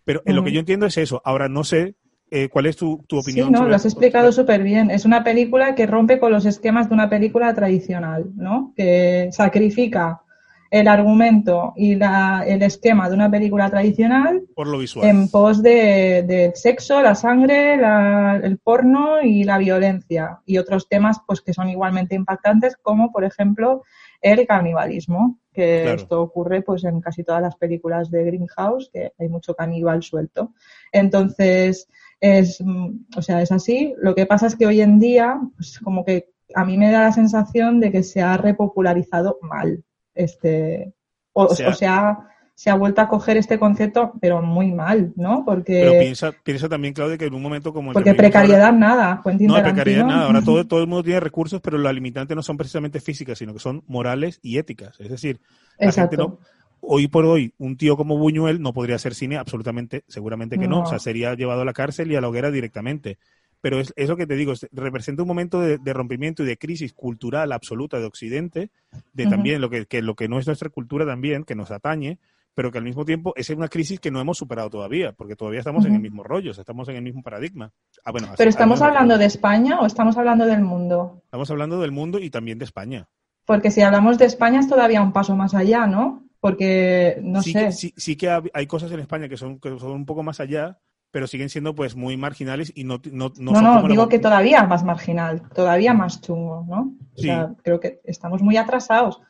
Pero 0.08 0.22
en 0.24 0.36
lo 0.36 0.42
que 0.42 0.52
yo 0.52 0.60
entiendo 0.60 0.86
es 0.86 0.96
eso. 0.96 1.20
Ahora 1.22 1.50
no 1.50 1.64
sé 1.64 1.94
eh, 2.30 2.48
cuál 2.48 2.64
es 2.64 2.76
tu, 2.78 3.04
tu 3.06 3.18
opinión. 3.18 3.48
Sí, 3.48 3.52
no, 3.52 3.58
sobre- 3.58 3.70
lo 3.70 3.76
has 3.76 3.84
explicado 3.84 4.32
súper 4.32 4.62
bien. 4.62 4.90
Es 4.90 5.04
una 5.04 5.22
película 5.22 5.74
que 5.74 5.86
rompe 5.86 6.18
con 6.18 6.32
los 6.32 6.46
esquemas 6.46 6.88
de 6.88 6.94
una 6.94 7.10
película 7.10 7.52
tradicional, 7.52 8.24
¿no? 8.34 8.72
Que 8.74 9.28
sacrifica 9.32 10.22
el 10.70 10.88
argumento 10.88 11.74
y 11.76 11.94
la- 11.94 12.42
el 12.46 12.62
esquema 12.62 13.08
de 13.10 13.14
una 13.16 13.30
película 13.30 13.68
tradicional 13.68 14.42
por 14.54 14.66
lo 14.66 14.78
visual. 14.78 15.06
en 15.08 15.28
pos 15.30 15.62
de- 15.62 16.22
del 16.26 16.54
sexo, 16.54 17.02
la 17.02 17.14
sangre, 17.14 17.76
la- 17.76 18.40
el 18.42 18.56
porno 18.58 19.20
y 19.22 19.44
la 19.44 19.58
violencia 19.58 20.38
y 20.46 20.56
otros 20.58 20.88
temas 20.88 21.18
pues 21.26 21.40
que 21.42 21.52
son 21.52 21.68
igualmente 21.68 22.14
impactantes 22.14 22.76
como 22.80 23.12
por 23.12 23.24
ejemplo 23.24 23.82
el 24.20 24.46
canibalismo 24.46 25.38
que 25.52 25.82
Claro. 25.82 25.96
esto 26.00 26.22
ocurre 26.22 26.62
pues 26.62 26.84
en 26.84 27.00
casi 27.00 27.24
todas 27.24 27.42
las 27.42 27.56
películas 27.56 28.10
de 28.10 28.24
Greenhouse 28.24 28.90
que 28.92 29.12
hay 29.18 29.28
mucho 29.28 29.54
caníbal 29.54 30.02
suelto 30.02 30.52
entonces 30.92 31.88
es 32.20 32.60
mm, 32.60 33.06
o 33.16 33.22
sea 33.22 33.42
es 33.42 33.52
así 33.52 33.94
lo 33.98 34.14
que 34.14 34.26
pasa 34.26 34.46
es 34.46 34.56
que 34.56 34.66
hoy 34.66 34.80
en 34.80 34.98
día 34.98 35.40
pues 35.56 35.78
como 35.80 36.04
que 36.04 36.30
a 36.54 36.64
mí 36.64 36.76
me 36.78 36.90
da 36.90 37.02
la 37.02 37.12
sensación 37.12 37.78
de 37.80 37.92
que 37.92 38.02
se 38.02 38.20
ha 38.22 38.36
repopularizado 38.36 39.38
mal 39.42 39.84
este 40.14 40.92
o, 41.32 41.44
O 41.44 41.54
sea- 41.54 41.68
o 41.68 41.72
sea 41.74 42.18
se 42.58 42.70
ha 42.70 42.74
vuelto 42.74 43.00
a 43.00 43.06
coger 43.06 43.36
este 43.36 43.56
concepto, 43.56 44.14
pero 44.20 44.42
muy 44.42 44.72
mal, 44.72 45.12
¿no? 45.14 45.44
Porque, 45.44 45.74
Pero 45.80 45.92
piensa, 45.92 46.32
piensa 46.42 46.68
también, 46.68 46.92
Claudia, 46.92 47.16
que 47.16 47.26
en 47.26 47.34
un 47.34 47.40
momento 47.40 47.72
como 47.72 47.92
el 47.92 47.94
que 47.94 48.00
porque 48.00 48.14
precariedad 48.14 48.72
nada. 48.72 49.20
Quentin 49.22 49.48
ahora- 49.48 49.62
no, 49.62 49.64
Tarantino. 49.68 49.74
precariedad 49.74 50.04
nada. 50.06 50.26
Ahora 50.26 50.42
todo, 50.42 50.64
todo 50.66 50.80
el 50.80 50.88
mundo 50.88 51.04
tiene 51.04 51.20
recursos, 51.20 51.60
pero 51.60 51.78
las 51.78 51.94
limitantes 51.94 52.34
no 52.34 52.42
son 52.42 52.56
precisamente 52.56 52.98
físicas, 52.98 53.38
sino 53.38 53.52
que 53.52 53.60
son 53.60 53.84
morales 53.86 54.40
y 54.42 54.58
éticas. 54.58 54.98
Es 54.98 55.08
decir, 55.08 55.38
la 55.78 55.92
gente 55.92 56.16
Exacto. 56.16 56.16
no. 56.16 56.38
Hoy 56.80 57.06
por 57.06 57.26
hoy, 57.26 57.54
un 57.58 57.76
tío 57.76 57.96
como 57.96 58.18
Buñuel 58.18 58.60
no 58.60 58.72
podría 58.72 58.96
hacer 58.96 59.14
cine, 59.14 59.36
absolutamente, 59.36 60.02
seguramente 60.08 60.58
que 60.58 60.66
no. 60.66 60.78
No. 60.78 60.82
O 60.82 60.86
sea, 60.86 60.98
sería 60.98 61.34
llevado 61.34 61.62
a 61.62 61.64
la 61.64 61.72
cárcel 61.72 62.10
y 62.10 62.16
a 62.16 62.20
la 62.20 62.26
hoguera 62.28 62.50
directamente. 62.50 63.18
Pero 63.60 63.78
es 63.78 63.92
eso 63.94 64.16
que 64.16 64.26
te 64.26 64.34
digo, 64.34 64.50
es- 64.50 64.66
representa 64.72 65.22
un 65.22 65.28
momento 65.28 65.60
de, 65.60 65.78
de 65.78 65.92
rompimiento 65.92 66.42
y 66.42 66.46
de 66.46 66.58
crisis 66.58 66.92
cultural 66.92 67.52
absoluta 67.52 68.00
de 68.00 68.06
Occidente, 68.06 68.70
de 69.12 69.26
también 69.28 69.60
lo 69.60 69.70
que, 69.70 69.86
que 69.86 70.02
lo 70.02 70.16
que 70.16 70.26
no 70.28 70.40
es 70.40 70.46
nuestra 70.48 70.70
cultura 70.70 71.06
también, 71.06 71.44
que 71.44 71.54
nos 71.54 71.70
atañe, 71.70 72.18
pero 72.54 72.70
que 72.72 72.78
al 72.78 72.84
mismo 72.84 73.04
tiempo 73.04 73.32
es 73.36 73.50
una 73.50 73.68
crisis 73.68 74.00
que 74.00 74.10
no 74.10 74.20
hemos 74.20 74.38
superado 74.38 74.68
todavía, 74.70 75.12
porque 75.12 75.36
todavía 75.36 75.60
estamos 75.60 75.84
en 75.84 75.92
Ujú. 75.92 75.96
el 75.96 76.02
mismo 76.02 76.22
rollo, 76.24 76.50
o 76.50 76.54
sea, 76.54 76.62
estamos 76.62 76.88
en 76.88 76.96
el 76.96 77.02
mismo 77.02 77.22
paradigma. 77.22 77.70
Ah, 78.04 78.10
bueno, 78.12 78.28
Pero 78.36 78.50
estamos 78.50 78.82
hablando 78.82 79.16
de 79.18 79.26
España 79.26 79.80
o 79.80 79.86
estamos 79.86 80.16
hablando 80.16 80.44
del 80.46 80.62
mundo? 80.62 81.20
Estamos 81.24 81.50
hablando 81.50 81.80
del 81.80 81.92
mundo 81.92 82.18
y 82.18 82.30
también 82.30 82.58
de 82.58 82.64
España. 82.64 83.08
Porque 83.44 83.70
si 83.70 83.80
hablamos 83.82 84.18
de 84.18 84.26
España 84.26 84.60
es 84.60 84.68
todavía 84.68 85.00
un 85.02 85.12
paso 85.12 85.34
más 85.36 85.54
allá, 85.54 85.86
¿no? 85.86 86.24
Porque, 86.40 87.18
no 87.22 87.42
sí, 87.42 87.52
sé. 87.52 87.66
que, 87.66 87.72
sí, 87.72 87.94
sí 87.96 88.16
que 88.16 88.28
hay 88.52 88.66
cosas 88.66 88.92
en 88.92 89.00
España 89.00 89.28
que 89.28 89.36
son, 89.36 89.58
que 89.58 89.78
son 89.78 89.92
un 89.92 90.06
poco 90.06 90.22
más 90.22 90.38
allá, 90.40 90.78
pero 91.10 91.26
siguen 91.26 91.48
siendo 91.48 91.74
pues 91.74 91.96
muy 91.96 92.16
marginales 92.16 92.70
y 92.74 92.84
no, 92.84 93.00
no, 93.10 93.32
no 93.38 93.52
No, 93.52 93.62
no, 93.62 93.82
la 93.82 93.88
digo 93.88 94.02
mo- 94.04 94.08
que 94.08 94.18
todavía 94.18 94.62
más 94.64 94.84
marginal, 94.84 95.42
todavía 95.54 95.94
más 95.94 96.20
chungo, 96.20 96.64
¿no? 96.68 96.92
O 97.14 97.16
Sí. 97.16 97.26
sea, 97.28 97.54
creo 97.62 97.80
que 97.80 98.00
estamos 98.04 98.42
muy 98.42 98.56
atrasados 98.56 99.20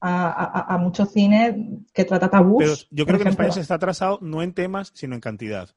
a, 0.00 0.30
a- 0.30 0.74
a 0.74 0.78
mucho 0.78 1.04
cine 1.06 1.80
que 1.92 2.04
trata 2.04 2.30
tabús. 2.30 2.62
Pero 2.64 2.74
yo 2.90 3.06
creo 3.06 3.18
que 3.18 3.22
en. 3.24 3.28
España 3.28 3.52
se 3.52 3.60
está 3.60 3.74
atrasado 3.74 4.18
no 4.22 4.42
en 4.42 4.52
temas, 4.54 4.92
sino 4.94 5.14
en 5.14 5.20
cantidad. 5.20 5.68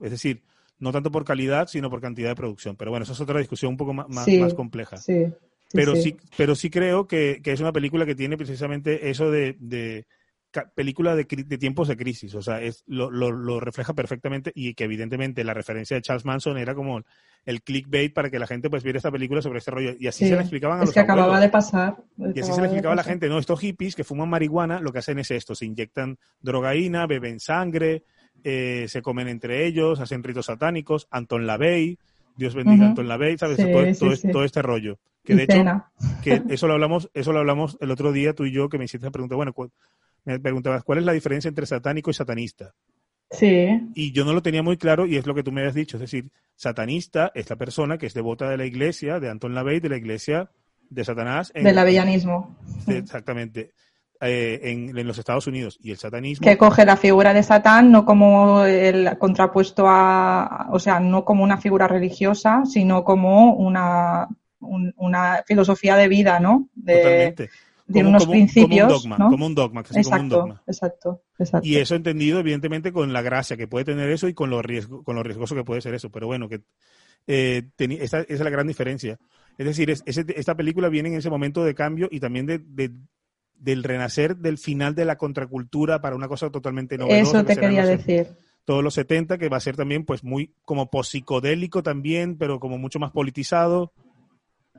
Es 0.00 0.10
decir, 0.10 0.42
no 0.78 0.92
tanto 0.92 1.10
por 1.10 1.24
calidad, 1.24 1.68
sino 1.68 1.88
por 1.90 2.00
cantidad 2.00 2.28
de 2.30 2.34
producción. 2.36 2.76
Pero 2.76 2.90
bueno, 2.90 3.04
eso 3.04 3.12
es 3.12 3.20
otra 3.20 3.38
discusión 3.38 3.70
un 3.70 3.76
poco 3.76 3.94
más, 3.94 4.08
más, 4.08 4.24
Sí, 4.24 4.38
más 4.38 4.54
compleja. 4.54 4.96
Sí, 4.96 5.26
sí, 5.26 5.32
pero 5.72 5.94
sí. 5.96 6.16
pero 6.36 6.54
sí 6.54 6.70
creo 6.70 7.06
que, 7.06 7.40
que 7.42 7.52
es 7.52 7.60
una 7.60 7.72
película 7.72 8.04
que 8.04 8.14
tiene 8.14 8.36
precisamente 8.36 9.08
eso 9.10 9.30
de, 9.30 9.56
de 9.60 10.06
película 10.74 11.14
de, 11.16 11.24
de 11.24 11.58
tiempos 11.58 11.88
de 11.88 11.96
crisis. 11.96 12.34
O 12.34 12.42
sea, 12.42 12.60
es, 12.60 12.82
lo, 12.86 13.10
lo, 13.10 13.30
lo 13.30 13.58
refleja 13.60 13.94
perfectamente 13.94 14.52
y 14.54 14.74
que 14.74 14.84
evidentemente 14.84 15.44
la 15.44 15.54
referencia 15.54 15.96
de 15.96 16.02
Charles 16.02 16.24
Manson 16.24 16.58
era 16.58 16.74
como 16.74 17.02
el 17.44 17.62
clickbait 17.62 18.12
para 18.14 18.30
que 18.30 18.38
la 18.38 18.46
gente 18.46 18.70
pues 18.70 18.82
viera 18.84 18.98
esta 18.98 19.10
película 19.10 19.42
sobre 19.42 19.58
este 19.58 19.70
rollo. 19.70 19.94
Y 19.98 20.06
así 20.06 20.24
Sí. 20.24 20.30
se 20.30 20.36
la 20.36 20.42
explicaban 20.42 20.78
a 20.78 20.82
Es 20.82 20.86
los 20.88 20.94
que 20.94 21.00
acababa 21.00 21.40
de 21.40 21.48
pasar. 21.48 21.96
Y 22.34 22.40
así 22.40 22.52
se 22.52 22.60
le 22.60 22.66
explicaba 22.68 22.92
a 22.92 22.96
la 22.96 23.02
gente, 23.04 23.28
no, 23.28 23.38
estos 23.38 23.58
hippies 23.60 23.96
que 23.96 24.04
fuman 24.04 24.28
marihuana, 24.28 24.80
lo 24.80 24.92
que 24.92 25.00
hacen 25.00 25.18
es 25.18 25.30
esto, 25.30 25.54
se 25.54 25.66
inyectan 25.66 26.18
drogaína, 26.40 27.06
beben 27.06 27.40
sangre, 27.40 28.04
eh, 28.44 28.86
se 28.88 29.02
comen 29.02 29.28
entre 29.28 29.66
ellos, 29.66 29.98
hacen 30.00 30.22
ritos 30.22 30.46
satánicos, 30.46 31.08
Anton 31.10 31.46
LaVey, 31.46 31.98
Dios 32.36 32.54
bendiga 32.54 32.76
Ujú. 32.76 32.84
a 32.84 32.88
Anton 32.88 33.08
LaVey, 33.08 33.38
¿sabes? 33.38 33.56
Sí, 33.56 33.70
todo, 33.72 33.84
sí, 33.86 33.98
todo, 33.98 34.16
sí. 34.16 34.30
todo 34.30 34.44
este 34.44 34.62
rollo. 34.62 34.98
Que 35.24 35.34
Y 35.34 35.36
de 35.36 35.42
hecho, 35.44 35.84
que 36.22 36.42
eso 36.48 36.66
lo 36.66 36.72
hablamos, 36.74 37.10
eso 37.14 37.32
lo 37.32 37.38
hablamos 37.40 37.76
el 37.80 37.90
otro 37.92 38.10
día 38.12 38.34
tú 38.34 38.44
y 38.44 38.52
yo, 38.52 38.68
que 38.68 38.78
me 38.78 38.84
hiciste 38.84 39.06
la 39.06 39.10
pregunta, 39.12 39.36
bueno, 39.36 39.52
me 40.24 40.38
preguntabas 40.40 40.82
cuál 40.84 40.98
es 40.98 41.04
la 41.04 41.12
diferencia 41.12 41.48
entre 41.48 41.66
satánico 41.66 42.10
y 42.10 42.14
satanista. 42.14 42.72
Sí, 43.32 43.80
Y 43.94 44.12
yo 44.12 44.24
no 44.24 44.32
lo 44.32 44.42
tenía 44.42 44.62
muy 44.62 44.76
claro 44.76 45.06
y 45.06 45.16
es 45.16 45.26
lo 45.26 45.34
que 45.34 45.42
tú 45.42 45.50
me 45.52 45.62
habías 45.62 45.74
dicho. 45.74 45.96
Es 45.96 46.02
decir, 46.02 46.30
satanista 46.54 47.32
es 47.34 47.48
la 47.50 47.56
persona 47.56 47.98
que 47.98 48.06
es 48.06 48.14
devota 48.14 48.48
de 48.48 48.56
la 48.56 48.66
iglesia, 48.66 49.18
de 49.20 49.30
Anton 49.30 49.54
LaVey, 49.54 49.80
de 49.80 49.88
la 49.88 49.96
iglesia 49.96 50.50
de 50.90 51.04
Satanás. 51.04 51.50
en- 51.54 51.64
del 51.64 51.78
avellanismo. 51.78 52.54
de- 52.86 52.98
exactamente. 52.98 53.72
eh, 54.24 54.60
en, 54.70 54.96
en 54.96 55.06
los 55.06 55.18
Estados 55.18 55.48
Unidos. 55.48 55.78
Y 55.82 55.90
el 55.90 55.96
satanismo. 55.96 56.46
Que 56.46 56.56
coge 56.56 56.84
la 56.84 56.96
figura 56.96 57.34
de 57.34 57.42
Satán 57.42 57.90
no 57.90 58.04
como 58.04 58.64
el 58.64 59.18
contrapuesto 59.18 59.86
a, 59.88 60.68
o 60.70 60.78
sea, 60.78 61.00
no 61.00 61.24
como 61.24 61.42
una 61.42 61.56
figura 61.58 61.88
religiosa, 61.88 62.62
sino 62.64 63.02
como 63.02 63.54
una, 63.54 64.28
un- 64.60 64.94
una 64.96 65.42
filosofía 65.44 65.96
de 65.96 66.06
vida, 66.06 66.38
¿no? 66.38 66.68
De, 66.76 66.96
Totalmente. 66.98 67.50
Tiene 67.92 68.06
Como- 68.06 68.10
unos 68.16 68.22
como 68.24 68.32
principios, 68.32 68.68
Como 68.68 68.82
un 68.82 68.88
dogma, 69.02 69.18
¿no? 69.18 69.30
como 69.30 69.46
un 69.46 69.54
dogma, 69.54 69.82
casi 69.82 70.02
como 70.02 70.16
un 70.16 70.20
exacto, 70.22 70.36
dogma. 70.38 70.62
exacto, 70.66 71.22
exacto. 71.38 71.68
Y 71.68 71.76
eso 71.76 71.94
entendido, 71.94 72.40
evidentemente, 72.40 72.92
con 72.92 73.12
la 73.12 73.22
gracia 73.22 73.56
que 73.56 73.68
puede 73.68 73.84
tener 73.84 74.10
eso 74.10 74.26
y 74.28 74.34
con 74.34 74.50
lo, 74.50 74.60
riesgo, 74.62 75.04
con 75.04 75.14
lo 75.16 75.22
riesgoso 75.22 75.54
que 75.54 75.64
puede 75.64 75.80
ser 75.80 75.94
eso. 75.94 76.10
Pero 76.10 76.26
bueno, 76.26 76.48
que 76.48 76.62
eh, 77.26 77.62
esa, 77.78 78.20
esa 78.20 78.26
es 78.34 78.40
la 78.40 78.50
gran 78.50 78.66
diferencia. 78.66 79.18
Es 79.58 79.66
decir, 79.66 79.90
es- 79.90 80.02
esta 80.06 80.54
película 80.56 80.88
viene 80.88 81.10
en 81.10 81.16
ese 81.16 81.30
momento 81.30 81.62
de 81.62 81.74
cambio 81.74 82.08
y 82.10 82.18
también 82.20 82.46
de, 82.46 82.58
de- 82.58 82.90
del 83.54 83.84
renacer 83.84 84.36
del 84.36 84.58
final 84.58 84.94
de 84.96 85.04
la 85.04 85.16
contracultura 85.16 86.00
para 86.00 86.16
una 86.16 86.26
cosa 86.26 86.50
totalmente 86.50 86.98
novedosa. 86.98 87.38
Eso 87.38 87.44
te 87.44 87.56
quería 87.56 87.86
decir. 87.86 88.26
Todos 88.64 88.82
los 88.82 88.94
70, 88.94 89.38
que 89.38 89.48
va 89.48 89.56
a 89.56 89.60
ser 89.60 89.76
también 89.76 90.04
pues 90.04 90.22
muy 90.24 90.52
como 90.64 90.88
posipsicodélico 90.90 91.82
también, 91.82 92.36
pero 92.38 92.58
como 92.60 92.78
mucho 92.78 92.98
más 92.98 93.10
politizado. 93.12 93.92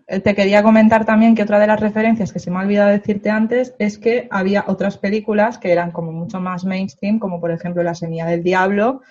Eh, 0.07 0.19
Te 0.19 0.35
quería 0.35 0.63
comentar 0.63 1.05
también 1.05 1.35
que 1.35 1.43
otra 1.43 1.59
de 1.59 1.67
las 1.67 1.79
referencias 1.79 2.31
que 2.33 2.39
se 2.39 2.51
me 2.51 2.57
ha 2.57 2.61
olvidado 2.63 2.89
decirte 2.91 3.29
antes 3.29 3.73
es 3.79 3.97
que 3.97 4.27
había 4.31 4.65
otras 4.67 4.97
películas 4.97 5.57
que 5.57 5.71
eran 5.71 5.91
como 5.91 6.11
mucho 6.11 6.39
más 6.41 6.65
mainstream, 6.65 7.19
como 7.19 7.39
por 7.39 7.51
ejemplo 7.51 7.83
La 7.83 7.95
Semilla 7.95 8.25
del 8.25 8.43
Diablo, 8.43 9.01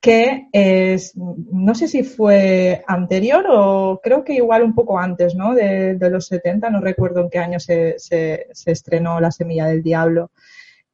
que 0.00 0.46
es, 0.52 1.14
no 1.16 1.74
sé 1.74 1.88
si 1.88 2.04
fue 2.04 2.84
anterior 2.86 3.44
o 3.50 4.00
creo 4.02 4.24
que 4.24 4.34
igual 4.34 4.62
un 4.62 4.74
poco 4.74 4.98
antes, 4.98 5.34
¿no? 5.34 5.54
De, 5.54 5.98
los 6.10 6.26
70, 6.28 6.70
no 6.70 6.80
recuerdo 6.80 7.20
en 7.22 7.30
qué 7.30 7.38
año 7.38 7.58
se, 7.60 7.94
se- 7.98 8.46
se 8.52 8.72
estrenó 8.72 9.20
La 9.20 9.32
Semilla 9.32 9.66
del 9.66 9.82
Diablo. 9.82 10.30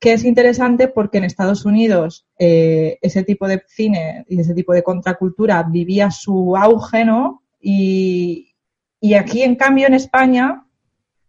Que 0.00 0.14
es 0.14 0.24
interesante 0.24 0.88
porque 0.88 1.18
en 1.18 1.24
Estados 1.24 1.64
Unidos 1.64 2.26
eh, 2.38 2.98
ese 3.02 3.24
tipo 3.24 3.48
de 3.48 3.62
cine 3.68 4.24
y 4.28 4.40
ese 4.40 4.54
tipo 4.54 4.72
de 4.74 4.82
contracultura 4.82 5.62
vivía 5.64 6.10
su 6.10 6.56
auge, 6.56 7.04
¿no? 7.04 7.42
Y, 7.60 8.53
y 9.04 9.12
aquí, 9.12 9.42
en 9.42 9.54
cambio, 9.56 9.86
en 9.86 9.92
España, 9.92 10.64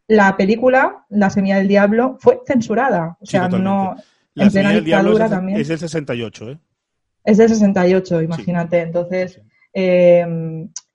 la 0.07 0.37
película 0.37 1.05
La 1.09 1.29
Semilla 1.29 1.57
del 1.57 1.67
Diablo 1.67 2.15
fue 2.21 2.39
censurada. 2.47 3.17
O 3.19 3.25
sea, 3.25 3.49
no. 3.49 3.97
La 4.33 4.45
en 4.45 4.51
plena 4.53 4.69
del 4.69 4.77
es, 4.77 4.85
dictadura 4.85 5.27
también. 5.27 5.59
es 5.59 5.67
del 5.67 5.79
68, 5.79 6.51
¿eh? 6.51 6.59
Es 7.25 7.35
del 7.35 7.49
68, 7.49 8.21
imagínate. 8.21 8.79
Entonces, 8.79 9.41
eh, 9.73 10.25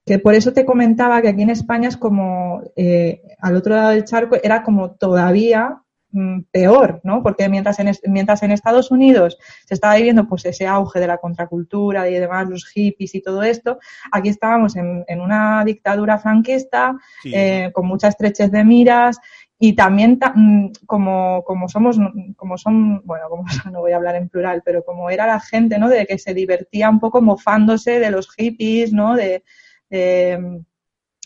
que 0.07 0.19
por 0.21 0.35
eso 0.35 0.55
te 0.55 0.65
comentaba 0.65 1.21
que 1.21 1.29
aquí 1.29 1.43
en 1.43 1.51
España 1.51 1.87
es 1.87 1.99
como, 1.99 2.63
eh, 2.77 3.25
al 3.41 3.57
otro 3.57 3.75
lado 3.75 3.91
del 3.91 4.07
charco, 4.07 4.39
era 4.43 4.63
como 4.63 4.93
todavía 4.93 5.83
peor, 6.51 7.01
¿no? 7.05 7.23
Porque 7.23 7.49
mientras 7.49 7.79
en, 7.79 7.93
mientras 8.09 8.43
en 8.43 8.51
Estados 8.51 8.91
Unidos 8.91 9.39
se 9.67 9.75
estaba 9.75 9.95
viviendo 9.97 10.27
pues 10.27 10.45
ese 10.45 10.67
auge 10.67 10.99
de 11.01 11.07
la 11.07 11.19
contracultura 11.19 12.09
y 12.09 12.15
demás, 12.15 12.49
los 12.49 12.67
hippies 12.67 13.15
y 13.15 13.23
todo 13.23 13.43
esto, 13.43 13.79
aquí 14.11 14.29
estábamos 14.29 14.77
en, 14.77 15.05
en 15.07 15.21
una 15.21 15.65
dictadura 15.65 16.19
franquista, 16.19 16.97
Sí, 17.23 17.33
eh, 17.35 17.71
con 17.73 17.87
mucha 17.87 18.09
estrechez 18.09 18.51
de 18.51 18.65
miras 18.65 19.19
y 19.59 19.75
también 19.75 20.19
ta- 20.19 20.33
mm, 20.35 20.73
como, 20.87 21.45
como 21.45 21.69
somos, 21.69 21.99
como 22.37 22.57
son, 22.59 23.03
bueno, 23.05 23.29
como 23.29 23.45
no 23.73 23.81
voy 23.81 23.93
a 23.93 23.97
hablar 23.97 24.17
en 24.17 24.29
plural, 24.29 24.63
pero 24.65 24.83
como 24.85 25.11
era 25.11 25.27
la 25.27 25.39
gente, 25.39 25.79
¿no? 25.79 25.89
De 25.89 26.07
que 26.07 26.19
se 26.19 26.35
divertía 26.35 26.89
un 26.91 26.99
poco 26.99 27.21
mofándose 27.21 28.01
de 28.01 28.11
los 28.11 28.31
hippies, 28.35 28.93
¿no? 28.93 29.15
De, 29.15 29.45
de, 29.91 30.39
mm, 30.39 30.65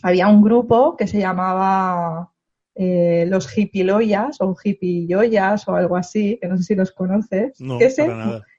había 0.03 0.28
un 0.28 0.43
grupo 0.43 0.97
que 0.97 1.07
se 1.07 1.18
llamaba 1.20 2.32
eh, 2.75 3.27
los 3.29 3.57
hippieloyas 3.57 4.41
o 4.41 4.57
hippieyoyas 4.62 5.68
o 5.68 5.75
algo 5.75 5.97
así, 5.97 6.39
que 6.41 6.49
no 6.49 6.57
sé 6.57 6.64
si 6.64 6.75
los 6.75 6.93
conoces, 6.93 7.61
no, 7.61 7.79
que, 7.79 7.91
se- 7.91 8.09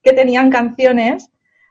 tenían 0.03 0.49
canciones, 0.49 1.30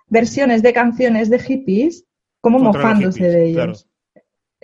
versiones 0.09 0.63
de 0.63 0.73
canciones 0.73 1.31
de 1.31 1.39
hippies, 1.39 2.05
como 2.41 2.59
Contra 2.59 2.83
mofándose 2.83 3.19
hippies, 3.19 3.33
de 3.33 3.45
ellos 3.45 3.89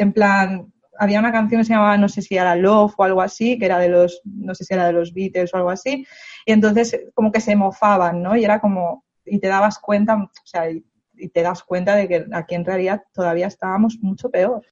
en 0.01 0.15
plan, 0.15 0.73
había 0.99 1.21
una 1.21 1.31
canción 1.31 1.61
que 1.61 1.67
se 1.67 1.75
llamaba, 1.75 1.99
no 1.99 2.09
sé 2.09 2.23
si 2.23 2.35
era 2.37 2.57
Love 2.57 2.95
o 2.97 3.05
algo 3.05 3.21
así, 3.21 3.59
que 3.59 3.67
era 3.67 3.79
de 3.79 3.91
los, 3.91 4.23
no 4.25 4.55
sé 4.55 4.65
si 4.65 4.73
era 4.73 4.87
de 4.87 4.95
los 4.95 5.13
Beatles 5.13 5.53
o 5.53 5.59
algo 5.59 5.71
así, 5.71 6.07
y 6.47 6.53
entonces 6.53 6.99
como 7.15 7.31
que 7.31 7.41
se 7.41 7.55
mofaban, 7.55 8.23
¿no? 8.23 8.35
Y 8.35 8.45
era 8.45 8.61
como, 8.61 9.05
y 9.27 9.39
te 9.41 9.49
dabas 9.49 9.79
cuenta, 9.79 10.17
o 10.17 10.31
sea, 10.45 10.71
y, 10.71 10.83
y 11.15 11.29
te 11.29 11.43
das 11.43 11.63
cuenta 11.63 11.97
de 11.97 12.09
que 12.09 12.27
aquí 12.33 12.55
en 12.55 12.65
realidad 12.65 13.03
todavía 13.13 13.47
estábamos 13.47 13.99
mucho 14.01 14.31
peor. 14.31 14.65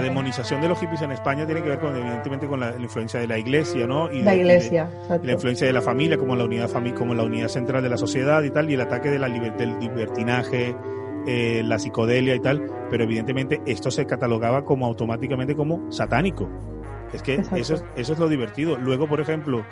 La, 0.00 0.08
demonización 0.08 0.60
de 0.60 0.68
los 0.68 0.78
hippies 0.80 1.02
en 1.02 1.12
España 1.12 1.46
tiene 1.46 1.62
que 1.62 1.68
ver 1.68 1.78
con, 1.78 1.96
evidentemente, 1.96 2.46
con 2.46 2.60
la, 2.60 2.72
la 2.72 2.80
influencia 2.80 3.20
de 3.20 3.26
la 3.26 3.38
iglesia, 3.38 3.86
¿no? 3.86 4.10
Y 4.10 4.22
La 4.22 4.32
de- 4.32 4.36
y 4.36 4.40
de- 4.40 4.44
iglesia, 4.46 4.90
la 5.22 5.32
influencia 5.32 5.66
de 5.66 5.72
la 5.72 5.82
familia 5.82 6.16
como 6.18 6.34
la 6.36 6.44
unidad 6.44 6.68
fami- 6.70 6.94
como 6.94 7.14
la 7.14 7.22
unidad 7.22 7.48
central 7.48 7.82
de 7.82 7.88
la 7.88 7.96
sociedad 7.96 8.42
y 8.42 8.50
tal, 8.50 8.70
y 8.70 8.74
el 8.74 8.80
ataque 8.80 9.10
de 9.10 9.18
la 9.18 9.28
liber- 9.28 9.56
del 9.56 9.78
libertinaje, 9.78 10.74
eh, 11.26 11.62
la 11.64 11.78
psicodelia 11.78 12.34
y 12.34 12.40
tal, 12.40 12.62
pero 12.90 13.04
evidentemente 13.04 13.60
esto 13.66 13.90
se 13.90 14.06
catalogaba 14.06 14.64
como 14.64 14.86
automáticamente 14.86 15.54
como 15.54 15.90
satánico. 15.92 16.48
Es 17.12 17.22
que 17.22 17.34
Exacto. 17.34 17.56
eso 17.56 17.74
es, 17.74 17.84
eso 17.96 18.12
es 18.14 18.18
lo 18.18 18.28
divertido. 18.28 18.76
Luego, 18.78 19.06
por 19.08 19.20
ejemplo, 19.20 19.64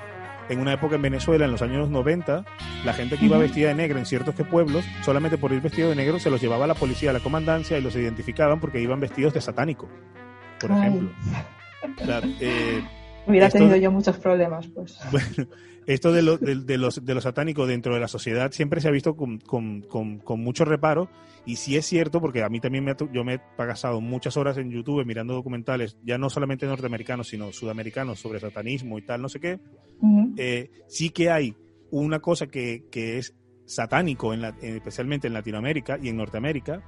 en 0.48 0.60
una 0.60 0.72
época 0.72 0.96
en 0.96 1.02
Venezuela, 1.02 1.44
en 1.44 1.52
los 1.52 1.62
años 1.62 1.90
90, 1.90 2.44
la 2.84 2.92
gente 2.92 3.16
que 3.16 3.26
iba 3.26 3.38
vestida 3.38 3.68
de 3.68 3.74
negro 3.74 3.98
en 3.98 4.06
ciertos 4.06 4.34
pueblos, 4.34 4.84
solamente 5.02 5.38
por 5.38 5.52
ir 5.52 5.60
vestido 5.60 5.90
de 5.90 5.96
negro, 5.96 6.18
se 6.18 6.30
los 6.30 6.40
llevaba 6.40 6.66
la 6.66 6.74
policía 6.74 7.10
a 7.10 7.12
la 7.12 7.20
comandancia 7.20 7.78
y 7.78 7.82
los 7.82 7.94
identificaban 7.96 8.60
porque 8.60 8.80
iban 8.80 9.00
vestidos 9.00 9.34
de 9.34 9.40
satánico, 9.40 9.88
por 10.60 10.72
Ay. 10.72 10.78
ejemplo. 10.80 11.10
O 12.00 12.04
sea, 12.04 12.20
eh, 12.40 12.82
Hubiera 13.28 13.46
esto- 13.46 13.58
tenido 13.58 13.76
yo 13.76 13.90
muchos 13.92 14.16
problemas, 14.18 14.66
pues. 14.68 14.98
bueno, 15.12 15.48
esto 15.86 16.12
de 16.12 16.22
lo, 16.22 16.36
de, 16.38 16.56
de 16.56 16.78
los, 16.78 17.04
de 17.04 17.14
lo 17.14 17.20
satánico 17.20 17.66
dentro 17.66 17.94
de 17.94 18.00
la 18.00 18.08
sociedad 18.08 18.50
siempre 18.52 18.80
se 18.80 18.88
ha 18.88 18.90
visto 18.90 19.16
con, 19.16 19.38
con, 19.38 19.82
con, 19.82 20.18
con 20.18 20.40
mucho 20.40 20.64
reparo 20.64 21.08
y 21.46 21.56
sí 21.56 21.76
es 21.76 21.86
cierto 21.86 22.20
porque 22.20 22.42
a 22.42 22.48
mí 22.50 22.60
también 22.60 22.84
me 22.84 22.94
yo 23.12 23.24
me 23.24 23.34
he 23.34 23.38
pasado 23.56 24.00
muchas 24.02 24.36
horas 24.36 24.58
en 24.58 24.70
YouTube 24.70 25.06
mirando 25.06 25.32
documentales, 25.34 25.96
ya 26.04 26.18
no 26.18 26.28
solamente 26.28 26.66
norteamericanos, 26.66 27.28
sino 27.28 27.52
sudamericanos 27.52 28.18
sobre 28.20 28.38
satanismo 28.40 28.98
y 28.98 29.02
tal, 29.02 29.22
no 29.22 29.28
sé 29.30 29.40
qué. 29.40 29.58
Ujú. 30.00 30.34
Eh, 30.36 30.70
sí 30.88 31.08
que 31.10 31.30
hay 31.30 31.54
una 31.90 32.18
cosa 32.20 32.48
que, 32.48 32.84
que 32.90 33.16
es 33.16 33.34
satánico, 33.64 34.34
en 34.34 34.42
la- 34.42 34.54
en- 34.60 34.76
especialmente 34.76 35.26
en 35.26 35.32
Latinoamérica 35.34 35.98
y 36.02 36.08
en 36.10 36.16
Norteamérica, 36.18 36.82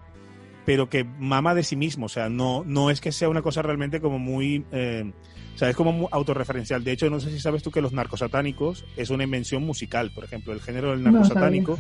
pero 0.71 0.89
que 0.89 1.03
mama 1.03 1.53
de 1.57 1.65
sí 1.65 1.75
mismo, 1.75 2.07
o 2.07 2.09
sea, 2.09 2.29
no, 2.29 2.63
no 2.65 2.91
es 2.93 3.01
que 3.01 3.11
sea 3.11 3.29
una 3.29 3.43
cosa 3.43 3.61
realmente 3.61 4.01
como 4.01 4.21
muy... 4.21 4.65
eh, 4.71 5.11
o 5.53 5.59
sea, 5.59 5.69
es 5.69 5.75
como 5.75 5.91
muy 5.93 6.07
autorreferencial. 6.13 6.85
De 6.85 6.93
hecho, 6.93 7.11
no 7.11 7.19
sé 7.19 7.29
si 7.33 7.41
sabes 7.41 7.65
tú 7.65 7.73
que 7.73 7.81
los 7.81 7.93
narcosatánicos 7.93 8.85
es 8.97 9.11
una 9.11 9.25
invención 9.25 9.65
musical, 9.67 10.13
por 10.15 10.23
ejemplo, 10.23 10.53
el 10.53 10.61
género 10.61 10.93
del 10.93 11.03
No 11.03 11.11
narcosatánico. 11.11 11.77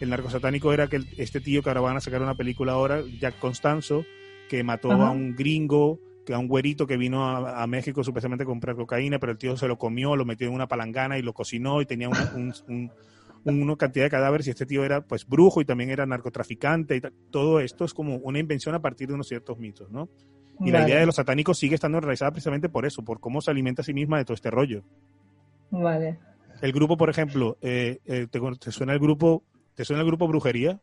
el 0.00 0.08
narcosatánico 0.08 0.72
era 0.72 0.86
que 0.86 1.00
este 1.16 1.40
tío 1.40 1.64
que 1.64 1.70
ahora 1.70 1.80
van 1.80 1.96
a 1.96 2.00
sacar 2.00 2.22
una 2.22 2.36
película 2.36 2.74
ahora, 2.74 3.02
Jack 3.20 3.40
Constanzo, 3.40 4.04
que 4.48 4.62
mató 4.62 4.92
Ajá. 4.92 5.08
a 5.08 5.10
un 5.10 5.34
gringo, 5.34 5.98
que 6.24 6.32
a 6.32 6.38
un 6.38 6.46
güerito 6.46 6.86
que 6.86 6.96
vino 6.96 7.28
a, 7.28 7.60
a 7.60 7.66
México 7.66 8.04
supuestamente 8.04 8.44
a 8.44 8.46
comprar 8.46 8.76
cocaína, 8.76 9.18
pero 9.18 9.32
el 9.32 9.38
tío 9.38 9.56
se 9.56 9.66
lo 9.66 9.78
comió, 9.78 10.14
lo 10.14 10.24
metió 10.24 10.46
en 10.46 10.54
una 10.54 10.68
palangana 10.68 11.18
y 11.18 11.22
lo 11.22 11.32
cocinó 11.32 11.82
y 11.82 11.86
tenía 11.86 12.08
un- 12.08 12.54
un- 12.68 12.90
una 13.44 13.76
cantidad 13.76 14.04
de 14.06 14.10
cadáveres 14.10 14.46
y 14.46 14.50
este 14.50 14.66
tío 14.66 14.84
era 14.84 15.00
pues 15.00 15.26
brujo 15.26 15.60
y 15.60 15.64
también 15.64 15.90
era 15.90 16.06
narcotraficante 16.06 16.96
y 16.96 17.00
todo 17.30 17.60
esto 17.60 17.84
es 17.84 17.94
como 17.94 18.16
una 18.16 18.38
invención 18.38 18.74
a 18.74 18.80
partir 18.82 19.08
de 19.08 19.14
unos 19.14 19.28
ciertos 19.28 19.58
mitos, 19.58 19.90
¿no? 19.90 20.08
Y 20.60 20.70
la 20.70 20.80
Vale, 20.80 20.90
idea 20.90 21.00
de 21.00 21.06
los 21.06 21.16
satánicos 21.16 21.58
sigue 21.58 21.74
estando 21.74 21.98
enraizada 21.98 22.30
precisamente 22.30 22.68
por 22.68 22.86
eso, 22.86 23.02
por 23.02 23.18
cómo 23.20 23.40
se 23.40 23.50
alimenta 23.50 23.82
a 23.82 23.84
sí 23.84 23.92
misma 23.94 24.18
de 24.18 24.24
todo 24.24 24.34
este 24.34 24.50
rollo. 24.50 24.84
Vale. 25.70 26.18
El 26.60 26.72
grupo, 26.72 26.96
por 26.96 27.10
ejemplo, 27.10 27.56
eh, 27.62 27.98
eh, 28.04 28.28
¿te, 28.30 28.40
te 28.60 28.70
suena 28.70 28.92
el 28.92 29.00
grupo, 29.00 29.42
¿te 29.74 29.84
suena 29.84 30.02
el 30.02 30.06
grupo 30.06 30.28
Brujería? 30.28 30.80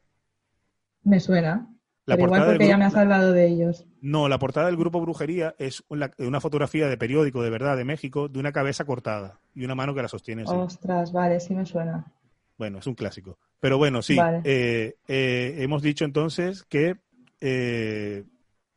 Me 1.04 1.20
suena. 1.20 1.70
La 2.06 2.16
Pero 2.16 2.28
igual 2.28 2.42
porque 2.46 2.68
ya 2.68 2.74
grupo- 2.74 2.80
me 2.80 2.86
has 2.86 2.96
hablado 2.96 3.32
de 3.32 3.48
ellos. 3.48 3.86
No, 4.02 4.28
la 4.28 4.40
portada 4.40 4.66
del 4.68 4.78
grupo 4.78 5.00
Brujería 5.00 5.56
es 5.60 5.84
una, 5.90 6.12
una 6.18 6.42
fotografía 6.42 6.88
de 6.88 6.98
periódico 6.98 7.44
de 7.44 7.50
verdad 7.50 7.78
de 7.78 7.86
México 7.86 8.28
de 8.28 8.40
una 8.40 8.52
cabeza 8.52 8.84
cortada 8.84 9.40
y 9.54 9.64
una 9.64 9.76
mano 9.76 9.94
que 9.94 10.02
la 10.02 10.08
sostiene 10.08 10.42
así. 10.44 10.52
Ostras, 10.56 11.14
vale, 11.14 11.40
sí 11.40 11.54
me 11.54 11.66
suena. 11.66 12.12
Bueno, 12.60 12.80
es 12.80 12.88
un 12.88 12.94
clásico. 12.94 13.40
Pero 13.62 13.78
bueno, 13.78 14.02
sí. 14.02 14.18
Vale. 14.18 14.42
eh, 14.44 14.96
eh, 15.08 15.56
hemos 15.60 15.82
dicho 15.82 16.04
entonces 16.04 16.64
que 16.64 16.98
eh, 17.40 18.26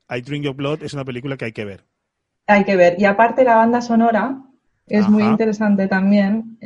I 0.09 0.21
Drink 0.23 0.45
Your 0.45 0.55
Blood 0.55 0.85
es 0.85 0.95
una 0.95 1.05
película 1.05 1.37
que 1.37 1.47
hay 1.47 1.53
que 1.53 1.65
ver. 1.65 1.85
Hay 2.47 2.65
que 2.65 2.77
ver. 2.77 2.95
Y 2.99 3.05
aparte 3.05 3.43
la 3.43 3.57
banda 3.57 3.81
sonora 3.81 4.41
es 4.87 5.09
muy 5.09 5.25
interesante 5.25 5.89
también. 5.89 6.59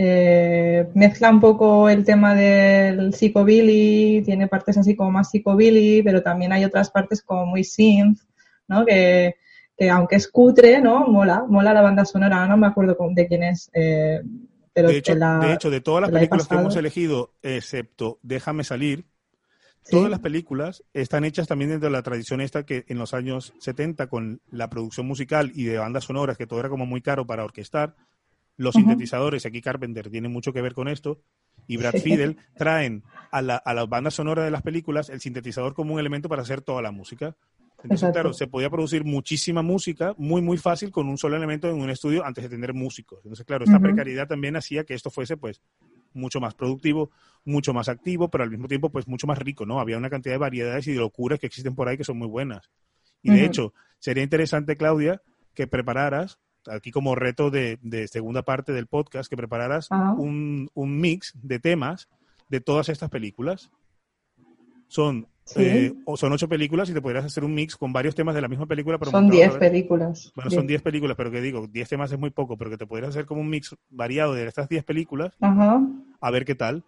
Mezcla 0.94 1.30
un 1.30 1.40
poco 1.40 1.88
el 1.88 2.04
tema 2.04 2.34
del 2.34 3.14
psicobilly, 3.14 4.22
tiene 4.22 4.46
partes 4.46 4.76
así 4.76 4.94
como 4.94 5.10
más 5.10 5.30
psicobilly, 5.30 6.02
pero 6.02 6.22
también 6.22 6.52
hay 6.52 6.64
otras 6.64 6.90
partes 6.90 7.22
como 7.22 7.46
muy 7.46 7.64
synth, 7.64 8.20
¿no? 8.68 8.84
Que, 8.84 9.36
que 9.76 9.88
aunque 9.90 10.16
es 10.16 10.28
cutre, 10.28 10.80
¿no? 10.80 11.06
Mola, 11.06 11.44
mola 11.48 11.72
la 11.72 11.82
banda 11.82 12.04
sonora. 12.04 12.46
No 12.46 12.56
me 12.56 12.66
acuerdo 12.66 12.96
de 13.14 13.26
quién 13.26 13.42
es, 13.42 13.70
eh, 13.74 14.20
pero 14.76 14.88
de, 14.90 14.98
hecho, 14.98 15.14
la- 15.14 15.38
de 15.38 15.54
hecho, 15.54 15.70
de 15.70 15.80
todas 15.80 16.02
las 16.02 16.10
la 16.12 16.18
películas 16.20 16.46
que 16.46 16.54
hemos 16.54 16.76
elegido, 16.76 17.32
excepto 17.42 18.18
Déjame 18.22 18.62
salir, 18.62 19.06
Sí. 19.82 19.92
todas 19.92 20.10
las 20.10 20.20
películas 20.20 20.84
están 20.92 21.24
hechas 21.24 21.46
también 21.48 21.70
dentro 21.70 21.88
de 21.88 21.92
la 21.92 22.02
tradición 22.02 22.40
esta 22.40 22.66
que 22.66 22.84
en 22.88 22.98
los 22.98 23.14
años 23.14 23.54
70, 23.60 24.08
con 24.08 24.40
la 24.50 24.68
producción 24.68 25.06
musical 25.06 25.50
y 25.54 25.64
de 25.64 25.78
bandas 25.78 26.04
sonoras, 26.04 26.36
que 26.36 26.46
todo 26.46 26.60
era 26.60 26.68
como 26.68 26.84
muy 26.86 27.00
caro 27.00 27.26
para 27.26 27.44
orquestar, 27.44 27.94
los 28.58 28.74
Ujú. 28.74 28.82
sintetizadores, 28.82 29.44
y 29.44 29.48
aquí 29.48 29.62
Carpenter 29.62 30.10
tiene 30.10 30.28
mucho 30.28 30.52
que 30.52 30.60
ver 30.60 30.74
con 30.74 30.88
esto, 30.88 31.20
y 31.68 31.76
Brad. 31.78 31.94
Fiedel 31.94 32.36
traen 32.56 33.02
a, 33.30 33.40
la, 33.42 33.56
a 33.56 33.74
las 33.74 33.88
bandas 33.88 34.14
sonoras 34.14 34.44
de 34.44 34.50
las 34.50 34.62
películas 34.62 35.08
el 35.08 35.20
sintetizador 35.20 35.72
como 35.74 35.94
un 35.94 36.00
elemento 36.00 36.28
para 36.28 36.42
hacer 36.42 36.60
toda 36.62 36.82
la 36.82 36.90
música. 36.90 37.34
Entonces, 37.82 38.02
Exacto. 38.02 38.12
claro, 38.14 38.32
se 38.32 38.46
podía 38.46 38.70
producir 38.70 39.04
muchísima 39.04 39.62
música 39.62 40.14
muy, 40.16 40.40
muy 40.42 40.56
fácil 40.56 40.90
con 40.90 41.08
un 41.08 41.18
solo 41.18 41.36
elemento 41.36 41.68
en 41.68 41.76
un 41.76 41.90
estudio 41.90 42.24
antes 42.24 42.44
de 42.44 42.50
tener 42.50 42.72
músicos. 42.72 43.20
Entonces, 43.22 43.44
claro, 43.44 43.64
esta 43.64 43.78
precariedad 43.78 44.26
también 44.26 44.56
hacía 44.56 44.84
que 44.84 44.94
esto 44.94 45.10
fuese, 45.10 45.36
pues, 45.36 45.60
mucho 46.14 46.40
más 46.40 46.54
productivo, 46.54 47.10
mucho 47.44 47.74
más 47.74 47.88
activo, 47.88 48.28
pero 48.28 48.44
al 48.44 48.50
mismo 48.50 48.66
tiempo, 48.66 48.90
pues, 48.90 49.06
mucho 49.06 49.26
más 49.26 49.38
rico, 49.38 49.66
¿no? 49.66 49.78
Había 49.78 49.98
una 49.98 50.10
cantidad 50.10 50.34
de 50.34 50.38
variedades 50.38 50.86
y 50.88 50.92
de 50.92 50.98
locuras 50.98 51.38
que 51.38 51.46
existen 51.46 51.74
por 51.74 51.88
ahí 51.88 51.96
que 51.98 52.04
son 52.04 52.18
muy 52.18 52.28
buenas. 52.28 52.70
Y 53.22 53.30
de 53.30 53.44
hecho, 53.44 53.74
sería 53.98 54.22
interesante, 54.22 54.76
Claudia, 54.76 55.20
que 55.54 55.66
prepararas, 55.66 56.38
aquí 56.66 56.90
como 56.90 57.14
reto 57.14 57.50
de, 57.50 57.78
de 57.82 58.08
segunda 58.08 58.42
parte 58.42 58.72
del 58.72 58.86
podcast, 58.86 59.28
que 59.28 59.36
prepararas 59.36 59.88
un, 59.90 60.70
un 60.74 61.00
mix 61.00 61.32
de 61.34 61.58
temas 61.58 62.08
de 62.48 62.60
todas 62.60 62.88
estas 62.88 63.10
películas. 63.10 63.70
Son, 64.88 65.26
Sí. 65.46 65.62
eh, 65.62 65.94
o 66.04 66.16
son 66.16 66.32
ocho 66.32 66.48
películas 66.48 66.90
y 66.90 66.92
te 66.92 67.00
podrías 67.00 67.24
hacer 67.24 67.44
un 67.44 67.54
mix 67.54 67.76
con 67.76 67.92
varios 67.92 68.14
temas 68.16 68.34
de 68.34 68.40
la 68.42 68.48
misma 68.48 68.66
película. 68.66 68.98
Pero 68.98 69.12
Son 69.12 69.22
montados 69.24 69.36
10 69.38 69.48
a 69.48 69.58
ver- 69.58 69.70
películas. 69.72 70.32
Bueno, 70.34 70.50
son 70.50 70.60
Diez. 70.66 70.68
10 70.68 70.82
películas, 70.82 71.16
pero 71.16 71.30
que 71.30 71.40
digo, 71.40 71.66
10 71.68 71.88
temas 71.88 72.10
es 72.12 72.18
muy 72.18 72.30
poco, 72.30 72.56
pero 72.58 72.70
que 72.70 72.76
te 72.76 72.86
podrías 72.86 73.10
hacer 73.10 73.26
como 73.26 73.40
un 73.42 73.48
mix 73.48 73.74
variado 73.88 74.34
de 74.34 74.46
estas 74.46 74.68
10 74.68 74.82
películas, 74.84 75.34
Ajá. 75.40 75.80
a 76.20 76.30
ver 76.32 76.44
qué 76.44 76.54
tal. 76.56 76.82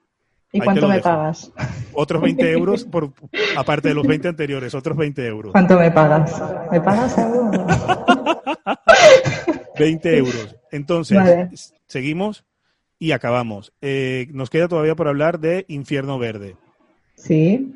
¿Y 0.51 0.59
Ahí 0.61 0.65
cuánto 0.65 0.89
me 0.89 0.95
dejo. 0.95 1.05
pagas? 1.05 1.53
Otros 1.93 2.23
20 2.23 2.51
euros, 2.53 2.85
por, 2.85 3.13
aparte 3.57 3.89
de 3.89 3.95
los 3.95 4.07
20 4.07 4.29
anteriores, 4.29 4.75
otros 4.75 4.97
20 4.97 5.25
euros. 5.27 5.53
¿Cuánto 5.53 5.79
me 5.79 5.91
pagas? 5.91 6.43
¿Me 6.73 6.81
pagas 6.81 7.19
algo? 7.19 7.51
20 9.79 10.17
euros. 10.19 10.57
Entonces, 10.73 11.17
Vale. 11.19 11.51
seguimos 11.87 12.45
y 12.99 13.13
acabamos. 13.13 13.73
Eh, 13.81 14.27
nos 14.33 14.51
queda 14.51 14.69
todavía 14.69 14.97
por 14.97 15.09
hablar 15.09 15.39
de 15.41 15.65
Infierno 15.69 16.19
Verde, 16.19 16.57
Sí, 17.15 17.75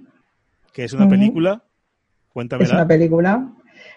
que 0.72 0.84
es 0.84 0.92
una 0.92 1.08
película. 1.08 1.62
es 1.64 2.32
Cuéntamela. 2.32 2.74
una 2.74 2.88
película. 2.88 3.48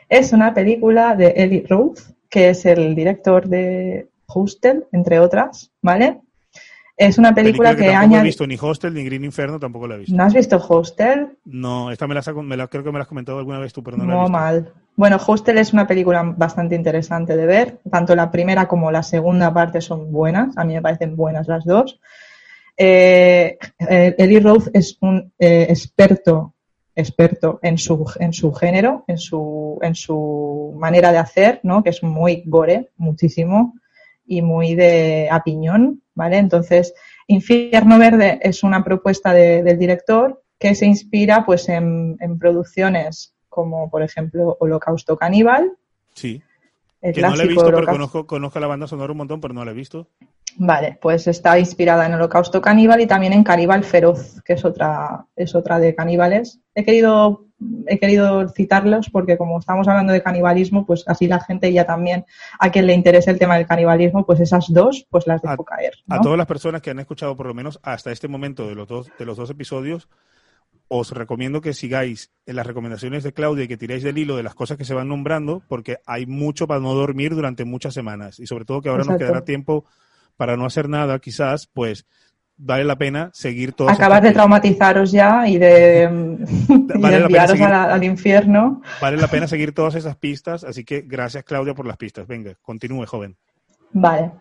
Es 0.10 0.34
una 0.34 0.54
película 0.54 1.16
de 1.16 1.28
Eli 1.36 1.66
Roth, 1.68 2.00
que 2.30 2.50
es 2.50 2.66
el 2.66 2.94
director 2.96 3.48
de 3.48 4.10
Hostel, 4.28 4.86
entre 4.92 5.20
otras, 5.20 5.72
¿vale? 5.82 6.20
Es 6.98 7.18
una 7.18 7.36
película, 7.36 7.72
que, 7.76 7.84
tampoco 7.84 7.92
he 7.92 7.96
añade... 8.06 8.24
visto 8.24 8.48
ni 8.48 8.58
Hostel 8.60 8.94
ni 8.94 9.04
Green 9.04 9.26
Inferno, 9.26 9.60
tampoco 9.60 9.86
la 9.88 9.96
he 9.96 10.00
visto. 10.00 10.16
¿No 10.16 10.24
has 10.24 10.34
visto 10.34 10.58
Hostel? 10.58 11.38
No, 11.44 11.92
esta 11.92 12.08
me 12.08 12.16
la, 12.16 12.22
saco- 12.22 12.42
me 12.42 12.56
la 12.56 12.68
creo 12.68 12.84
que 12.86 12.92
me 12.92 12.98
la 13.00 13.04
has 13.04 13.08
comentado 13.10 13.38
alguna 13.40 13.60
vez 13.60 13.74
tú, 13.74 13.84
pero 13.84 13.98
no 13.98 14.06
la 14.06 14.10
he 14.12 14.16
No 14.16 14.22
visto. 14.22 14.32
mal. 14.32 14.74
Bueno, 14.96 15.18
Hostel 15.28 15.58
es 15.58 15.74
una 15.74 15.86
película 15.88 16.24
bastante 16.24 16.74
interesante 16.76 17.36
de 17.36 17.46
ver. 17.46 17.80
Tanto 17.92 18.16
la 18.16 18.32
primera 18.32 18.68
como 18.70 18.92
la 18.92 19.04
segunda 19.04 19.54
parte 19.54 19.82
son 19.82 20.10
buenas. 20.12 20.58
A 20.58 20.64
mí 20.64 20.74
me 20.74 20.82
parecen 20.82 21.18
buenas 21.18 21.48
las 21.50 21.66
dos. 21.66 22.00
Eh, 22.78 23.58
eh, 23.90 24.16
Eli 24.18 24.40
Roth 24.40 24.70
es 24.74 24.98
un 25.02 25.34
eh, 25.38 25.68
experto, 25.70 26.54
experto 26.96 27.60
en 27.62 27.78
su, 27.78 28.06
en 28.20 28.32
su 28.34 28.54
género, 28.54 29.04
en 29.08 29.18
su, 29.18 29.78
en 29.82 29.96
su 29.96 30.74
manera 30.78 31.12
de 31.12 31.18
hacer, 31.18 31.60
¿no? 31.64 31.84
Que 31.84 31.90
es 31.90 32.02
muy 32.04 32.44
gore, 32.46 32.90
muchísimo, 32.98 33.76
y 34.28 34.42
muy 34.42 34.76
de 34.76 35.28
a 35.30 35.44
piñón, 35.44 36.02
¿vale? 36.16 36.38
Entonces, 36.38 36.94
Infierno 37.28 38.00
Verde 38.00 38.40
es 38.42 38.64
una 38.64 38.84
propuesta 38.84 39.34
de- 39.34 39.62
del 39.64 39.78
director 39.78 40.42
que 40.58 40.74
se 40.74 40.86
inspira 40.86 41.46
pues 41.46 41.68
en, 41.70 42.18
en 42.20 42.40
producciones 42.40 43.34
como 43.50 43.90
por 43.90 44.02
ejemplo 44.04 44.58
Holocausto 44.60 45.18
Caníbal, 45.18 45.72
Sí, 46.14 46.42
el 47.02 47.14
que 47.14 47.22
no 47.22 47.36
la 47.36 47.44
he 47.44 47.48
visto, 47.48 47.66
pero 47.66 47.86
conozco, 47.88 48.26
conozco 48.26 48.60
la 48.60 48.68
banda 48.68 48.88
sonora 48.88 49.12
un 49.12 49.18
montón, 49.18 49.42
pero 49.42 49.54
no 49.54 49.64
la 49.66 49.72
he 49.72 49.74
visto. 49.74 50.08
Vale, 50.58 50.98
pues 51.02 51.28
está 51.28 51.60
inspirada 51.60 52.06
en 52.06 52.14
Holocausto 52.14 52.62
Caníbal 52.62 53.02
y 53.02 53.08
también 53.08 53.34
en 53.34 53.44
Caníbal 53.44 53.84
Feroz, 53.84 54.42
que 54.44 54.54
es 54.54 54.64
otra, 54.64 55.26
es 55.36 55.54
otra 55.54 55.80
de 55.80 55.94
caníbales. 55.94 56.62
He 56.74 56.86
querido, 56.86 57.46
he 57.88 58.00
querido 58.00 58.48
citarlos 58.50 59.10
porque 59.10 59.38
como 59.38 59.60
estamos 59.60 59.88
hablando 59.88 60.14
de 60.14 60.24
canibalismo, 60.24 60.86
pues 60.86 61.04
así 61.08 61.28
la 61.28 61.42
gente 61.42 61.74
ya 61.74 61.86
también, 61.86 62.26
a 62.60 62.70
quien 62.70 62.88
le 62.88 62.94
interese 62.94 63.32
el 63.32 63.40
tema 63.40 63.58
del 63.58 63.68
canibalismo, 63.68 64.26
pues 64.26 64.40
esas 64.40 64.68
dos, 64.70 65.06
pues 65.10 65.28
las 65.28 65.42
dejo 65.42 65.66
caer. 65.66 65.94
A 66.08 66.22
todas 66.22 66.38
las 66.38 66.48
personas 66.48 66.82
que 66.82 66.92
han 66.92 67.00
escuchado 67.00 67.36
por 67.36 67.48
lo 67.48 67.54
menos 67.54 67.80
hasta 67.84 68.12
este 68.12 68.30
momento 68.30 68.68
de 68.68 68.76
los 68.76 68.88
dos, 68.88 69.12
de 69.20 69.26
los 69.26 69.36
dos 69.36 69.50
episodios, 69.50 70.08
os 70.88 71.12
recomiendo 71.12 71.62
que 71.62 71.74
sigáis 71.74 72.32
en 72.46 72.56
las 72.56 72.68
recomendaciones 72.68 73.24
de 73.24 73.34
Claudia 73.34 73.66
y 73.66 73.68
que 73.68 73.78
tiréis 73.78 74.04
del 74.04 74.18
hilo 74.18 74.38
de 74.38 74.44
las 74.44 74.56
cosas 74.56 74.78
que 74.78 74.86
se 74.86 74.94
van 74.94 75.10
nombrando, 75.10 75.64
porque 75.68 75.98
hay 76.06 76.28
mucho 76.28 76.68
para 76.68 76.80
no 76.80 76.94
dormir 76.94 77.36
durante 77.36 77.66
muchas 77.66 77.94
semanas. 77.94 78.40
Y 78.40 78.48
sobre 78.48 78.66
todo 78.66 78.82
que 78.82 78.90
ahora 78.90 79.00
nos 79.00 79.08
Exacto. 79.08 79.26
quedará 79.26 79.46
tiempo 79.46 79.86
para 80.38 80.58
no 80.58 80.66
hacer 80.66 80.90
nada, 80.90 81.20
quizás, 81.20 81.68
pues 81.68 82.06
vale 82.58 82.86
la 82.86 82.98
pena 82.98 83.30
seguir 83.34 83.74
todas 83.74 83.96
Acabar 83.96 84.24
de 84.24 84.32
traumatizaros 84.32 85.12
ya 85.12 85.48
y 85.48 85.58
de, 85.58 86.10
y 86.70 87.06
enviaros 87.14 87.52
seguir- 87.52 87.66
a 87.66 87.70
la- 87.70 87.94
al 87.94 88.04
infierno. 88.04 88.82
Vale 89.02 89.18
la 89.18 89.28
pena 89.28 89.48
seguir 89.48 89.74
todas 89.74 89.96
esas 89.96 90.16
pistas, 90.16 90.64
así 90.64 90.84
que 90.86 91.02
gracias 91.02 91.44
Claudia 91.44 91.74
por 91.74 91.86
las 91.86 91.98
pistas. 91.98 92.26
Venga, 92.28 92.54
continúe, 92.62 93.06
joven. 93.06 93.36
Vale. 93.92 94.32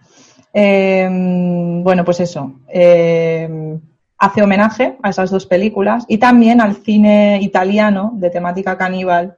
Eh, 0.52 1.08
bueno, 1.10 2.04
pues 2.04 2.20
eso. 2.20 2.60
Eh, 2.68 3.78
hace 4.18 4.42
homenaje 4.42 4.96
a 5.02 5.10
esas 5.10 5.30
dos 5.30 5.46
películas 5.46 6.04
y 6.08 6.18
también 6.18 6.60
al 6.60 6.76
cine 6.76 7.38
italiano 7.42 8.12
de 8.14 8.30
temática 8.30 8.78
caníbal 8.78 9.36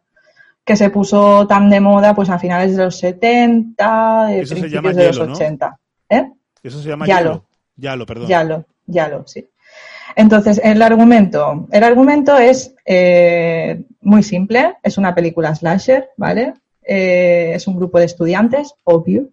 que 0.65 0.77
se 0.77 0.91
puso 0.91 1.47
tan 1.47 1.71
de 1.71 1.81
moda 1.81 2.15
pues 2.15 2.29
a 2.29 2.39
finales 2.39 2.77
de 2.77 2.85
los 2.85 2.99
70, 2.99 4.27
de 4.27 4.41
Eso 4.41 4.55
se 4.55 4.61
principios 4.61 4.73
llama 4.73 4.93
de 4.93 5.07
los 5.07 5.17
Hielo, 5.17 5.27
¿no? 5.29 5.35
80. 5.35 5.79
¿Eh? 6.11 6.31
Eso 6.67 6.83
se 6.83 6.89
llama 6.89 7.07
Yalo. 7.07 7.45
Yalo. 7.77 8.07
Perdón. 8.07 8.29
Yalo, 8.29 8.65
Yalo, 8.87 9.27
sí. 9.27 9.49
Entonces, 10.17 10.61
el 10.65 10.81
argumento. 10.83 11.69
El 11.71 11.85
argumento 11.85 12.37
es 12.39 12.75
eh, 12.85 13.85
muy 14.01 14.23
simple. 14.23 14.77
Es 14.83 14.99
una 14.99 15.15
película 15.15 15.55
slasher, 15.55 16.11
¿vale? 16.17 16.55
Eh, 16.83 17.53
es 17.55 17.67
un 17.67 17.77
grupo 17.77 17.99
de 17.99 18.07
estudiantes, 18.07 18.75
obvio. 18.85 19.29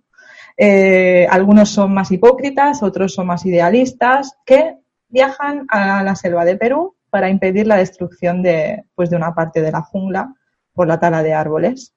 Eh, 0.57 1.25
algunos 1.29 1.69
son 1.69 1.93
más 1.93 2.11
hipócritas, 2.11 2.83
otros 2.83 3.13
son 3.13 3.27
más 3.27 3.45
idealistas, 3.45 4.35
que 4.45 4.77
viajan 5.07 5.65
a 5.69 6.03
la 6.03 6.15
selva 6.15 6.45
de 6.45 6.57
Perú 6.57 6.95
para 7.09 7.29
impedir 7.29 7.65
la 7.65 7.77
destrucción 7.77 8.43
de, 8.43 8.83
pues, 8.95 9.09
de 9.09 9.15
una 9.15 9.33
parte 9.33 9.61
de 9.61 9.71
la 9.71 9.81
jungla 9.81 10.33
por 10.73 10.87
la 10.87 10.99
tala 10.99 11.23
de 11.23 11.33
árboles, 11.33 11.93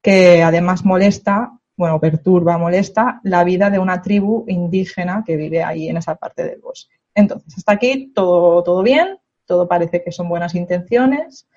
que 0.00 0.42
además 0.42 0.84
molesta, 0.84 1.52
bueno, 1.76 1.98
perturba, 2.00 2.58
molesta 2.58 3.20
la 3.24 3.44
vida 3.44 3.70
de 3.70 3.78
una 3.78 4.02
tribu 4.02 4.44
indígena 4.48 5.22
que 5.26 5.36
vive 5.36 5.62
ahí 5.62 5.88
en 5.88 5.96
esa 5.96 6.14
parte 6.16 6.44
del 6.44 6.60
bosque. 6.60 6.94
Entonces, 7.14 7.54
hasta 7.58 7.72
aquí 7.72 8.12
todo, 8.14 8.62
todo 8.62 8.82
bien, 8.82 9.18
todo 9.46 9.66
parece 9.68 10.02
que 10.02 10.12
son 10.12 10.28
buenas 10.28 10.54
intenciones. 10.54 11.48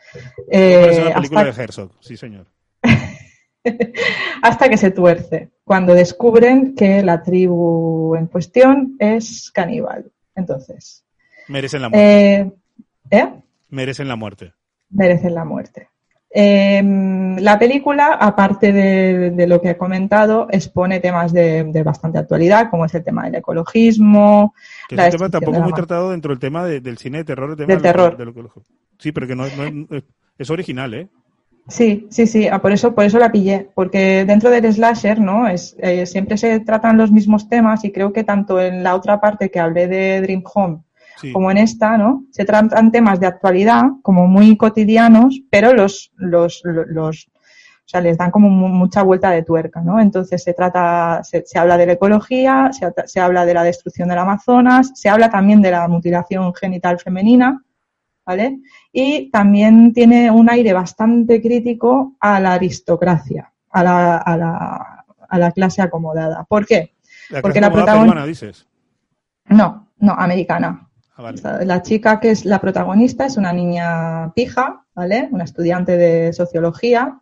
Eh, 0.51 0.79
Parece 0.81 1.01
una 1.03 1.15
película 1.15 1.41
hasta- 1.41 1.53
de 1.57 1.63
Herzog, 1.63 1.91
sí 2.01 2.17
señor. 2.17 2.47
hasta 4.41 4.69
que 4.69 4.77
se 4.77 4.91
tuerce, 4.91 5.51
cuando 5.63 5.93
descubren 5.93 6.75
que 6.75 7.01
la 7.03 7.23
tribu 7.23 8.15
en 8.15 8.27
cuestión 8.27 8.95
es 8.99 9.51
caníbal. 9.51 10.11
Entonces, 10.35 11.03
Merecen 11.47 11.81
la 11.81 11.89
muerte. 11.89 12.39
eh, 12.39 12.51
¿eh? 13.11 13.33
Merecen 13.69 14.07
la 14.07 14.15
muerte. 14.15 14.53
merecen 14.89 15.33
la 15.35 15.45
muerte. 15.45 15.89
Eh, 16.37 16.83
la 17.39 17.57
película, 17.57 18.17
aparte 18.19 18.73
de, 18.73 19.31
de 19.31 19.47
lo 19.47 19.61
que 19.61 19.69
he 19.69 19.77
comentado, 19.77 20.47
expone 20.51 20.99
temas 20.99 21.31
de, 21.31 21.63
de 21.63 21.81
bastante 21.83 22.17
actualidad, 22.17 22.69
como 22.69 22.83
es 22.83 22.93
el 22.93 23.05
tema 23.05 23.23
del 23.23 23.35
ecologismo, 23.35 24.53
Que 24.89 24.97
la 24.97 25.07
es 25.07 25.13
un 25.13 25.19
tema 25.19 25.29
tampoco 25.29 25.61
muy 25.61 25.71
tratado 25.73 26.11
dentro 26.11 26.31
del 26.31 26.39
tema 26.39 26.65
de- 26.65 26.81
del 26.81 26.97
cine 26.97 27.19
de 27.19 27.23
terror. 27.23 27.51
El 27.51 27.55
tema 27.55 27.67
Del 27.73 27.81
de 27.81 27.87
lo- 27.87 27.93
terror. 28.17 28.25
lo 28.27 28.33
que- 28.33 28.59
sí, 28.99 29.13
pero 29.13 29.27
que 29.27 29.35
no, 29.35 29.43
no 29.55 29.63
es- 29.95 30.03
Es 30.37 30.49
original, 30.49 30.93
¿eh? 30.93 31.07
Sí, 31.69 32.07
sí, 32.11 32.27
sí, 32.27 32.47
ah, 32.49 32.61
por 32.61 32.73
eso, 32.73 32.93
por 32.93 33.05
eso 33.05 33.17
la 33.17 33.31
pillé, 33.31 33.69
porque 33.73 34.25
dentro 34.25 34.49
del 34.49 34.71
slasher, 34.73 35.19
¿no? 35.21 35.47
Es, 35.47 35.75
eh, 35.79 36.05
siempre 36.05 36.37
se 36.37 36.59
tratan 36.59 36.97
los 36.97 37.09
mismos 37.11 37.47
temas 37.47 37.85
y 37.85 37.91
creo 37.93 38.11
que 38.11 38.25
tanto 38.25 38.59
en 38.59 38.83
la 38.83 38.93
otra 38.95 39.21
parte 39.21 39.49
que 39.49 39.59
hablé 39.61 39.87
de 39.87 40.19
Dream 40.21 40.43
Home 40.53 40.79
Sí. 41.17 41.31
como 41.31 41.49
en 41.51 41.57
esta, 41.57 41.97
¿no? 41.97 42.23
Se 42.31 42.43
tratan 42.45 42.91
temas 42.91 43.19
de 43.19 43.27
actualidad, 43.27 43.83
como 44.01 44.27
muy 44.27 44.57
cotidianos, 44.57 45.41
pero 45.49 45.73
los, 45.73 46.11
los, 46.17 46.61
los, 46.63 46.87
los- 46.87 47.27
o 47.27 47.87
sea, 47.87 48.01
les 48.01 48.17
dan 48.17 48.31
como 48.31 48.49
mu- 48.49 48.67
mucha 48.67 49.03
vuelta 49.03 49.29
de 49.29 49.43
tuerca, 49.43 49.79
¿no? 49.81 49.99
Entonces 49.99 50.43
se 50.43 50.53
trata, 50.53 51.21
se, 51.23 51.45
se 51.45 51.59
habla 51.59 51.77
de 51.77 51.85
la 51.85 51.91
ecología, 51.93 52.71
se, 52.73 52.91
se 53.05 53.19
habla 53.19 53.45
de 53.45 53.53
la 53.53 53.63
destrucción 53.63 54.09
del 54.09 54.17
Amazonas, 54.17 54.91
se 54.95 55.07
habla 55.07 55.29
también 55.29 55.61
de 55.61 55.69
la 55.71 55.87
mutilación 55.87 56.51
genital 56.55 56.97
femenina, 56.99 57.61
¿vale? 58.25 58.57
Y 58.91 59.29
también 59.29 59.93
tiene 59.93 60.31
un 60.31 60.49
aire 60.49 60.73
bastante 60.73 61.39
crítico 61.41 62.15
a 62.19 62.39
la 62.39 62.53
aristocracia, 62.53 63.51
a 63.69 63.83
la, 63.83 64.17
a 64.17 64.35
la, 64.35 65.05
a 65.29 65.37
la 65.39 65.51
clase 65.51 65.83
acomodada. 65.83 66.43
¿Por 66.45 66.65
qué? 66.65 66.93
La 67.29 67.41
porque 67.43 67.61
la 67.61 67.67
acomodada 67.67 67.97
protagon- 67.99 68.07
peruana, 68.07 68.25
dices. 68.25 68.67
No, 69.47 69.89
no, 69.99 70.13
americana. 70.13 70.84
Ah, 71.15 71.21
vale. 71.23 71.41
La 71.65 71.81
chica 71.81 72.19
que 72.19 72.31
es 72.31 72.45
la 72.45 72.59
protagonista 72.59 73.25
es 73.25 73.37
una 73.37 73.53
niña 73.53 74.33
pija, 74.33 74.85
¿vale? 74.93 75.29
Una 75.31 75.45
estudiante 75.45 75.95
de 75.97 76.33
sociología, 76.33 77.19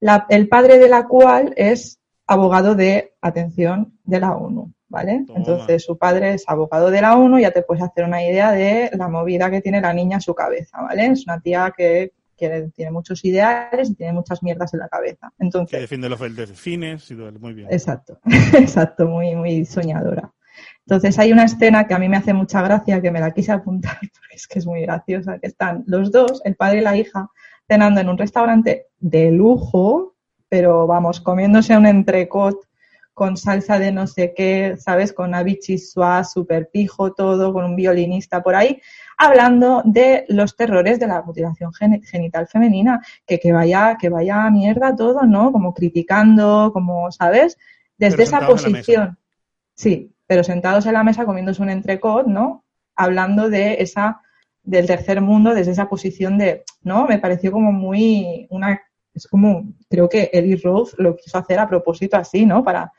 la- 0.00 0.26
el 0.28 0.48
padre 0.48 0.78
de 0.78 0.88
la 0.88 1.06
cual 1.06 1.52
es 1.56 1.98
abogado 2.26 2.74
de, 2.74 3.14
atención, 3.20 3.98
de 4.04 4.20
la 4.20 4.36
ONU, 4.36 4.72
¿vale? 4.88 5.24
Toma. 5.26 5.38
Entonces 5.40 5.84
su 5.84 5.98
padre 5.98 6.34
es 6.34 6.44
abogado 6.46 6.90
de 6.90 7.00
la 7.02 7.16
ONU, 7.16 7.38
ya 7.40 7.50
te 7.50 7.62
puedes 7.62 7.82
hacer 7.82 8.04
una 8.04 8.22
idea 8.24 8.52
de 8.52 8.90
la 8.94 9.08
movida 9.08 9.50
que 9.50 9.60
tiene 9.60 9.80
la 9.80 9.92
niña 9.92 10.16
en 10.16 10.20
su 10.22 10.34
cabeza, 10.34 10.80
¿vale? 10.80 11.06
Es 11.06 11.24
una 11.26 11.40
tía 11.40 11.72
que, 11.76 12.12
que 12.36 12.70
tiene 12.74 12.92
muchos 12.92 13.24
ideales 13.24 13.90
y 13.90 13.94
tiene 13.96 14.12
muchas 14.12 14.42
mierdas 14.42 14.72
en 14.72 14.80
la 14.80 14.88
cabeza. 14.88 15.32
Que 15.36 15.44
Entonces, 15.44 15.80
defiende 15.80 16.08
los 16.08 16.20
delfines 16.20 17.10
y 17.10 17.16
todo. 17.16 17.32
Muy 17.40 17.54
bien. 17.54 17.68
Exacto, 17.70 18.20
exacto, 18.54 19.06
muy, 19.08 19.34
muy 19.34 19.64
soñadora. 19.64 20.32
Entonces 20.86 21.18
hay 21.18 21.32
una 21.32 21.44
escena 21.44 21.86
que 21.86 21.94
a 21.94 21.98
mí 21.98 22.08
me 22.08 22.16
hace 22.16 22.32
mucha 22.32 22.62
gracia, 22.62 23.00
que 23.00 23.10
me 23.10 23.20
la 23.20 23.32
quise 23.32 23.52
apuntar 23.52 23.98
porque 24.00 24.34
es 24.36 24.46
que 24.46 24.58
es 24.58 24.66
muy 24.66 24.82
graciosa, 24.82 25.38
que 25.38 25.46
están 25.46 25.84
los 25.86 26.10
dos, 26.10 26.40
el 26.44 26.56
padre 26.56 26.78
y 26.78 26.82
la 26.82 26.96
hija, 26.96 27.28
cenando 27.68 28.00
en 28.00 28.08
un 28.08 28.18
restaurante 28.18 28.86
de 28.98 29.30
lujo, 29.30 30.14
pero 30.48 30.86
vamos, 30.86 31.20
comiéndose 31.20 31.76
un 31.76 31.86
entrecot 31.86 32.58
con 33.14 33.36
salsa 33.36 33.78
de 33.78 33.92
no 33.92 34.06
sé 34.06 34.32
qué, 34.34 34.76
¿sabes? 34.78 35.12
Con 35.12 35.28
una 35.28 35.42
bichisua, 35.42 36.24
super 36.24 36.70
pijo 36.70 37.12
todo, 37.12 37.52
con 37.52 37.64
un 37.64 37.76
violinista 37.76 38.42
por 38.42 38.54
ahí, 38.54 38.80
hablando 39.18 39.82
de 39.84 40.24
los 40.28 40.56
terrores 40.56 40.98
de 40.98 41.06
la 41.06 41.20
mutilación 41.22 41.72
gen- 41.74 42.02
genital 42.02 42.48
femenina, 42.48 43.04
que, 43.26 43.38
que 43.38 43.52
vaya, 43.52 43.96
que 44.00 44.08
vaya 44.08 44.44
a 44.44 44.50
mierda 44.50 44.96
todo, 44.96 45.22
¿no? 45.22 45.52
Como 45.52 45.74
criticando, 45.74 46.70
como, 46.72 47.12
¿sabes? 47.12 47.58
Desde 47.98 48.16
Pero 48.16 48.22
esa 48.28 48.46
posición. 48.46 49.18
Sí, 49.74 50.12
pero 50.30 50.44
sentados 50.44 50.86
en 50.86 50.92
la 50.92 51.02
mesa 51.02 51.24
comiéndose 51.24 51.60
un 51.60 51.70
entrecot, 51.70 52.24
¿no? 52.28 52.64
Hablando 52.94 53.50
de 53.50 53.78
esa, 53.80 54.20
del 54.62 54.86
tercer 54.86 55.20
mundo, 55.20 55.52
desde 55.54 55.72
esa 55.72 55.88
posición 55.88 56.38
de, 56.38 56.62
¿no? 56.82 57.08
Me 57.08 57.18
pareció 57.18 57.50
como 57.50 57.72
muy, 57.72 58.46
una, 58.48 58.80
es 59.12 59.26
como, 59.26 59.64
creo 59.88 60.08
que 60.08 60.30
Eddie 60.32 60.60
Roth 60.62 60.90
lo 60.98 61.16
quiso 61.16 61.36
hacer 61.36 61.58
a 61.58 61.68
propósito 61.68 62.16
así, 62.16 62.46
¿no? 62.46 62.62
Para, 62.62 62.92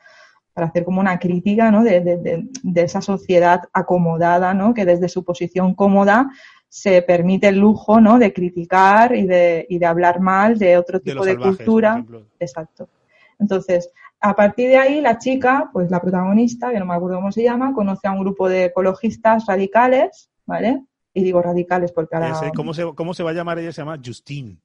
para 0.52 0.66
hacer 0.66 0.84
como 0.84 1.00
una 1.00 1.18
crítica, 1.18 1.70
¿no? 1.70 1.82
De, 1.82 2.02
de- 2.02 2.18
de- 2.18 2.48
de 2.62 2.82
esa 2.82 3.00
sociedad 3.00 3.62
acomodada, 3.72 4.52
¿no? 4.52 4.74
Que 4.74 4.84
desde 4.84 5.08
su 5.08 5.24
posición 5.24 5.74
cómoda 5.74 6.28
se 6.68 7.00
permite 7.00 7.48
el 7.48 7.56
lujo, 7.58 7.98
¿no? 7.98 8.18
De 8.18 8.34
criticar 8.34 9.16
y 9.16 9.26
de, 9.26 9.64
y 9.70 9.78
de 9.78 9.86
hablar 9.86 10.20
mal 10.20 10.58
de 10.58 10.76
otro 10.76 11.00
tipo 11.00 11.24
de, 11.24 11.32
salvajes, 11.32 11.56
cultura. 11.56 12.04
Exacto. 12.40 12.90
Entonces, 13.38 13.90
a 14.22 14.36
partir 14.36 14.68
de 14.68 14.76
ahí, 14.76 15.00
la 15.00 15.18
chica, 15.18 15.68
pues 15.72 15.90
la 15.90 16.00
protagonista, 16.00 16.70
que 16.70 16.78
no 16.78 16.86
me 16.86 16.94
acuerdo 16.94 17.16
cómo 17.16 17.32
se 17.32 17.42
llama, 17.42 17.74
conoce 17.74 18.06
a 18.06 18.12
un 18.12 18.20
grupo 18.20 18.48
de 18.48 18.66
ecologistas 18.66 19.46
radicales, 19.46 20.30
¿vale? 20.46 20.84
Y 21.12 21.24
digo 21.24 21.42
radicales 21.42 21.90
porque 21.90 22.14
ahora 22.14 22.52
¿cómo, 22.54 22.72
se, 22.72 22.84
¿Cómo 22.94 23.14
se 23.14 23.24
va 23.24 23.30
a 23.30 23.34
llamar 23.34 23.58
ella? 23.58 23.72
Se 23.72 23.82
llama 23.82 23.98
Justine. 24.02 24.58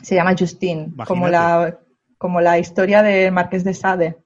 se 0.00 0.14
llama 0.14 0.36
Justine, 0.38 0.84
Imagínate. 0.84 1.08
como 1.08 1.28
la, 1.28 1.80
como 2.16 2.40
la 2.40 2.60
historia 2.60 3.02
de 3.02 3.30
Marqués 3.32 3.64
de 3.64 3.74
Sade. 3.74 4.18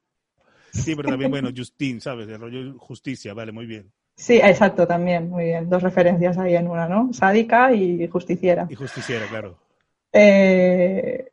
Sí, 0.71 0.95
pero 0.95 1.09
también, 1.09 1.31
bueno, 1.31 1.49
Justine, 1.55 1.99
¿sabes? 1.99 2.29
El 2.29 2.39
rollo 2.39 2.77
justicia, 2.77 3.33
vale, 3.33 3.51
muy 3.51 3.65
bien. 3.65 3.91
Sí, 4.15 4.35
exacto, 4.35 4.85
también, 4.85 5.27
muy 5.27 5.45
bien. 5.45 5.69
Dos 5.69 5.81
referencias 5.81 6.37
ahí 6.37 6.55
en 6.55 6.67
una, 6.67 6.87
¿no? 6.87 7.11
Sádica 7.11 7.73
y 7.73 8.07
justiciera. 8.07 8.67
Y 8.69 8.75
justiciera, 8.75 9.25
claro. 9.25 9.57
Eh, 10.13 11.30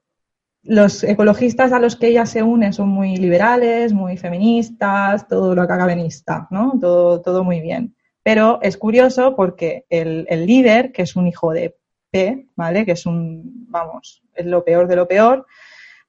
los 0.69 1.03
ecologistas 1.03 1.73
a 1.73 1.79
los 1.79 1.97
que 1.97 2.09
ella 2.09 2.27
se 2.27 2.43
une 2.43 2.75
son 2.75 2.91
muy 2.91 3.17
liberales, 3.17 3.95
muy 3.95 4.19
feministas, 4.19 5.27
todo 5.27 5.55
lo 5.55 5.63
acabenista, 5.63 6.47
¿no? 6.51 6.75
Todo, 6.79 7.23
todo 7.23 7.43
muy 7.43 7.61
bien. 7.61 7.97
Pero 8.23 8.59
es 8.61 8.77
curioso 8.77 9.35
porque 9.35 9.87
el, 9.89 10.27
el 10.29 10.45
líder, 10.45 10.93
que 10.93 11.03
es 11.03 11.17
un 11.17 11.27
hijo 11.27 11.53
de 11.53 11.79
P, 12.11 12.49
¿vale? 12.55 12.85
Que 12.85 12.93
es 12.93 13.07
un, 13.07 13.67
vamos, 13.71 14.23
es 14.35 14.45
lo 14.45 14.63
peor 14.63 14.89
de 14.89 14.97
lo 14.97 15.09
peor, 15.09 15.47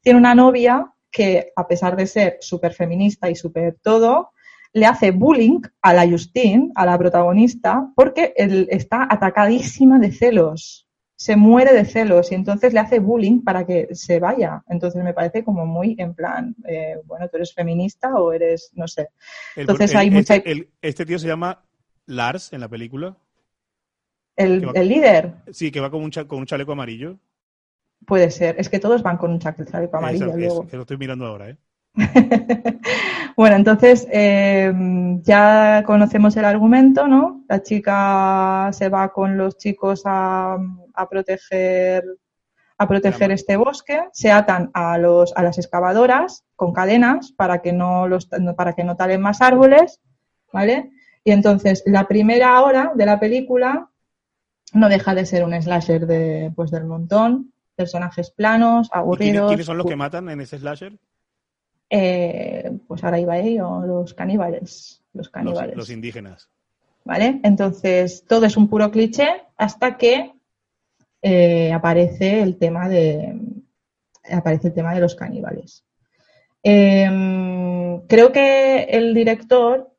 tiene 0.02 0.20
una 0.20 0.36
novia 0.36 0.92
que, 1.10 1.54
a 1.56 1.66
pesar 1.66 1.96
de 1.96 2.06
ser 2.06 2.38
súper 2.42 2.74
feminista 2.74 3.30
y 3.30 3.36
súper 3.36 3.78
todo, 3.82 4.32
le 4.74 4.86
hace 4.86 5.12
bullying 5.12 5.62
a 5.82 5.94
la 5.94 6.06
Justine, 6.06 6.70
a 6.76 6.86
la 6.86 6.98
protagonista, 6.98 7.90
porque 7.96 8.34
él 8.36 8.68
está 8.70 9.08
atacadísima 9.10 10.00
de 10.00 10.12
celos. 10.12 10.89
Se 11.22 11.36
muere 11.36 11.74
de 11.74 11.84
celos 11.84 12.32
y 12.32 12.36
entonces 12.36 12.72
le 12.74 12.80
hace 12.80 13.00
bullying 13.00 13.42
para 13.42 13.66
que 13.66 13.90
se 13.94 14.22
vaya. 14.22 14.64
Entonces 14.70 15.04
me 15.04 15.14
parece 15.14 15.44
como 15.44 15.66
muy 15.66 15.96
en 16.00 16.14
plan, 16.14 16.56
eh, 16.66 16.96
bueno, 17.06 17.28
tú 17.28 17.36
eres 17.36 17.54
feminista 17.54 18.16
o 18.16 18.32
eres, 18.32 18.72
no 18.74 18.88
sé. 18.88 19.10
El- 19.58 19.62
Entonces 19.64 19.92
el- 19.92 19.98
hay 19.98 20.08
este, 20.08 20.18
mucha- 20.18 20.50
el- 20.50 20.70
este 20.82 21.06
tío 21.06 21.20
se 21.20 21.28
llama 21.28 21.62
Lars 22.06 22.54
en 22.54 22.62
la 22.62 22.70
película. 22.70 23.18
El, 24.38 24.66
va- 24.70 24.72
el 24.76 24.88
líder 24.88 25.34
Sí, 25.52 25.72
que 25.72 25.82
va 25.82 25.92
con 25.92 26.02
un, 26.02 26.12
cha- 26.12 26.26
con 26.26 26.40
un 26.40 26.46
chaleco 26.46 26.72
amarillo. 26.72 27.18
puede 28.06 28.32
ser. 28.32 28.56
Es 28.58 28.70
que 28.70 28.80
todos 28.80 29.04
van 29.04 29.18
con 29.18 29.30
un 29.32 29.40
chaleco 29.40 29.98
amarillo 29.98 30.28
Esa- 30.28 30.38
luego. 30.38 30.64
es- 30.64 30.70
que 30.70 30.78
lo 30.78 30.84
estoy 30.84 30.96
mirando 30.98 31.26
ahora, 31.26 31.50
¿eh? 31.50 31.58
bueno, 33.36 33.56
entonces 33.58 34.08
eh, 34.12 34.72
ya 35.24 35.84
conocemos 35.86 36.38
el 36.38 36.46
argumento, 36.46 37.08
¿no? 37.08 37.44
La 37.50 37.62
chica 37.62 38.70
se 38.72 38.88
va 38.90 39.12
con 39.12 39.38
los 39.38 39.58
chicos 39.58 40.04
a, 40.06 40.58
a 41.00 41.08
proteger 41.10 42.04
a 42.82 42.88
proteger 42.88 43.30
este 43.32 43.58
bosque, 43.58 44.06
se 44.14 44.32
atan 44.32 44.72
a 44.74 44.98
los 44.98 45.36
a 45.36 45.44
las 45.44 45.58
excavadoras 45.58 46.46
con 46.56 46.72
cadenas 46.72 47.34
para 47.34 47.62
que 47.62 47.74
no 47.74 48.08
los 48.08 48.28
para 48.56 48.74
que 48.74 48.86
no 48.86 48.96
talen 48.96 49.22
más 49.22 49.42
árboles, 49.42 50.00
¿vale? 50.54 50.90
Y 51.26 51.32
entonces 51.32 51.84
la 51.86 52.08
primera 52.08 52.62
hora 52.62 52.94
de 52.96 53.06
la 53.06 53.20
película 53.20 53.90
no 54.74 54.88
deja 54.88 55.14
de 55.14 55.26
ser 55.26 55.44
un 55.44 55.62
slasher 55.62 56.08
de 56.08 56.54
pues 56.56 56.72
del 56.72 56.86
montón, 56.86 57.52
personajes 57.76 58.32
planos, 58.32 58.88
¿Y 58.88 58.90
quiénes, 58.90 59.04
aburridos. 59.04 59.48
quiénes 59.50 59.66
son 59.66 59.78
los 59.78 59.86
que 59.88 59.96
matan 59.98 60.30
en 60.30 60.40
ese 60.40 60.58
slasher? 60.58 60.98
Eh, 61.90 62.72
pues 62.88 63.04
ahora 63.04 63.20
iba 63.20 63.38
ello, 63.40 63.82
los 63.86 64.14
caníbales. 64.14 65.04
Los 65.12 65.26
Los, 65.26 65.30
caníbales. 65.32 65.76
los 65.76 65.90
indígenas. 65.90 66.50
¿Vale? 67.04 67.42
Entonces, 67.44 68.24
todo 68.28 68.46
es 68.46 68.56
un 68.56 68.70
puro 68.70 68.92
cliché 68.92 69.28
hasta 69.58 69.98
que 69.98 70.32
eh, 71.22 71.72
aparece 71.74 72.42
el 72.42 72.58
tema 72.58 72.88
de 72.90 73.40
aparece 74.32 74.68
el 74.68 74.74
tema 74.74 74.94
de 74.94 75.02
los 75.02 75.16
caníbales. 75.16 75.86
Eh, 76.64 77.10
creo 78.08 78.32
que 78.32 78.84
el 78.84 79.14
director 79.14 79.92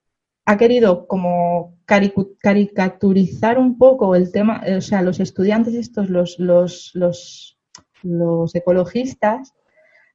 ha 0.46 0.56
querido 0.56 1.06
como 1.06 1.78
caricaturizar 1.86 3.58
un 3.58 3.78
poco 3.78 4.14
el 4.14 4.30
tema, 4.32 4.62
eh, 4.64 4.76
o 4.76 4.80
sea, 4.80 5.02
los 5.02 5.20
estudiantes 5.20 5.74
estos, 5.74 6.10
los, 6.10 6.38
los, 6.38 6.92
los, 6.94 8.54
ecologistas, 8.54 9.54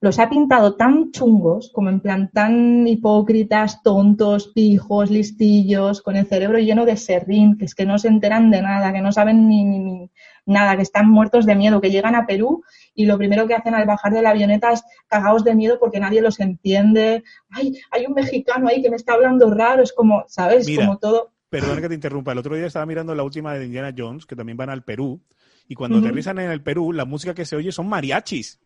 los 0.01 0.19
ha 0.19 0.29
pintado 0.29 0.75
tan 0.75 1.11
chungos, 1.11 1.71
como 1.73 1.89
en 1.89 1.99
plan 1.99 2.29
tan 2.31 2.85
hipócritas, 2.87 3.81
tontos, 3.81 4.49
pijos, 4.49 5.09
listillos, 5.09 6.01
con 6.01 6.15
el 6.15 6.27
cerebro 6.27 6.59
lleno 6.59 6.85
de 6.85 6.97
serrín, 6.97 7.57
que 7.57 7.65
es 7.65 7.75
que 7.75 7.85
no 7.85 7.97
se 7.97 8.09
enteran 8.09 8.51
de 8.51 8.61
nada, 8.61 8.93
que 8.93 9.01
no 9.01 9.11
saben 9.11 9.47
ni- 9.47 9.63
ni 9.63 10.11
nada, 10.45 10.75
que 10.75 10.83
están 10.83 11.09
muertos 11.09 11.45
de 11.45 11.55
miedo, 11.55 11.81
que 11.81 11.91
llegan 11.91 12.15
a 12.15 12.25
Perú 12.25 12.63
y 12.93 13.05
lo 13.05 13.17
primero 13.17 13.47
que 13.47 13.55
hacen 13.55 13.73
al 13.75 13.85
bajar 13.85 14.13
de 14.13 14.21
la 14.21 14.29
avioneta 14.29 14.71
es 14.71 14.83
cagados 15.07 15.43
de 15.43 15.55
miedo 15.55 15.77
porque 15.79 15.99
nadie 15.99 16.21
los 16.21 16.39
entiende. 16.39 17.23
Ay, 17.49 17.73
hay 17.91 18.05
un 18.05 18.13
mexicano 18.13 18.67
ahí 18.67 18.81
que 18.81 18.89
me 18.89 18.95
está 18.95 19.13
hablando 19.13 19.51
raro, 19.53 19.83
es 19.83 19.93
como, 19.93 20.23
¿sabes? 20.27 20.65
Mira. 20.67 20.85
Como 20.85 20.97
todo. 20.99 21.31
Perdona 21.49 21.81
que 21.81 21.89
te 21.89 21.95
interrumpa. 21.95 22.31
El 22.31 22.37
otro 22.39 22.55
día 22.55 22.65
estaba 22.67 22.85
mirando 22.85 23.13
la 23.15 23.23
última 23.23 23.53
de 23.53 23.65
Indiana 23.65 23.93
Jones, 23.97 24.25
que 24.25 24.35
también 24.35 24.57
van 24.57 24.69
al 24.69 24.83
Perú. 24.83 25.21
Y 25.67 25.75
cuando 25.75 25.97
Ujú. 25.97 26.05
aterrizan 26.05 26.37
en 26.39 26.51
el 26.51 26.61
Perú, 26.61 26.91
la 26.93 27.05
música 27.05 27.33
que 27.33 27.45
se 27.45 27.55
oye 27.55 27.71
son 27.71 27.87
mariachis. 27.87 28.59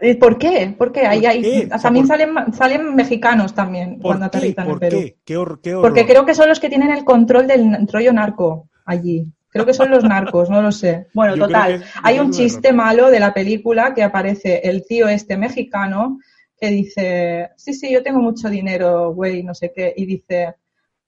Eh, 0.00 0.16
¿Por 0.16 0.38
qué? 0.38 0.74
¿Por 0.76 0.92
qué? 0.92 1.06
Ahí, 1.06 1.20
¿Por? 1.20 1.66
O 1.66 1.68
sea, 1.68 1.78
también 1.78 2.06
¿por- 2.06 2.16
salen, 2.16 2.52
salen 2.52 2.94
mexicanos 2.94 3.54
también 3.54 3.94
¿Por 3.94 4.02
cuando 4.02 4.26
aterrizan 4.26 4.66
en 4.66 4.70
¿Por 4.70 4.80
Perú. 4.80 4.98
qué? 5.00 5.16
¿Qué, 5.24 5.36
horror. 5.36 5.60
Porque 5.80 6.04
creo 6.04 6.26
que 6.26 6.34
son 6.34 6.48
los 6.48 6.58
que 6.60 6.68
tienen 6.68 6.90
el 6.90 7.04
control 7.04 7.46
del 7.46 7.86
rollo 7.90 8.12
narco 8.12 8.68
allí. 8.84 9.26
Creo 9.54 9.64
que 9.64 9.72
son 9.72 9.88
los 9.88 10.02
narcos, 10.02 10.50
no 10.50 10.60
lo 10.60 10.72
sé. 10.72 11.06
Bueno, 11.14 11.36
Yo 11.36 11.46
total. 11.46 11.78
que 11.80 11.86
Hay 12.02 12.18
un 12.18 12.32
chiste 12.32 12.72
malo 12.72 13.08
de 13.08 13.20
la 13.20 13.32
película 13.32 13.94
que 13.94 14.02
aparece 14.02 14.60
el 14.68 14.84
tío 14.84 15.06
este 15.08 15.36
mexicano 15.36 16.18
que 16.60 16.68
dice, 16.70 17.50
sí, 17.56 17.72
sí, 17.72 17.88
yo 17.92 18.02
tengo 18.02 18.18
mucho 18.18 18.50
dinero, 18.50 19.12
güey, 19.14 19.44
no 19.44 19.54
sé 19.54 19.72
qué, 19.72 19.94
y 19.96 20.06
dice, 20.06 20.56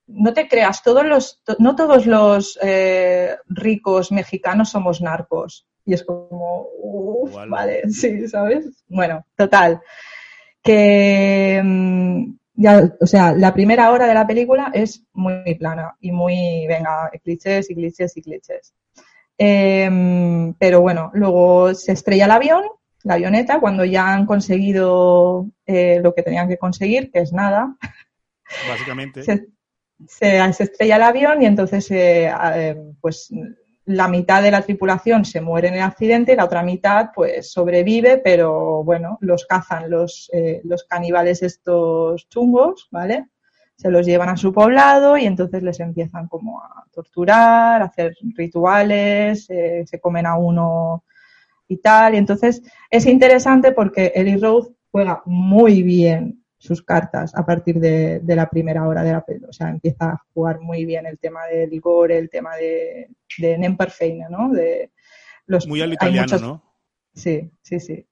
no 0.07 0.33
te 0.33 0.47
creas, 0.47 0.81
todos 0.81 1.05
los, 1.05 1.41
to- 1.43 1.57
no 1.59 1.75
todos 1.75 2.05
los 2.05 2.57
eh, 2.63 3.35
ricos 3.49 4.13
mexicanos 4.13 4.69
somos 4.69 5.01
narcos. 5.01 5.67
Y 5.85 5.93
es 5.93 6.05
como, 6.05 6.67
uff, 6.81 7.35
vale, 7.49 7.81
sí, 7.89 8.29
¿sabes? 8.29 8.81
Bueno, 8.87 9.25
total. 9.35 9.81
Que, 10.63 11.61
mm, 11.63 12.31
ya, 12.57 12.91
o 12.99 13.05
sea, 13.07 13.31
la 13.33 13.53
primera 13.53 13.91
hora 13.91 14.05
de 14.07 14.13
la 14.13 14.27
película 14.27 14.71
es 14.73 15.05
muy 15.13 15.55
plana 15.55 15.95
y 16.01 16.11
muy, 16.11 16.65
venga, 16.67 17.09
clichés 17.23 17.69
y 17.69 17.75
clichés 17.75 18.17
y 18.17 18.21
clichés. 18.21 18.73
Em, 19.37 20.53
pero 20.55 20.81
bueno, 20.81 21.11
luego 21.13 21.73
se 21.75 21.91
estrella 21.93 22.25
el 22.25 22.31
avión, 22.31 22.63
la 23.03 23.13
avioneta, 23.13 23.59
cuando 23.59 23.85
ya 23.85 24.11
han 24.11 24.25
conseguido 24.25 25.47
eh, 25.65 25.99
lo 26.03 26.13
que 26.15 26.23
tenían 26.23 26.49
que 26.49 26.57
conseguir, 26.57 27.11
que 27.11 27.19
es 27.19 27.31
nada, 27.31 27.75
Básicamente. 28.67 29.23
se, 29.23 29.47
se- 30.07 30.53
se 30.53 30.63
estrella 30.63 30.95
el 30.95 31.01
avión 31.03 31.41
y 31.41 31.45
entonces 31.45 31.87
eh, 31.91 32.31
pues 32.99 33.29
la 33.87 34.09
mitad 34.09 34.43
de 34.43 34.51
la 34.51 34.61
tripulación 34.61 35.23
se 35.23 35.39
muere 35.39 35.69
en 35.69 35.75
el 35.75 35.81
accidente 35.81 36.33
y 36.33 36.35
la 36.35 36.43
otra 36.43 36.61
mitad 36.61 37.11
pues 37.15 37.51
sobrevive, 37.51 38.17
pero 38.17 38.83
bueno, 38.83 39.17
los 39.21 39.45
cazan 39.45 39.89
los, 39.89 40.29
eh, 40.33 40.59
los 40.65 40.83
caníbales 40.83 41.41
estos 41.41 42.27
chungos, 42.27 42.89
¿vale? 42.91 43.27
Se 43.77 43.89
los 43.89 44.05
llevan 44.05 44.27
a 44.27 44.35
su 44.35 44.51
poblado 44.51 45.17
y 45.17 45.25
entonces 45.25 45.63
les 45.63 45.79
empiezan 45.79 46.27
como 46.27 46.61
a 46.61 46.85
torturar, 46.91 47.81
a 47.81 47.85
hacer 47.85 48.13
rituales, 48.35 49.49
eh, 49.49 49.83
se 49.85 49.99
comen 50.01 50.25
a 50.25 50.35
uno 50.35 51.05
y 51.69 51.77
tal. 51.77 52.15
Y 52.15 52.17
entonces 52.17 52.61
es 52.89 53.05
interesante 53.05 53.71
porque 53.71 54.11
Eli 54.15 54.35
Roth 54.35 54.73
juega 54.91 55.21
muy 55.25 55.81
bien 55.81 56.36
sus 56.57 56.81
cartas 56.83 57.35
a 57.35 57.45
partir 57.45 57.79
de, 57.79 58.19
de 58.19 58.35
la 58.35 58.49
primera 58.49 58.87
hora 58.87 59.03
de 59.03 59.11
la 59.11 59.21
película. 59.21 59.49
O 59.49 59.53
sea, 59.53 59.69
empieza 59.69 60.09
a 60.11 60.21
jugar 60.33 60.59
muy 60.59 60.85
bien 60.85 61.05
el 61.05 61.17
tema 61.19 61.45
del 61.45 61.69
ligor, 61.69 62.11
el 62.11 62.29
tema 62.29 62.55
de, 62.55 63.09
de 63.37 63.57
Nemperfeina, 63.57 64.27
¿no? 64.29 64.49
De 64.51 64.91
los, 65.45 65.67
Muy 65.67 65.81
al 65.81 65.93
italiano, 65.93 66.25
muchos- 66.27 66.41
¿no? 66.41 66.63
Sí, 67.13 67.51
sí, 67.61 67.79
sí. 67.79 68.05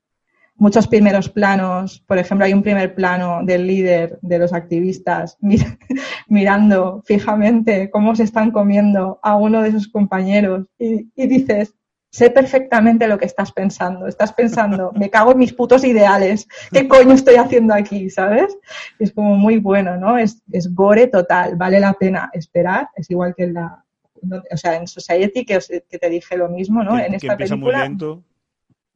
Muchos 0.57 0.87
primeros 0.87 1.27
planos, 1.27 2.01
por 2.07 2.17
ejemplo, 2.17 2.45
hay 2.45 2.53
un 2.53 2.63
primer 2.63 2.95
plano 2.95 3.41
del 3.43 3.67
líder 3.67 4.17
de 4.21 4.39
los 4.39 4.53
activistas 4.53 5.37
mir- 5.41 5.77
mirando 6.27 7.01
fijamente 7.05 7.89
cómo 7.89 8.15
se 8.15 8.23
están 8.23 8.51
comiendo 8.51 9.19
a 9.21 9.35
uno 9.35 9.61
de 9.61 9.71
sus 9.71 9.87
compañeros 9.91 10.65
y, 10.79 11.09
y 11.15 11.27
dices, 11.27 11.75
sé 12.17 12.29
perfectamente 12.29 13.07
lo 13.07 13.17
que 13.17 13.25
estás 13.25 13.51
pensando. 13.51 14.07
Estás 14.07 14.31
pensando, 14.33 14.91
me 15.01 15.09
cago 15.09 15.31
en 15.33 15.39
mis 15.39 15.53
putos 15.53 15.83
ideales, 15.83 16.47
¿qué 16.71 16.87
coño 16.87 17.13
estoy 17.13 17.35
haciendo 17.35 17.73
aquí? 17.73 18.09
¿Sabes? 18.09 18.57
Es 18.99 19.11
como 19.11 19.35
muy 19.35 19.57
bueno, 19.57 19.97
¿no? 19.97 20.17
Es, 20.17 20.41
es 20.51 20.73
gore 20.73 21.07
total, 21.07 21.55
vale 21.55 21.79
la 21.79 21.93
pena 21.93 22.29
esperar, 22.33 22.89
es 22.95 23.09
igual 23.11 23.33
que 23.35 23.43
en 23.43 23.53
la... 23.55 23.81
O 24.51 24.57
sea, 24.57 24.75
en 24.77 24.87
Society, 24.87 25.45
que, 25.45 25.57
os- 25.57 25.67
que 25.89 25.99
te 25.99 26.09
dije 26.09 26.35
lo 26.37 26.49
mismo, 26.49 26.83
¿no? 26.83 26.95
que, 26.95 27.05
en 27.05 27.13
esta 27.15 27.33
empieza 27.33 27.55
muy 27.55 27.65
película 27.65 27.83
lento. 27.87 28.23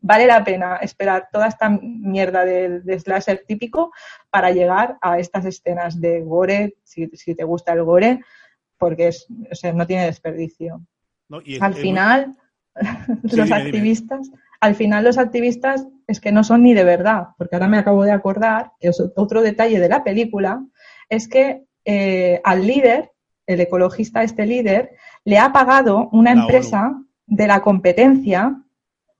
vale 0.01 0.25
la 0.25 0.43
pena 0.43 0.77
esperar 0.77 1.27
toda 1.31 1.47
esta 1.47 1.69
mierda 1.69 2.45
de, 2.45 2.79
de 2.79 2.99
slasher 2.99 3.43
típico 3.45 3.91
para 4.31 4.49
llegar 4.51 4.97
a 5.01 5.19
estas 5.19 5.45
escenas 5.45 5.99
de 6.01 6.21
gore, 6.21 6.75
si, 6.83 7.07
si 7.13 7.35
te 7.35 7.43
gusta 7.43 7.73
el 7.73 7.83
gore, 7.83 8.21
porque 8.77 9.09
es, 9.09 9.27
o 9.51 9.55
sea, 9.55 9.73
no 9.73 9.85
tiene 9.85 10.05
desperdicio. 10.05 10.81
¿no? 11.27 11.41
Y 11.43 11.57
es- 11.57 11.61
al 11.61 11.73
muy- 11.73 11.81
Sí, 13.29 13.35
los 13.35 13.45
dime. 13.45 13.55
activistas, 13.55 14.29
al 14.61 14.75
final 14.75 15.03
los 15.03 15.17
activistas 15.17 15.87
es 16.07 16.19
que 16.19 16.31
no 16.31 16.43
son 16.43 16.63
ni 16.63 16.73
de 16.73 16.83
verdad, 16.83 17.27
porque 17.37 17.55
ahora 17.55 17.67
me 17.67 17.77
acabo 17.77 18.03
de 18.03 18.11
acordar 18.11 18.71
que 18.79 18.89
es 18.89 18.99
otro 19.15 19.41
detalle 19.41 19.79
de 19.79 19.89
la 19.89 20.03
película, 20.03 20.63
es 21.09 21.27
que 21.27 21.63
eh, 21.85 22.41
al 22.43 22.65
líder, 22.67 23.11
el 23.47 23.59
ecologista, 23.61 24.23
este 24.23 24.45
líder, 24.45 24.91
le 25.25 25.37
ha 25.39 25.51
pagado 25.51 26.09
una 26.11 26.33
La 26.35 26.41
empresa 26.41 26.93
de 27.27 27.47
la 27.47 27.61
competencia 27.61 28.55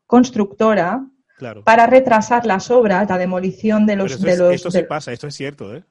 constructora 0.05 1.05
claro. 1.38 1.64
para 1.64 1.86
retrasar 1.88 2.45
las 2.45 2.72
obras, 2.72 3.07
la 3.10 3.18
demolición 3.18 3.86
de 3.86 3.93
Pero 3.93 4.03
los... 4.03 4.12
esto, 4.14 4.26
de 4.26 4.32
es- 4.34 4.39
los 4.39 4.53
esto 4.55 4.72
sí 4.72 4.78
de- 4.80 4.84
pasa, 4.86 5.12
esto 5.14 5.28
es 5.28 5.36
cierto, 5.36 5.76
¿eh? 5.76 5.84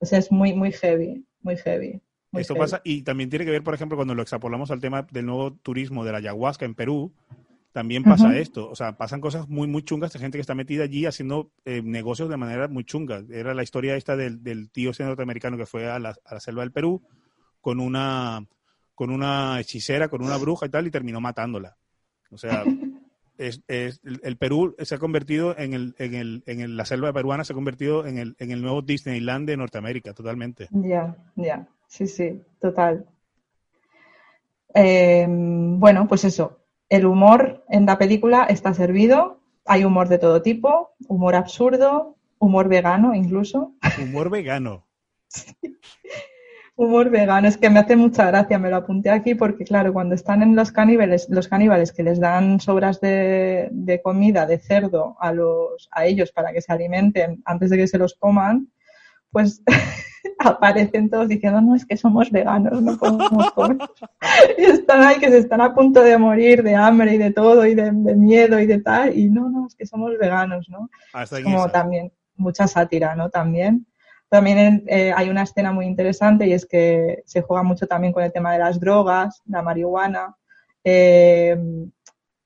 es 0.00 0.30
muy, 0.30 0.52
muy 0.52 0.72
heavy, 0.72 1.24
muy 1.42 1.56
heavy. 1.56 2.00
Muy 2.32 2.42
Esto 2.42 2.54
pasa 2.54 2.80
y 2.84 3.02
también 3.02 3.30
tiene 3.30 3.44
que 3.44 3.50
ver, 3.50 3.62
por 3.62 3.74
ejemplo, 3.74 3.96
cuando 3.96 4.14
lo 4.14 4.22
extrapolamos 4.22 4.70
al 4.70 4.80
tema 4.80 5.06
del 5.10 5.26
nuevo 5.26 5.52
turismo 5.54 6.04
de 6.04 6.12
la 6.12 6.18
ayahuasca 6.18 6.64
en 6.64 6.74
Perú, 6.74 7.12
también 7.72 8.04
pasa 8.04 8.36
esto. 8.38 8.68
O 8.70 8.74
sea, 8.74 8.96
pasan 8.96 9.20
cosas 9.20 9.48
muy, 9.48 9.66
muy 9.68 9.82
chungas 9.82 10.12
de 10.12 10.18
gente 10.18 10.38
que 10.38 10.40
está 10.40 10.54
metida 10.54 10.84
allí 10.84 11.04
haciendo 11.06 11.50
eh, 11.66 11.82
negocios 11.82 12.28
de 12.30 12.36
manera 12.38 12.68
muy 12.68 12.84
chunga. 12.84 13.22
Era 13.30 13.52
la 13.54 13.62
historia 13.62 13.96
esta 13.96 14.16
del, 14.16 14.42
del 14.42 14.70
tío 14.70 14.90
ese 14.90 15.04
norteamericano 15.04 15.56
que 15.58 15.66
fue 15.66 15.90
a 15.90 15.98
la, 15.98 16.14
a 16.24 16.34
la 16.34 16.40
selva 16.40 16.62
del 16.62 16.72
Perú 16.72 17.02
con 17.60 17.78
una, 17.80 18.46
con 18.94 19.10
una 19.10 19.60
hechicera, 19.60 20.08
con 20.08 20.22
una 20.22 20.36
bruja 20.38 20.66
y 20.66 20.70
tal, 20.70 20.86
y 20.86 20.90
terminó 20.90 21.20
matándola. 21.20 21.76
O 22.30 22.38
sea, 22.38 22.64
es, 23.38 23.60
es- 23.68 24.00
el, 24.04 24.20
el 24.22 24.36
Perú 24.38 24.74
se 24.78 24.94
ha 24.94 24.98
convertido 24.98 25.54
en, 25.58 25.74
el, 25.74 25.94
en, 25.98 26.14
el, 26.14 26.42
en 26.46 26.60
el- 26.60 26.76
la 26.78 26.86
selva 26.86 27.12
peruana, 27.12 27.44
se 27.44 27.52
ha 27.52 27.54
convertido 27.54 28.06
en 28.06 28.16
el, 28.16 28.36
en 28.38 28.52
el 28.52 28.62
nuevo 28.62 28.80
Disneyland 28.80 29.46
de 29.46 29.56
Norteamérica, 29.58 30.14
totalmente. 30.14 30.68
Ya, 30.70 31.14
ya, 31.34 31.68
sí, 31.86 32.06
sí, 32.06 32.42
total. 32.60 33.06
Eh, 34.74 35.26
bueno, 35.28 36.06
pues 36.06 36.24
eso, 36.24 36.60
el 36.88 37.06
humor 37.06 37.64
en 37.68 37.86
la 37.86 37.98
película 37.98 38.44
está 38.44 38.74
servido, 38.74 39.40
hay 39.64 39.84
humor 39.84 40.08
de 40.08 40.18
todo 40.18 40.42
tipo, 40.42 40.90
humor 41.08 41.34
absurdo, 41.34 42.16
humor 42.38 42.68
vegano 42.68 43.14
incluso. 43.14 43.72
Humor 44.00 44.30
vegano. 44.30 44.86
Humor 46.78 47.08
vegano, 47.08 47.48
es 47.48 47.56
que 47.56 47.70
me 47.70 47.78
hace 47.78 47.96
mucha 47.96 48.26
gracia, 48.26 48.58
me 48.58 48.68
lo 48.68 48.76
apunté 48.76 49.08
aquí 49.08 49.34
porque, 49.34 49.64
claro, 49.64 49.94
cuando 49.94 50.14
están 50.14 50.42
en 50.42 50.54
los 50.54 50.72
caníbales, 50.72 51.26
los 51.30 51.48
caníbales 51.48 51.90
que 51.90 52.02
les 52.02 52.20
dan 52.20 52.60
sobras 52.60 53.00
de, 53.00 53.70
de 53.72 54.02
comida, 54.02 54.44
de 54.44 54.58
cerdo 54.58 55.16
a, 55.18 55.32
los, 55.32 55.88
a 55.90 56.04
ellos 56.04 56.32
para 56.32 56.52
que 56.52 56.60
se 56.60 56.70
alimenten 56.74 57.40
antes 57.46 57.70
de 57.70 57.78
que 57.78 57.88
se 57.88 57.96
los 57.96 58.14
coman, 58.16 58.68
pues 59.36 59.62
aparecen 60.38 61.10
todos 61.10 61.28
diciendo, 61.28 61.60
no, 61.60 61.74
es 61.74 61.84
que 61.84 61.98
somos 61.98 62.30
veganos, 62.30 62.80
no 62.80 62.96
podemos 62.96 63.50
comer. 63.52 63.76
y 64.58 64.62
están 64.64 65.02
ahí 65.02 65.18
que 65.18 65.28
se 65.28 65.36
están 65.36 65.60
a 65.60 65.74
punto 65.74 66.00
de 66.00 66.16
morir 66.16 66.62
de 66.62 66.74
hambre 66.74 67.14
y 67.14 67.18
de 67.18 67.32
todo 67.32 67.66
y 67.66 67.74
de, 67.74 67.90
de 67.92 68.14
miedo 68.16 68.58
y 68.58 68.64
de 68.64 68.80
tal, 68.80 69.14
y 69.14 69.28
no, 69.28 69.50
no, 69.50 69.66
es 69.66 69.74
que 69.74 69.84
somos 69.84 70.12
veganos, 70.18 70.70
¿no? 70.70 70.88
Hasta 71.12 71.36
Es 71.36 71.44
en 71.44 71.52
como 71.52 71.64
esa. 71.64 71.72
también 71.72 72.10
mucha 72.36 72.66
sátira, 72.66 73.14
¿no? 73.14 73.28
También. 73.28 73.86
También 74.30 74.84
eh, 74.86 75.12
hay 75.14 75.28
una 75.28 75.42
escena 75.42 75.70
muy 75.70 75.84
interesante 75.84 76.46
y 76.46 76.54
es 76.54 76.64
que 76.64 77.22
se 77.26 77.42
juega 77.42 77.62
mucho 77.62 77.86
también 77.86 78.14
con 78.14 78.24
el 78.24 78.32
tema 78.32 78.54
de 78.54 78.58
las 78.58 78.80
drogas, 78.80 79.42
la 79.44 79.60
marihuana. 79.60 80.34
Eh, 80.82 81.58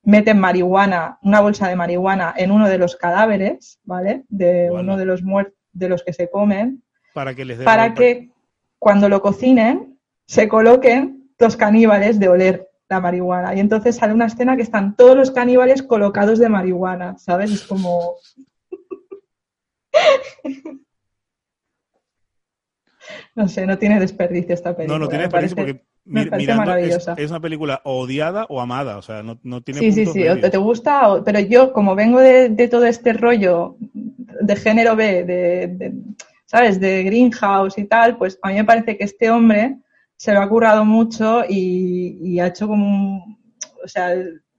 meten 0.02 0.40
marihuana, 0.40 1.20
una 1.22 1.40
bolsa 1.40 1.68
de 1.68 1.76
marihuana 1.76 2.34
en 2.36 2.50
uno 2.50 2.68
de 2.68 2.78
los 2.78 2.96
cadáveres, 2.96 3.78
¿vale? 3.84 4.24
De 4.28 4.72
uno 4.72 4.96
de 4.96 5.04
los 5.04 5.22
muertos, 5.22 5.59
de 5.72 5.88
los 5.88 6.02
que 6.02 6.12
se 6.12 6.28
comen, 6.30 6.82
Para 7.14 7.34
que 7.34 7.44
les 7.44 7.58
dé 7.58 7.64
para 7.64 7.94
que 7.94 8.30
cuando 8.78 9.08
lo 9.08 9.20
cocinen 9.20 9.98
se 10.26 10.48
coloquen 10.48 11.30
los 11.38 11.56
caníbales 11.56 12.18
de 12.20 12.28
oler 12.28 12.68
la 12.88 13.00
marihuana. 13.00 13.54
Y 13.54 13.60
entonces 13.60 13.96
sale 13.96 14.12
una 14.12 14.26
escena 14.26 14.56
que 14.56 14.62
están 14.62 14.96
todos 14.96 15.16
los 15.16 15.30
caníbales 15.30 15.82
colocados 15.82 16.38
de 16.38 16.48
marihuana, 16.48 17.16
¿sabes? 17.18 17.50
Es 17.50 17.62
como... 17.66 18.16
No 23.34 23.48
sé, 23.48 23.66
no 23.66 23.78
tiene 23.78 23.98
desperdicio 23.98 24.54
esta 24.54 24.76
película. 24.76 24.98
No, 24.98 25.04
no 25.04 25.08
tiene 25.08 25.28
parece- 25.28 25.54
porque 25.54 25.84
me 26.04 26.24
mi- 26.24 26.30
parece 26.30 26.38
mirando 26.38 26.70
es, 26.72 26.76
maravillosa. 26.76 27.14
es 27.16 27.30
una 27.30 27.40
película 27.40 27.80
odiada 27.84 28.46
o 28.48 28.60
amada, 28.60 28.96
o 28.98 29.02
sea, 29.02 29.22
no, 29.22 29.38
no 29.42 29.60
tiene 29.62 29.80
Sí, 29.80 29.92
sí, 29.92 30.06
sí, 30.06 30.10
o 30.10 30.14
medios. 30.14 30.40
te, 30.40 30.50
te 30.50 30.58
gusta, 30.58 31.12
o- 31.12 31.24
pero 31.24 31.40
yo 31.40 31.72
como 31.72 31.94
vengo 31.94 32.20
de, 32.20 32.48
de 32.48 32.68
todo 32.68 32.84
este 32.86 33.12
rollo 33.12 33.76
de 34.40 34.56
género 34.56 34.96
B, 34.96 35.24
de, 35.24 35.66
de, 35.68 35.92
¿sabes? 36.46 36.80
De 36.80 37.02
Greenhouse 37.04 37.78
y 37.78 37.84
tal, 37.84 38.16
pues 38.16 38.38
a 38.42 38.48
mí 38.48 38.54
me 38.54 38.64
parece 38.64 38.96
que 38.96 39.04
este 39.04 39.30
hombre 39.30 39.78
se 40.16 40.32
lo 40.34 40.40
ha 40.40 40.48
currado 40.48 40.84
mucho 40.84 41.42
y, 41.48 42.18
y 42.22 42.40
ha 42.40 42.48
hecho 42.48 42.66
como 42.68 42.86
un, 42.86 43.38
o 43.84 43.88
sea, 43.88 44.12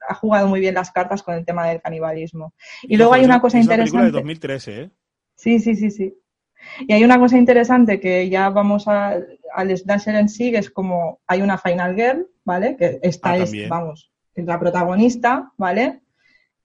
ha 0.07 0.15
jugado 0.15 0.47
muy 0.47 0.59
bien 0.59 0.73
las 0.75 0.91
cartas 0.91 1.21
con 1.23 1.35
el 1.35 1.45
tema 1.45 1.67
del 1.67 1.81
canibalismo. 1.81 2.53
Y 2.83 2.97
luego 2.97 3.13
hay 3.13 3.23
una 3.25 3.39
cosa 3.41 3.59
es 3.59 3.65
una 3.67 3.75
película 3.77 4.03
de 4.03 4.07
interesante. 4.07 4.11
2013, 4.11 4.81
¿eh? 4.83 4.91
Sí, 5.35 5.59
sí, 5.59 5.75
sí, 5.75 5.91
sí. 5.91 6.13
Y 6.79 6.93
hay 6.93 7.03
una 7.03 7.19
cosa 7.19 7.37
interesante 7.37 7.99
que 7.99 8.29
ya 8.29 8.49
vamos 8.49 8.87
a- 8.87 9.17
al 9.53 9.77
slasher 9.77 10.15
en 10.15 10.29
sí, 10.29 10.51
que 10.51 10.57
es 10.59 10.69
como 10.69 11.19
hay 11.27 11.41
una 11.41 11.57
Final 11.57 11.95
Girl, 11.95 12.27
¿vale? 12.45 12.75
Que 12.77 12.99
esta 13.01 13.31
Ah, 13.31 13.37
es, 13.37 13.51
vamos, 13.69 14.11
la 14.35 14.59
protagonista, 14.59 15.51
¿vale? 15.57 16.01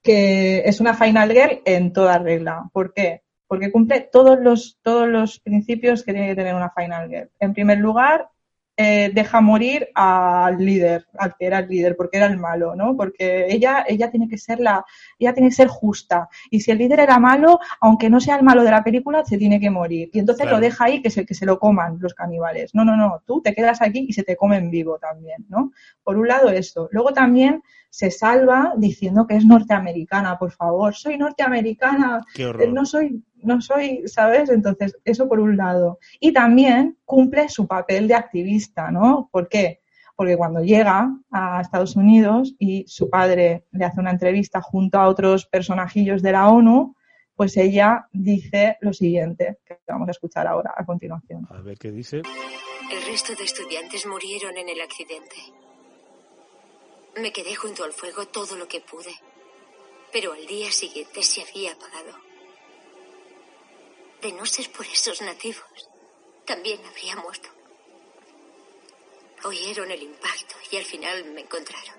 Que 0.03 0.63
es 0.65 0.81
una 0.81 0.95
Final 0.95 1.33
Girl 1.33 1.61
en 1.65 1.93
toda 1.93 2.19
regla. 2.19 2.69
¿Por 2.73 2.93
qué? 2.95 3.23
Porque 3.49 3.71
cumple 3.73 4.01
todos 4.13 4.39
los, 4.41 4.79
todos 4.83 5.09
los 5.09 5.41
principios 5.41 6.03
que 6.05 6.13
tiene 6.13 6.29
que 6.29 6.37
tener 6.37 6.55
una 6.55 6.71
Final 6.71 7.09
Girl. 7.09 7.31
En 7.41 7.53
primer 7.55 7.79
lugar, 7.79 8.29
eh, 8.77 9.11
deja 9.15 9.41
morir 9.41 9.89
al 9.95 10.59
líder, 10.59 11.07
al 11.19 11.35
que 11.37 11.47
era 11.47 11.61
el 11.61 11.69
líder, 11.69 11.97
porque 11.97 12.19
era 12.19 12.27
el 12.27 12.37
malo, 12.37 12.75
¿no? 12.77 12.95
Porque 12.97 13.47
ella, 13.49 13.85
ella 13.89 14.11
tiene 14.11 14.29
que 14.29 14.37
ser 14.37 14.61
la, 14.61 14.85
ella 15.19 15.33
tiene 15.33 15.49
que 15.49 15.55
ser 15.55 15.69
justa. 15.69 16.29
Y 16.51 16.61
si 16.61 16.71
el 16.71 16.79
líder 16.79 17.01
era 17.01 17.19
malo, 17.19 17.59
aunque 17.81 18.11
no 18.11 18.21
sea 18.21 18.37
el 18.37 18.43
malo 18.43 18.63
de 18.65 18.71
la 18.71 18.85
película, 18.85 19.25
se 19.25 19.39
tiene 19.39 19.59
que 19.61 19.71
morir. 19.71 20.11
Y 20.13 20.19
entonces 20.19 20.43
Claro. 20.43 20.59
lo 20.59 20.61
deja 20.61 20.85
ahí 20.85 21.01
que 21.01 21.11
se, 21.11 21.25
que 21.25 21.35
se 21.35 21.47
lo 21.47 21.59
coman 21.59 21.97
los 22.01 22.13
caníbales. 22.15 22.75
No, 22.75 22.85
no, 22.85 22.97
no, 22.97 23.23
tú 23.27 23.41
te 23.41 23.55
quedas 23.55 23.81
aquí 23.81 24.07
y 24.09 24.13
se 24.13 24.23
te 24.25 24.37
comen 24.37 24.71
vivo 24.71 24.99
también, 24.99 25.47
¿no? 25.49 25.73
Por 26.05 26.19
un 26.19 26.29
lado 26.29 26.51
eso. 26.51 26.89
Luego 26.93 27.13
también 27.13 27.63
se 27.89 28.11
salva 28.11 28.75
diciendo 28.77 29.27
que 29.27 29.37
es 29.37 29.47
norteamericana, 29.47 30.39
por 30.39 30.51
favor, 30.51 30.95
soy 30.95 31.17
norteamericana, 31.17 32.23
Qué 32.35 32.43
eh, 32.43 32.47
horror. 32.47 32.69
no 32.75 32.85
soy, 32.85 33.23
no 33.47 33.61
soy, 33.61 34.03
¿sabes? 34.07 34.51
Entonces, 34.51 34.97
eso 35.05 35.29
por 35.29 35.41
un 35.41 35.57
lado. 35.57 35.99
Y 36.21 36.33
también 36.33 36.99
cumple 37.05 37.49
su 37.49 37.67
papel 37.67 38.09
de 38.09 38.15
activista, 38.15 38.91
¿no? 38.91 39.29
¿Por 39.33 39.49
qué? 39.49 39.81
Porque 40.17 40.37
cuando 40.37 40.61
llega 40.61 41.11
a 41.31 41.61
Estados 41.61 41.97
Unidos 41.97 42.55
y 42.59 42.85
su 42.89 43.09
padre 43.11 43.65
le 43.73 43.85
hace 43.85 44.01
una 44.01 44.11
entrevista 44.11 44.61
junto 44.61 44.99
a 44.99 45.09
otros 45.09 45.47
personajillos 45.47 46.23
de 46.23 46.33
la 46.33 46.49
ONU, 46.49 46.97
pues 47.37 47.57
ella 47.59 48.09
dice 48.13 48.79
lo 48.81 48.93
siguiente, 48.95 49.59
que 49.65 49.79
vamos 49.87 50.09
a 50.09 50.13
escuchar 50.13 50.47
ahora 50.47 50.75
a 50.75 50.85
continuación. 50.85 51.47
A 51.51 51.61
ver 51.61 51.77
qué 51.79 51.91
dice. 51.91 52.23
El 52.91 53.07
resto 53.07 53.35
de 53.35 53.45
estudiantes 53.45 54.07
murieron 54.07 54.57
en 54.57 54.69
el 54.69 54.81
accidente. 54.81 55.37
Me 57.21 57.33
quedé 57.33 57.55
junto 57.55 57.85
al 57.85 57.93
fuego 57.93 58.27
todo 58.27 58.57
lo 58.57 58.67
que 58.69 58.81
pude, 58.81 59.15
pero 60.13 60.33
al 60.33 60.47
día 60.47 60.71
siguiente 60.71 61.23
se 61.23 61.43
había 61.43 61.73
apagado. 61.73 62.27
De 64.23 64.33
no 64.33 64.47
ser 64.47 64.71
por 64.73 64.87
esos 64.87 65.21
nativos, 65.23 65.89
también 66.45 66.85
habría 66.87 67.17
muerto. 67.17 67.49
Oyeron 69.45 69.91
el 69.91 70.03
impacto 70.03 70.57
y 70.71 70.77
al 70.77 70.85
final 70.85 71.25
me 71.27 71.43
encontraron. 71.43 71.97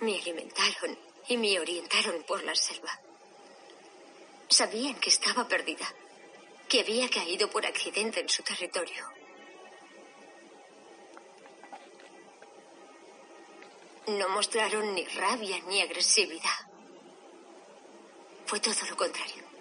Me 0.00 0.20
alimentaron 0.20 0.98
y 1.28 1.36
me 1.36 1.58
orientaron 1.58 2.22
por 2.24 2.42
la 2.44 2.54
selva. 2.54 3.00
Sabían 4.48 5.00
que 5.00 5.08
estaba 5.08 5.48
perdida, 5.48 5.86
que 6.68 6.80
había 6.80 7.08
caído 7.08 7.48
por 7.50 7.64
accidente 7.64 8.20
en 8.20 8.28
su 8.28 8.42
territorio. 8.42 9.08
No 14.06 14.28
mostraron 14.28 14.94
ni 14.94 15.04
rabia 15.06 15.58
ni 15.66 15.80
agresividad. 15.80 16.68
Fue 18.44 18.60
todo 18.60 18.74
lo 18.90 18.96
contrario. 18.96 19.53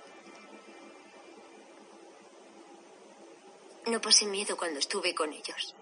No 3.91 3.99
pasé 4.01 4.25
miedo 4.25 4.55
cuando 4.57 4.79
estuve 4.79 5.13
con 5.13 5.31
ellos. 5.33 5.75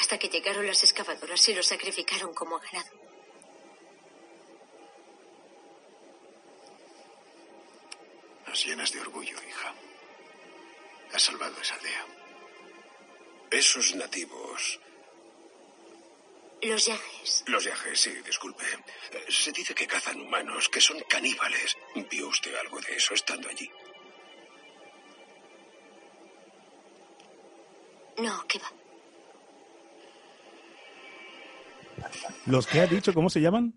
Hasta 0.00 0.18
que 0.18 0.28
llegaron 0.28 0.66
las 0.66 0.82
excavadoras 0.82 1.48
y 1.48 1.54
los 1.54 1.66
sacrificaron 1.66 2.32
como 2.34 2.58
ganado. 2.58 2.90
Nos 8.46 8.64
llenas 8.66 8.92
de 8.92 9.00
orgullo, 9.00 9.36
hija. 9.48 9.74
Has 11.12 11.22
salvado 11.22 11.60
esa 11.60 11.74
aldea. 11.74 12.06
Esos 13.50 13.94
nativos, 13.96 14.80
Los 16.62 16.86
yajes. 16.86 17.44
los 17.46 17.64
viajes, 17.64 18.00
sí, 18.00 18.10
disculpe. 18.24 18.64
Eh, 19.12 19.24
Se 19.28 19.50
dice 19.50 19.74
que 19.74 19.86
cazan 19.86 20.20
humanos, 20.20 20.68
que 20.68 20.80
son 20.80 21.00
caníbales. 21.08 21.76
¿Vio 22.10 22.28
usted 22.28 22.54
algo 22.54 22.80
de 22.80 22.94
eso 22.94 23.14
estando 23.14 23.48
allí? 23.48 23.68
No, 28.22 28.32
¿qué 28.48 28.58
va? 28.58 28.66
¿Los 32.46 32.66
que 32.66 32.80
ha 32.80 32.86
dicho 32.86 33.12
cómo 33.14 33.30
se 33.30 33.40
llaman? 33.40 33.74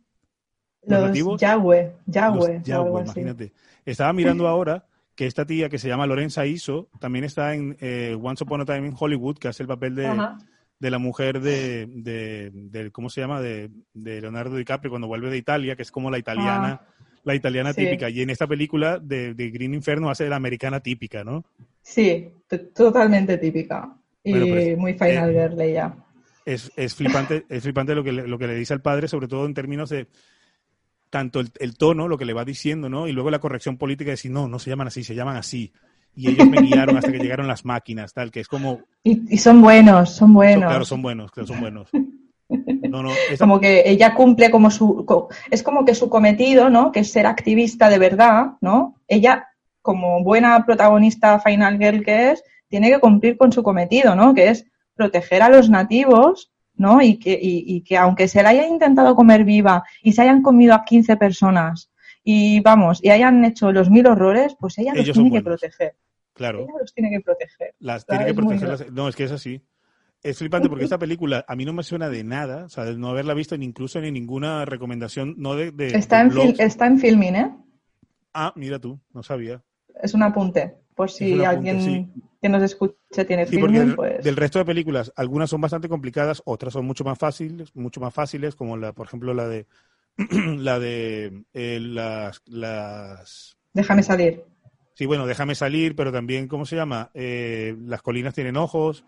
¿Los 0.86 1.00
Los 1.00 1.08
nativos? 1.10 1.42
Yahweh, 1.42 1.94
Yahweh, 2.08 2.62
Los 2.66 3.04
imagínate. 3.04 3.52
Estaba 3.86 4.14
mirando 4.14 4.48
ahora 4.48 4.86
que 5.16 5.28
esta 5.28 5.46
tía 5.46 5.70
que 5.70 5.78
se 5.78 5.88
llama 5.88 6.08
Lorenza 6.08 6.46
Iso 6.46 6.90
también 7.00 7.24
está 7.26 7.54
en 7.54 7.78
eh, 7.80 8.18
Once 8.22 8.44
Upon 8.44 8.62
a 8.62 8.66
Time 8.66 8.88
in 8.88 8.96
Hollywood, 8.98 9.38
que 9.38 9.48
hace 9.48 9.64
el 9.64 9.68
papel 9.68 9.96
de, 9.96 10.28
de 10.80 10.92
la 10.92 10.98
mujer 10.98 11.40
de, 11.40 11.86
de, 11.88 12.50
de- 12.54 12.92
¿cómo 12.92 13.10
se 13.10 13.22
llama? 13.22 13.40
De, 13.42 13.70
de 13.94 14.22
Leonardo 14.22 14.56
DiCaprio 14.56 14.90
cuando 14.90 15.08
vuelve 15.08 15.30
de 15.30 15.38
Italia, 15.38 15.76
que 15.76 15.84
es 15.84 15.92
como 15.92 16.10
la 16.10 16.18
italiana, 16.18 16.82
la 17.24 17.36
italiana 17.36 17.70
Ah. 17.70 17.74
Sí. 17.74 17.86
típica. 17.86 18.10
Y 18.10 18.22
en 18.22 18.30
esta 18.32 18.48
película 18.48 19.00
de, 19.00 19.34
de 19.34 19.50
Green 19.52 19.74
Inferno 19.74 20.10
hace 20.10 20.24
de 20.26 20.30
la 20.32 20.36
americana 20.38 20.80
típica, 20.80 21.24
¿no? 21.24 21.44
Sí, 21.82 22.30
totalmente 22.74 23.38
típica. 23.38 23.96
Y 24.24 24.32
Bueno, 24.32 24.48
pues, 24.48 24.78
muy 24.78 24.94
final 24.94 25.30
eh, 25.30 25.50
girl 25.50 25.62
ella. 25.62 25.94
es, 26.46 26.72
es 26.76 26.96
flipante, 26.96 27.46
es 27.50 27.64
flipante 27.64 27.96
lo 27.96 28.04
que, 28.04 28.12
le, 28.12 28.28
lo 28.28 28.38
que 28.38 28.48
le 28.48 28.56
dice 28.56 28.74
al 28.74 28.82
padre, 28.82 29.08
sobre 29.08 29.28
todo 29.28 29.46
en 29.46 29.54
términos 29.54 29.90
de 29.90 30.08
tanto 31.10 31.40
el, 31.40 31.52
el 31.60 31.78
tono, 31.78 32.08
lo 32.08 32.18
que 32.18 32.26
le 32.26 32.34
va 32.34 32.44
diciendo, 32.46 32.90
¿no? 32.90 33.08
Y 33.08 33.12
luego 33.12 33.30
la 33.30 33.40
corrección 33.40 33.78
política 33.78 34.08
de 34.10 34.14
decir, 34.14 34.32
no, 34.32 34.48
no 34.48 34.60
se 34.60 34.70
llaman 34.70 34.88
así, 34.88 35.04
se 35.04 35.16
llaman 35.16 35.38
así. 35.38 35.72
Y 36.16 36.30
ellos 36.30 36.50
me 36.50 36.60
guiaron 36.60 36.96
hasta 36.98 37.12
que 37.12 37.20
llegaron 37.20 37.48
las 37.48 37.66
máquinas, 37.66 38.14
tal, 38.14 38.32
que 38.32 38.40
es 38.40 38.48
como, 38.48 38.80
Y, 39.04 39.34
y 39.34 39.38
son 39.38 39.62
buenos, 39.62 40.10
son 40.12 40.28
son- 40.30 40.34
buenos. 40.34 40.66
claro, 40.68 40.86
son 40.86 41.02
buenos, 41.02 41.32
claro, 41.32 41.48
son 41.48 41.60
buenos. 41.60 41.90
No, 42.50 43.02
no, 43.02 43.10
esta- 43.30 43.46
como 43.46 43.60
que 43.60 43.84
ella 43.86 44.14
cumple 44.14 44.52
como 44.52 44.70
su 44.70 45.06
es 45.50 45.64
como 45.64 45.86
que 45.86 45.96
su 45.96 46.10
cometido 46.10 46.70
no 46.70 46.92
que 46.92 47.00
es 47.00 47.12
ser 47.12 47.26
activista 47.26 47.90
de 47.90 47.98
verdad 47.98 48.54
no 48.62 48.96
ella 49.08 49.48
como 49.82 50.24
buena 50.24 50.64
protagonista 50.66 51.40
final 51.40 51.80
girl 51.80 52.04
que 52.04 52.32
es 52.32 52.44
tiene 52.74 52.90
que 52.90 53.00
cumplir 53.00 53.38
con 53.38 53.52
su 53.52 53.62
cometido 53.62 54.16
no 54.16 54.34
que 54.34 54.48
es 54.50 54.66
proteger 54.96 55.44
a 55.44 55.50
los 55.50 55.70
nativos 55.70 56.52
no 56.76 57.04
y 57.04 57.20
que 57.20 57.34
y, 57.40 57.64
y 57.68 57.82
que 57.84 57.98
aunque 57.98 58.28
se 58.28 58.42
la 58.42 58.50
haya 58.50 58.66
intentado 58.68 59.14
comer 59.16 59.44
viva 59.44 59.84
y 60.02 60.14
se 60.14 60.24
hayan 60.24 60.42
comido 60.42 60.74
a 60.74 60.84
15 60.84 61.16
personas 61.18 61.92
y 62.24 62.62
vamos 62.62 63.00
y 63.04 63.12
hayan 63.12 63.46
hecho 63.46 63.72
los 63.72 63.92
mil 63.92 64.08
horrores 64.08 64.56
pues 64.60 64.80
ella 64.80 64.94
los 64.96 65.04
Ellos 65.04 65.14
tiene 65.14 65.30
que 65.32 65.44
proteger. 65.44 65.96
Claro, 66.34 66.62
ella 66.64 66.74
los 66.82 66.92
tiene 66.96 67.12
que 67.12 67.22
proteger. 67.22 67.76
Las 67.78 68.08
tiene 68.08 68.24
que 68.26 68.32
es 68.32 68.36
muy 68.38 68.58
protegerlas. 68.58 68.92
No, 68.92 69.08
es 69.08 69.16
que 69.16 69.26
es 69.26 69.32
así. 69.32 69.62
Es 70.24 70.40
flipante 70.40 70.68
porque 70.68 70.86
esta 70.86 70.98
película 70.98 71.46
a 71.48 71.56
mí 71.56 71.64
no 71.66 71.74
me 71.74 71.84
suena 71.84 72.10
de 72.10 72.24
nada, 72.24 72.66
o 72.66 72.70
sea, 72.70 72.86
de 72.86 72.98
no 72.98 73.10
haberla 73.10 73.36
visto 73.36 73.56
ni 73.56 73.66
incluso 73.66 74.02
ni 74.02 74.10
ninguna 74.10 74.66
recomendación, 74.66 75.36
no 75.38 75.54
de, 75.54 75.70
de- 75.72 75.96
está 75.96 76.18
de 76.18 76.24
en 76.24 76.32
fil- 76.32 76.60
está 76.60 76.88
en 76.88 76.98
filming 76.98 77.36
eh 77.36 77.52
Ah, 78.34 78.52
mira 78.56 78.80
tú, 78.80 79.00
no 79.14 79.22
sabía. 79.22 79.62
es 80.02 80.14
un 80.16 80.24
apunte 80.24 80.76
por 80.96 81.12
si 81.12 81.34
un 81.34 81.46
apunte, 81.46 81.70
alguien 81.70 81.82
sí. 81.82 82.24
que 82.42 82.50
nos 82.50 82.64
escuche 82.64 83.26
tiene 83.28 83.46
Sí, 83.46 83.58
filming 83.58 83.96
pues 83.96 84.24
del 84.24 84.36
resto 84.36 84.60
de 84.60 84.66
películas, 84.66 85.12
algunas 85.16 85.50
son 85.50 85.62
bastante 85.62 85.90
complicadas, 85.90 86.42
otras 86.46 86.74
son 86.74 86.86
mucho 86.86 87.04
más 87.04 87.18
fáciles, 87.18 87.76
mucho 87.76 88.00
más 88.00 88.14
fáciles, 88.14 88.56
como 88.56 88.78
la, 88.78 88.94
por 88.94 89.08
ejemplo, 89.08 89.34
la 89.34 89.48
de 89.48 89.66
la 90.58 90.80
de 90.80 91.44
eh, 91.54 91.80
las, 91.82 92.42
las 92.46 93.58
déjame 93.74 94.04
salir 94.04 94.44
sí, 94.94 95.06
bueno, 95.06 95.26
déjame 95.26 95.56
salir, 95.56 95.96
pero 95.96 96.12
también, 96.12 96.48
¿cómo 96.48 96.66
se 96.66 96.76
llama? 96.76 97.10
Eh, 97.14 97.76
las 97.86 98.02
colinas 98.02 98.34
tienen 98.34 98.58
ojos. 98.58 99.06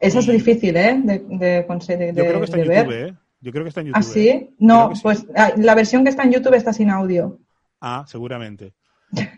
Eso 0.00 0.18
es 0.18 0.26
difícil, 0.26 0.76
¿eh? 0.76 1.00
De, 1.02 1.18
de 1.18 1.66
Yo 1.68 1.76
de, 1.86 2.12
creo 2.12 2.38
que 2.38 2.44
está 2.44 2.58
en 2.58 2.68
de 2.68 2.74
YouTube, 2.76 2.88
ver. 2.88 3.08
¿eh? 3.08 3.14
Yo 3.40 3.52
creo 3.52 3.64
que 3.64 3.68
está 3.68 3.80
en 3.80 3.86
YouTube. 3.88 4.00
¿Ah, 4.00 4.02
sí? 4.02 4.28
¿eh? 4.28 4.50
No, 4.58 4.94
sí. 4.94 5.02
pues 5.02 5.26
ah, 5.34 5.52
la 5.56 5.74
versión 5.74 6.04
que 6.04 6.10
está 6.10 6.22
en 6.24 6.32
YouTube 6.32 6.54
está 6.54 6.72
sin 6.72 6.90
audio. 6.90 7.38
Ah, 7.80 8.04
seguramente. 8.06 8.74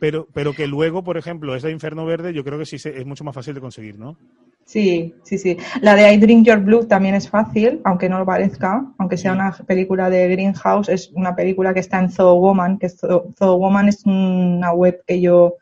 Pero, 0.01 0.27
pero 0.33 0.53
que 0.53 0.67
luego, 0.67 1.03
por 1.05 1.17
ejemplo, 1.17 1.55
esa 1.55 1.67
de 1.69 1.73
Inferno 1.73 2.05
Verde, 2.05 2.33
yo 2.33 2.45
creo 2.45 2.59
que 2.59 2.67
sí 2.67 2.77
es 2.77 3.07
mucho 3.07 3.25
más 3.25 3.35
fácil 3.35 3.55
de 3.55 3.61
conseguir, 3.61 3.99
¿no? 3.99 4.17
Sí, 4.65 5.15
sí, 5.23 5.39
sí. 5.39 5.57
La 5.81 5.95
de 5.95 6.13
I 6.13 6.17
Drink 6.17 6.45
Your 6.47 6.59
Blood 6.61 6.87
también 6.87 7.15
es 7.15 7.29
fácil, 7.29 7.81
aunque 7.85 8.09
no 8.09 8.19
lo 8.19 8.27
parezca, 8.27 8.85
aunque 8.99 9.17
sea 9.17 9.33
Sí. 9.33 9.37
una 9.39 9.53
película 9.67 10.11
de 10.11 10.29
Greenhouse, 10.29 10.89
es 10.89 11.11
una 11.15 11.37
película 11.37 11.73
que 11.73 11.81
está 11.81 12.01
en 12.01 12.11
Zoo 12.11 12.35
Woman, 12.41 12.79
que 12.79 12.89
Zoo, 12.89 13.33
Zoo 13.39 13.57
Woman 13.59 13.89
es 13.89 14.05
una 14.07 14.73
web 14.73 15.03
que 15.07 15.21
yo 15.21 15.55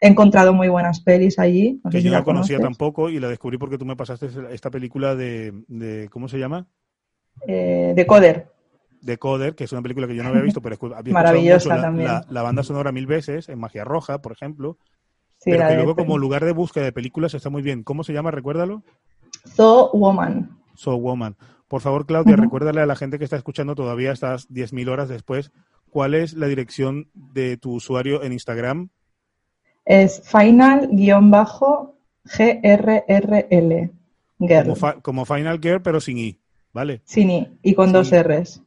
he 0.00 0.08
encontrado 0.08 0.54
muy 0.54 0.68
buenas 0.68 1.00
pelis 1.00 1.38
allí. 1.38 1.80
No 1.84 1.90
que 1.90 2.00
yo 2.00 2.10
no 2.10 2.16
la 2.18 2.24
conocía 2.24 2.56
conoces. 2.56 2.78
tampoco 2.78 3.10
y 3.10 3.20
la 3.20 3.28
descubrí 3.28 3.58
porque 3.58 3.76
tú 3.78 3.84
me 3.84 3.96
pasaste 3.96 4.28
esta 4.50 4.70
película 4.70 5.14
de, 5.14 5.52
de 5.68 6.08
¿cómo 6.10 6.26
se 6.28 6.38
llama? 6.38 6.66
Eh, 7.46 7.92
de 7.94 8.06
Coder, 8.06 8.46
que 9.54 9.64
es 9.64 9.72
una 9.72 9.82
película 9.82 10.06
que 10.06 10.14
yo 10.16 10.22
no 10.22 10.30
había 10.30 10.42
visto, 10.42 10.60
pero 10.60 10.76
había 10.94 11.12
Maravillosa 11.14 11.70
mucho 11.74 11.82
también. 11.82 12.08
la- 12.08 12.26
la 12.28 12.42
banda 12.42 12.62
sonora 12.62 12.92
mil 12.92 13.06
veces, 13.06 13.48
en 13.48 13.58
Magia 13.58 13.84
Roja, 13.84 14.20
por 14.20 14.32
ejemplo, 14.32 14.78
Sí, 15.38 15.50
pero 15.50 15.62
que 15.64 15.70
de 15.72 15.76
luego 15.76 15.94
como 15.94 16.18
lugar 16.18 16.44
de 16.44 16.52
búsqueda 16.52 16.84
de 16.84 16.92
películas 16.92 17.34
está 17.34 17.50
muy 17.50 17.62
bien. 17.62 17.82
¿Cómo 17.84 18.04
se 18.04 18.12
llama? 18.12 18.30
Recuérdalo. 18.30 18.82
Zoo 19.48 19.90
Woman. 19.92 20.58
So 20.74 20.96
Woman. 20.96 21.36
Por 21.68 21.80
favor, 21.80 22.06
Claudia, 22.06 22.36
recuérdale 22.36 22.80
a 22.80 22.86
la 22.86 22.96
gente 22.96 23.18
que 23.18 23.24
está 23.24 23.36
escuchando 23.36 23.74
todavía 23.74 24.12
estas 24.12 24.46
10.000 24.52 24.88
horas 24.88 25.08
después, 25.08 25.50
¿cuál 25.90 26.14
es 26.14 26.34
la 26.34 26.46
dirección 26.48 27.08
de 27.14 27.56
tu 27.56 27.74
usuario 27.74 28.22
en 28.22 28.32
Instagram? 28.32 28.88
Es 29.84 30.22
final-grrl. 30.28 30.90
Como, 34.38 34.76
fa- 34.76 35.00
como 35.00 35.24
Final 35.24 35.58
Girl, 35.62 35.80
pero 35.82 36.00
sin 36.00 36.18
I, 36.18 36.38
¿vale? 36.72 37.00
Sin 37.04 37.30
I 37.30 37.58
y 37.62 37.74
con 37.74 37.92
dos 37.92 38.10
R's. 38.12 38.62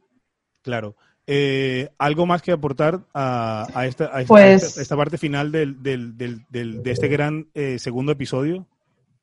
Claro. 0.62 0.94
Eh, 1.26 1.88
¿Algo 1.98 2.26
más 2.26 2.42
que 2.42 2.50
aportar 2.52 3.00
a, 3.14 3.66
a 3.74 3.86
esta, 3.86 4.04
a 4.06 4.20
esta, 4.22 4.26
Pues- 4.34 4.78
a 4.78 4.82
esta- 4.82 4.96
parte 4.96 5.16
final 5.18 5.52
del, 5.52 5.82
del- 5.82 6.16
del- 6.16 6.82
de 6.82 6.90
este 6.90 7.08
gran 7.08 7.46
eh, 7.54 7.78
segundo 7.78 8.10
episodio? 8.12 8.66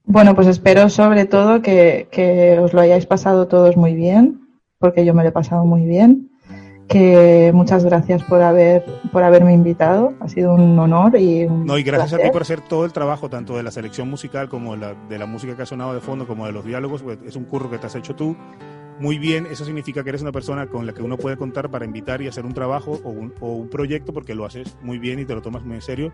Bueno, 0.06 0.34
pues 0.36 0.48
espero 0.48 0.88
sobre 0.90 1.26
todo 1.26 1.62
que, 1.62 2.08
que 2.12 2.58
os 2.60 2.74
lo 2.74 2.80
hayáis 2.80 3.06
pasado 3.06 3.48
todos 3.48 3.76
muy 3.76 3.94
bien, 3.94 4.40
porque 4.80 5.04
yo 5.06 5.14
me 5.14 5.22
lo 5.24 5.30
he 5.30 5.34
pasado 5.34 5.66
muy 5.66 5.84
bien. 5.84 6.30
Que 6.88 7.52
muchas 7.54 7.84
gracias 7.84 8.24
por 8.24 8.42
haber 8.42 8.86
por 9.12 9.22
haberme 9.22 9.52
invitado. 9.54 10.14
Ha 10.22 10.30
sido 10.30 10.54
un 10.54 10.80
honor 10.80 11.20
y 11.20 11.44
un 11.44 11.66
No, 11.66 11.78
y 11.78 11.84
gracias 11.84 12.14
a 12.14 12.16
ti 12.16 12.22
placer. 12.22 12.32
por 12.32 12.42
hacer 12.44 12.62
todo 12.62 12.86
el 12.86 12.94
trabajo, 12.94 13.30
tanto 13.30 13.58
de 13.58 13.64
la 13.64 13.72
selección 13.72 14.10
musical 14.10 14.48
como 14.48 14.72
de 14.72 14.78
la, 14.80 14.94
de 15.10 15.20
la 15.20 15.26
música 15.26 15.58
que 15.58 15.64
ha 15.64 15.66
sonado 15.66 15.94
de 15.94 16.00
fondo, 16.00 16.26
como 16.26 16.46
de 16.46 16.54
los 16.54 16.64
diálogos. 16.64 17.02
pues, 17.04 17.20
es 17.26 17.36
un 17.36 17.44
curro 17.44 17.70
que 17.70 17.78
te 17.78 17.88
has 17.88 17.96
hecho 17.96 18.16
tú. 18.16 18.38
Muy 19.00 19.20
bien, 19.20 19.46
eso 19.46 19.64
significa 19.64 20.04
que 20.04 20.10
eres 20.10 20.24
una 20.24 20.32
persona 20.32 20.66
con 20.66 20.88
la 20.88 20.94
que 20.94 21.04
uno 21.04 21.18
puede 21.18 21.38
contar 21.38 21.70
para 21.70 21.86
invitar 21.86 22.20
y 22.24 22.28
hacer 22.28 22.46
un 22.46 22.54
trabajo 22.56 23.00
o 23.04 23.10
un, 23.10 23.32
o 23.40 23.54
un 23.54 23.70
proyecto 23.70 24.12
porque 24.12 24.34
lo 24.34 24.44
haces 24.44 24.76
muy 24.82 24.98
bien 24.98 25.20
y 25.20 25.26
te 25.26 25.36
lo 25.36 25.42
tomas 25.44 25.64
muy 25.64 25.76
en 25.76 25.84
serio, 25.84 26.14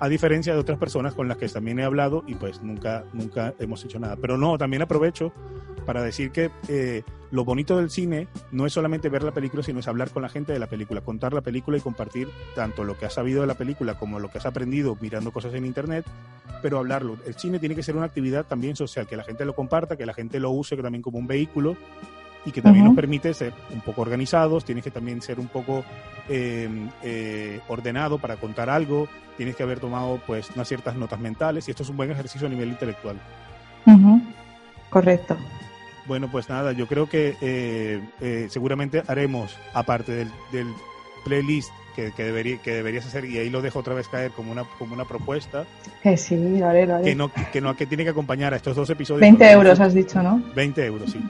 a 0.00 0.08
diferencia 0.08 0.54
de 0.54 0.58
otras 0.58 0.78
personas 0.78 1.12
con 1.12 1.28
las 1.28 1.36
que 1.36 1.46
también 1.48 1.78
he 1.78 1.84
hablado 1.84 2.24
y 2.26 2.34
pues 2.34 2.62
nunca, 2.62 3.04
nunca 3.12 3.52
hemos 3.58 3.84
hecho 3.84 3.98
nada. 3.98 4.16
Pero 4.16 4.38
no, 4.38 4.56
también 4.56 4.80
aprovecho 4.80 5.30
para 5.84 6.02
decir 6.02 6.30
que 6.30 6.50
eh, 6.68 7.02
lo 7.30 7.44
bonito 7.44 7.76
del 7.76 7.90
cine 7.90 8.28
no 8.50 8.64
es 8.64 8.72
solamente 8.72 9.10
ver 9.10 9.24
la 9.24 9.32
película, 9.32 9.62
sino 9.62 9.80
es 9.80 9.88
hablar 9.88 10.10
con 10.10 10.22
la 10.22 10.30
gente 10.30 10.54
de 10.54 10.58
la 10.58 10.68
película, 10.68 11.02
contar 11.02 11.34
la 11.34 11.42
película 11.42 11.76
y 11.76 11.80
compartir 11.80 12.28
tanto 12.54 12.82
lo 12.82 12.98
que 12.98 13.04
has 13.04 13.14
sabido 13.14 13.42
de 13.42 13.46
la 13.46 13.54
película 13.54 13.98
como 13.98 14.20
lo 14.20 14.30
que 14.30 14.38
has 14.38 14.46
aprendido 14.46 14.96
mirando 15.00 15.32
cosas 15.32 15.52
en 15.52 15.66
internet, 15.66 16.06
pero 16.62 16.78
hablarlo. 16.78 17.18
El 17.26 17.34
cine 17.34 17.58
tiene 17.58 17.74
que 17.74 17.82
ser 17.82 17.94
una 17.94 18.06
actividad 18.06 18.46
también 18.46 18.74
social, 18.74 19.06
que 19.06 19.16
la 19.16 19.24
gente 19.24 19.44
lo 19.44 19.54
comparta, 19.54 19.96
que 19.96 20.06
la 20.06 20.14
gente 20.14 20.40
lo 20.40 20.50
use 20.50 20.76
también 20.76 21.02
como 21.02 21.18
un 21.18 21.26
vehículo 21.26 21.76
y 22.44 22.50
que 22.52 22.60
también 22.62 22.84
nos 22.84 22.94
permite 22.96 23.32
ser 23.34 23.52
un 23.72 23.80
poco 23.80 24.02
organizados, 24.02 24.64
tienes 24.64 24.82
que 24.84 24.90
también 24.90 25.22
ser 25.22 25.38
un 25.38 25.46
poco 25.48 25.84
eh, 26.28 26.68
eh, 27.02 27.60
ordenado 27.68 28.18
para 28.18 28.36
contar 28.36 28.68
algo, 28.68 29.08
tienes 29.36 29.54
que 29.56 29.62
haber 29.62 29.78
tomado 29.80 30.20
pues 30.26 30.50
unas 30.54 30.66
ciertas 30.68 30.96
notas 30.96 31.20
mentales 31.20 31.68
y 31.68 31.70
esto 31.70 31.82
es 31.84 31.88
un 31.88 31.96
buen 31.96 32.10
ejercicio 32.10 32.46
a 32.46 32.50
nivel 32.50 32.68
intelectual. 32.70 33.16
Correcto. 34.90 35.36
Bueno, 36.06 36.28
pues 36.30 36.48
nada, 36.48 36.72
yo 36.72 36.86
creo 36.86 37.08
que 37.08 37.36
eh, 37.40 38.00
eh, 38.20 38.46
seguramente 38.50 39.02
haremos, 39.06 39.56
aparte 39.72 40.12
del, 40.12 40.28
del 40.50 40.66
playlist 41.24 41.70
que, 41.94 42.10
que, 42.12 42.24
debería, 42.24 42.58
que 42.58 42.72
deberías 42.72 43.06
hacer, 43.06 43.24
y 43.24 43.38
ahí 43.38 43.50
lo 43.50 43.62
dejo 43.62 43.78
otra 43.78 43.94
vez 43.94 44.08
caer 44.08 44.32
como 44.32 44.50
una, 44.50 44.64
como 44.78 44.94
una 44.94 45.04
propuesta, 45.04 45.64
Que 46.02 46.16
sí, 46.16 46.36
lo 46.58 46.66
haré, 46.66 46.86
lo 46.86 46.96
haré. 46.96 47.04
que 47.04 47.14
no, 47.14 47.30
que 47.52 47.60
no 47.60 47.76
que 47.76 47.86
tiene 47.86 48.02
que 48.02 48.10
acompañar 48.10 48.52
a 48.52 48.56
estos 48.56 48.74
dos 48.74 48.90
episodios. 48.90 49.20
20 49.20 49.38
porque- 49.38 49.52
euros 49.52 49.78
has 49.80 49.94
dicho, 49.94 50.22
¿no? 50.22 50.42
20 50.56 50.84
euros, 50.86 51.12
sí. 51.12 51.20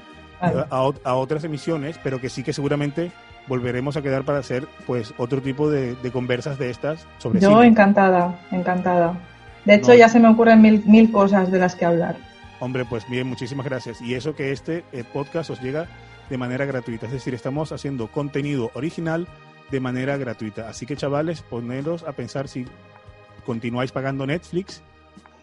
A, 0.42 0.90
a 1.04 1.14
otras 1.14 1.44
emisiones, 1.44 1.98
pero 2.02 2.20
que 2.20 2.28
sí 2.28 2.42
que 2.42 2.52
seguramente 2.52 3.12
volveremos 3.48 3.96
a 3.96 4.02
quedar 4.02 4.24
para 4.24 4.38
hacer 4.38 4.66
pues 4.86 5.14
otro 5.18 5.40
tipo 5.42 5.70
de, 5.70 5.94
de 5.96 6.10
conversas 6.12 6.58
de 6.58 6.70
estas 6.70 7.06
sobre 7.18 7.40
Yo 7.40 7.50
cine. 7.50 7.66
encantada, 7.66 8.38
encantada. 8.50 9.18
De 9.64 9.74
hecho, 9.74 9.88
No. 9.92 9.94
ya 9.94 10.08
se 10.08 10.18
me 10.20 10.28
ocurren 10.28 10.60
mil, 10.62 10.82
mil 10.86 11.10
cosas 11.12 11.50
de 11.50 11.58
las 11.58 11.74
que 11.76 11.84
hablar. 11.84 12.16
Hombre, 12.60 12.84
pues 12.84 13.08
bien, 13.08 13.26
muchísimas 13.26 13.66
gracias. 13.66 14.00
Y 14.00 14.14
eso 14.14 14.34
que 14.36 14.52
este 14.52 14.84
eh, 14.92 15.04
podcast 15.12 15.50
os 15.50 15.60
llega 15.60 15.86
de 16.30 16.38
manera 16.38 16.64
gratuita. 16.64 17.06
Es 17.06 17.12
decir, 17.12 17.34
estamos 17.34 17.72
haciendo 17.72 18.06
contenido 18.08 18.70
original 18.74 19.26
de 19.70 19.80
manera 19.80 20.16
gratuita. 20.16 20.68
Así 20.68 20.86
que, 20.86 20.96
chavales, 20.96 21.42
poneros 21.42 22.04
a 22.04 22.12
pensar 22.12 22.46
si 22.48 22.66
continuáis 23.44 23.90
pagando 23.90 24.26
Netflix, 24.26 24.82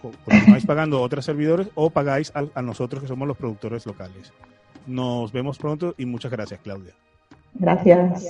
continuáis 0.02 0.66
pagando 0.68 1.02
otros 1.02 1.26
servidores 1.26 1.68
o 1.76 1.90
pagáis 1.90 2.32
a, 2.36 2.44
a 2.56 2.62
nosotros 2.62 3.02
que 3.02 3.08
somos 3.10 3.28
los 3.28 3.36
productores 3.38 3.86
locales. 3.86 4.32
Nos 4.86 5.32
vemos 5.32 5.58
pronto 5.58 5.94
y 5.98 6.06
muchas 6.06 6.32
gracias, 6.32 6.60
Claudia. 6.62 6.94
Gracias. 7.54 8.24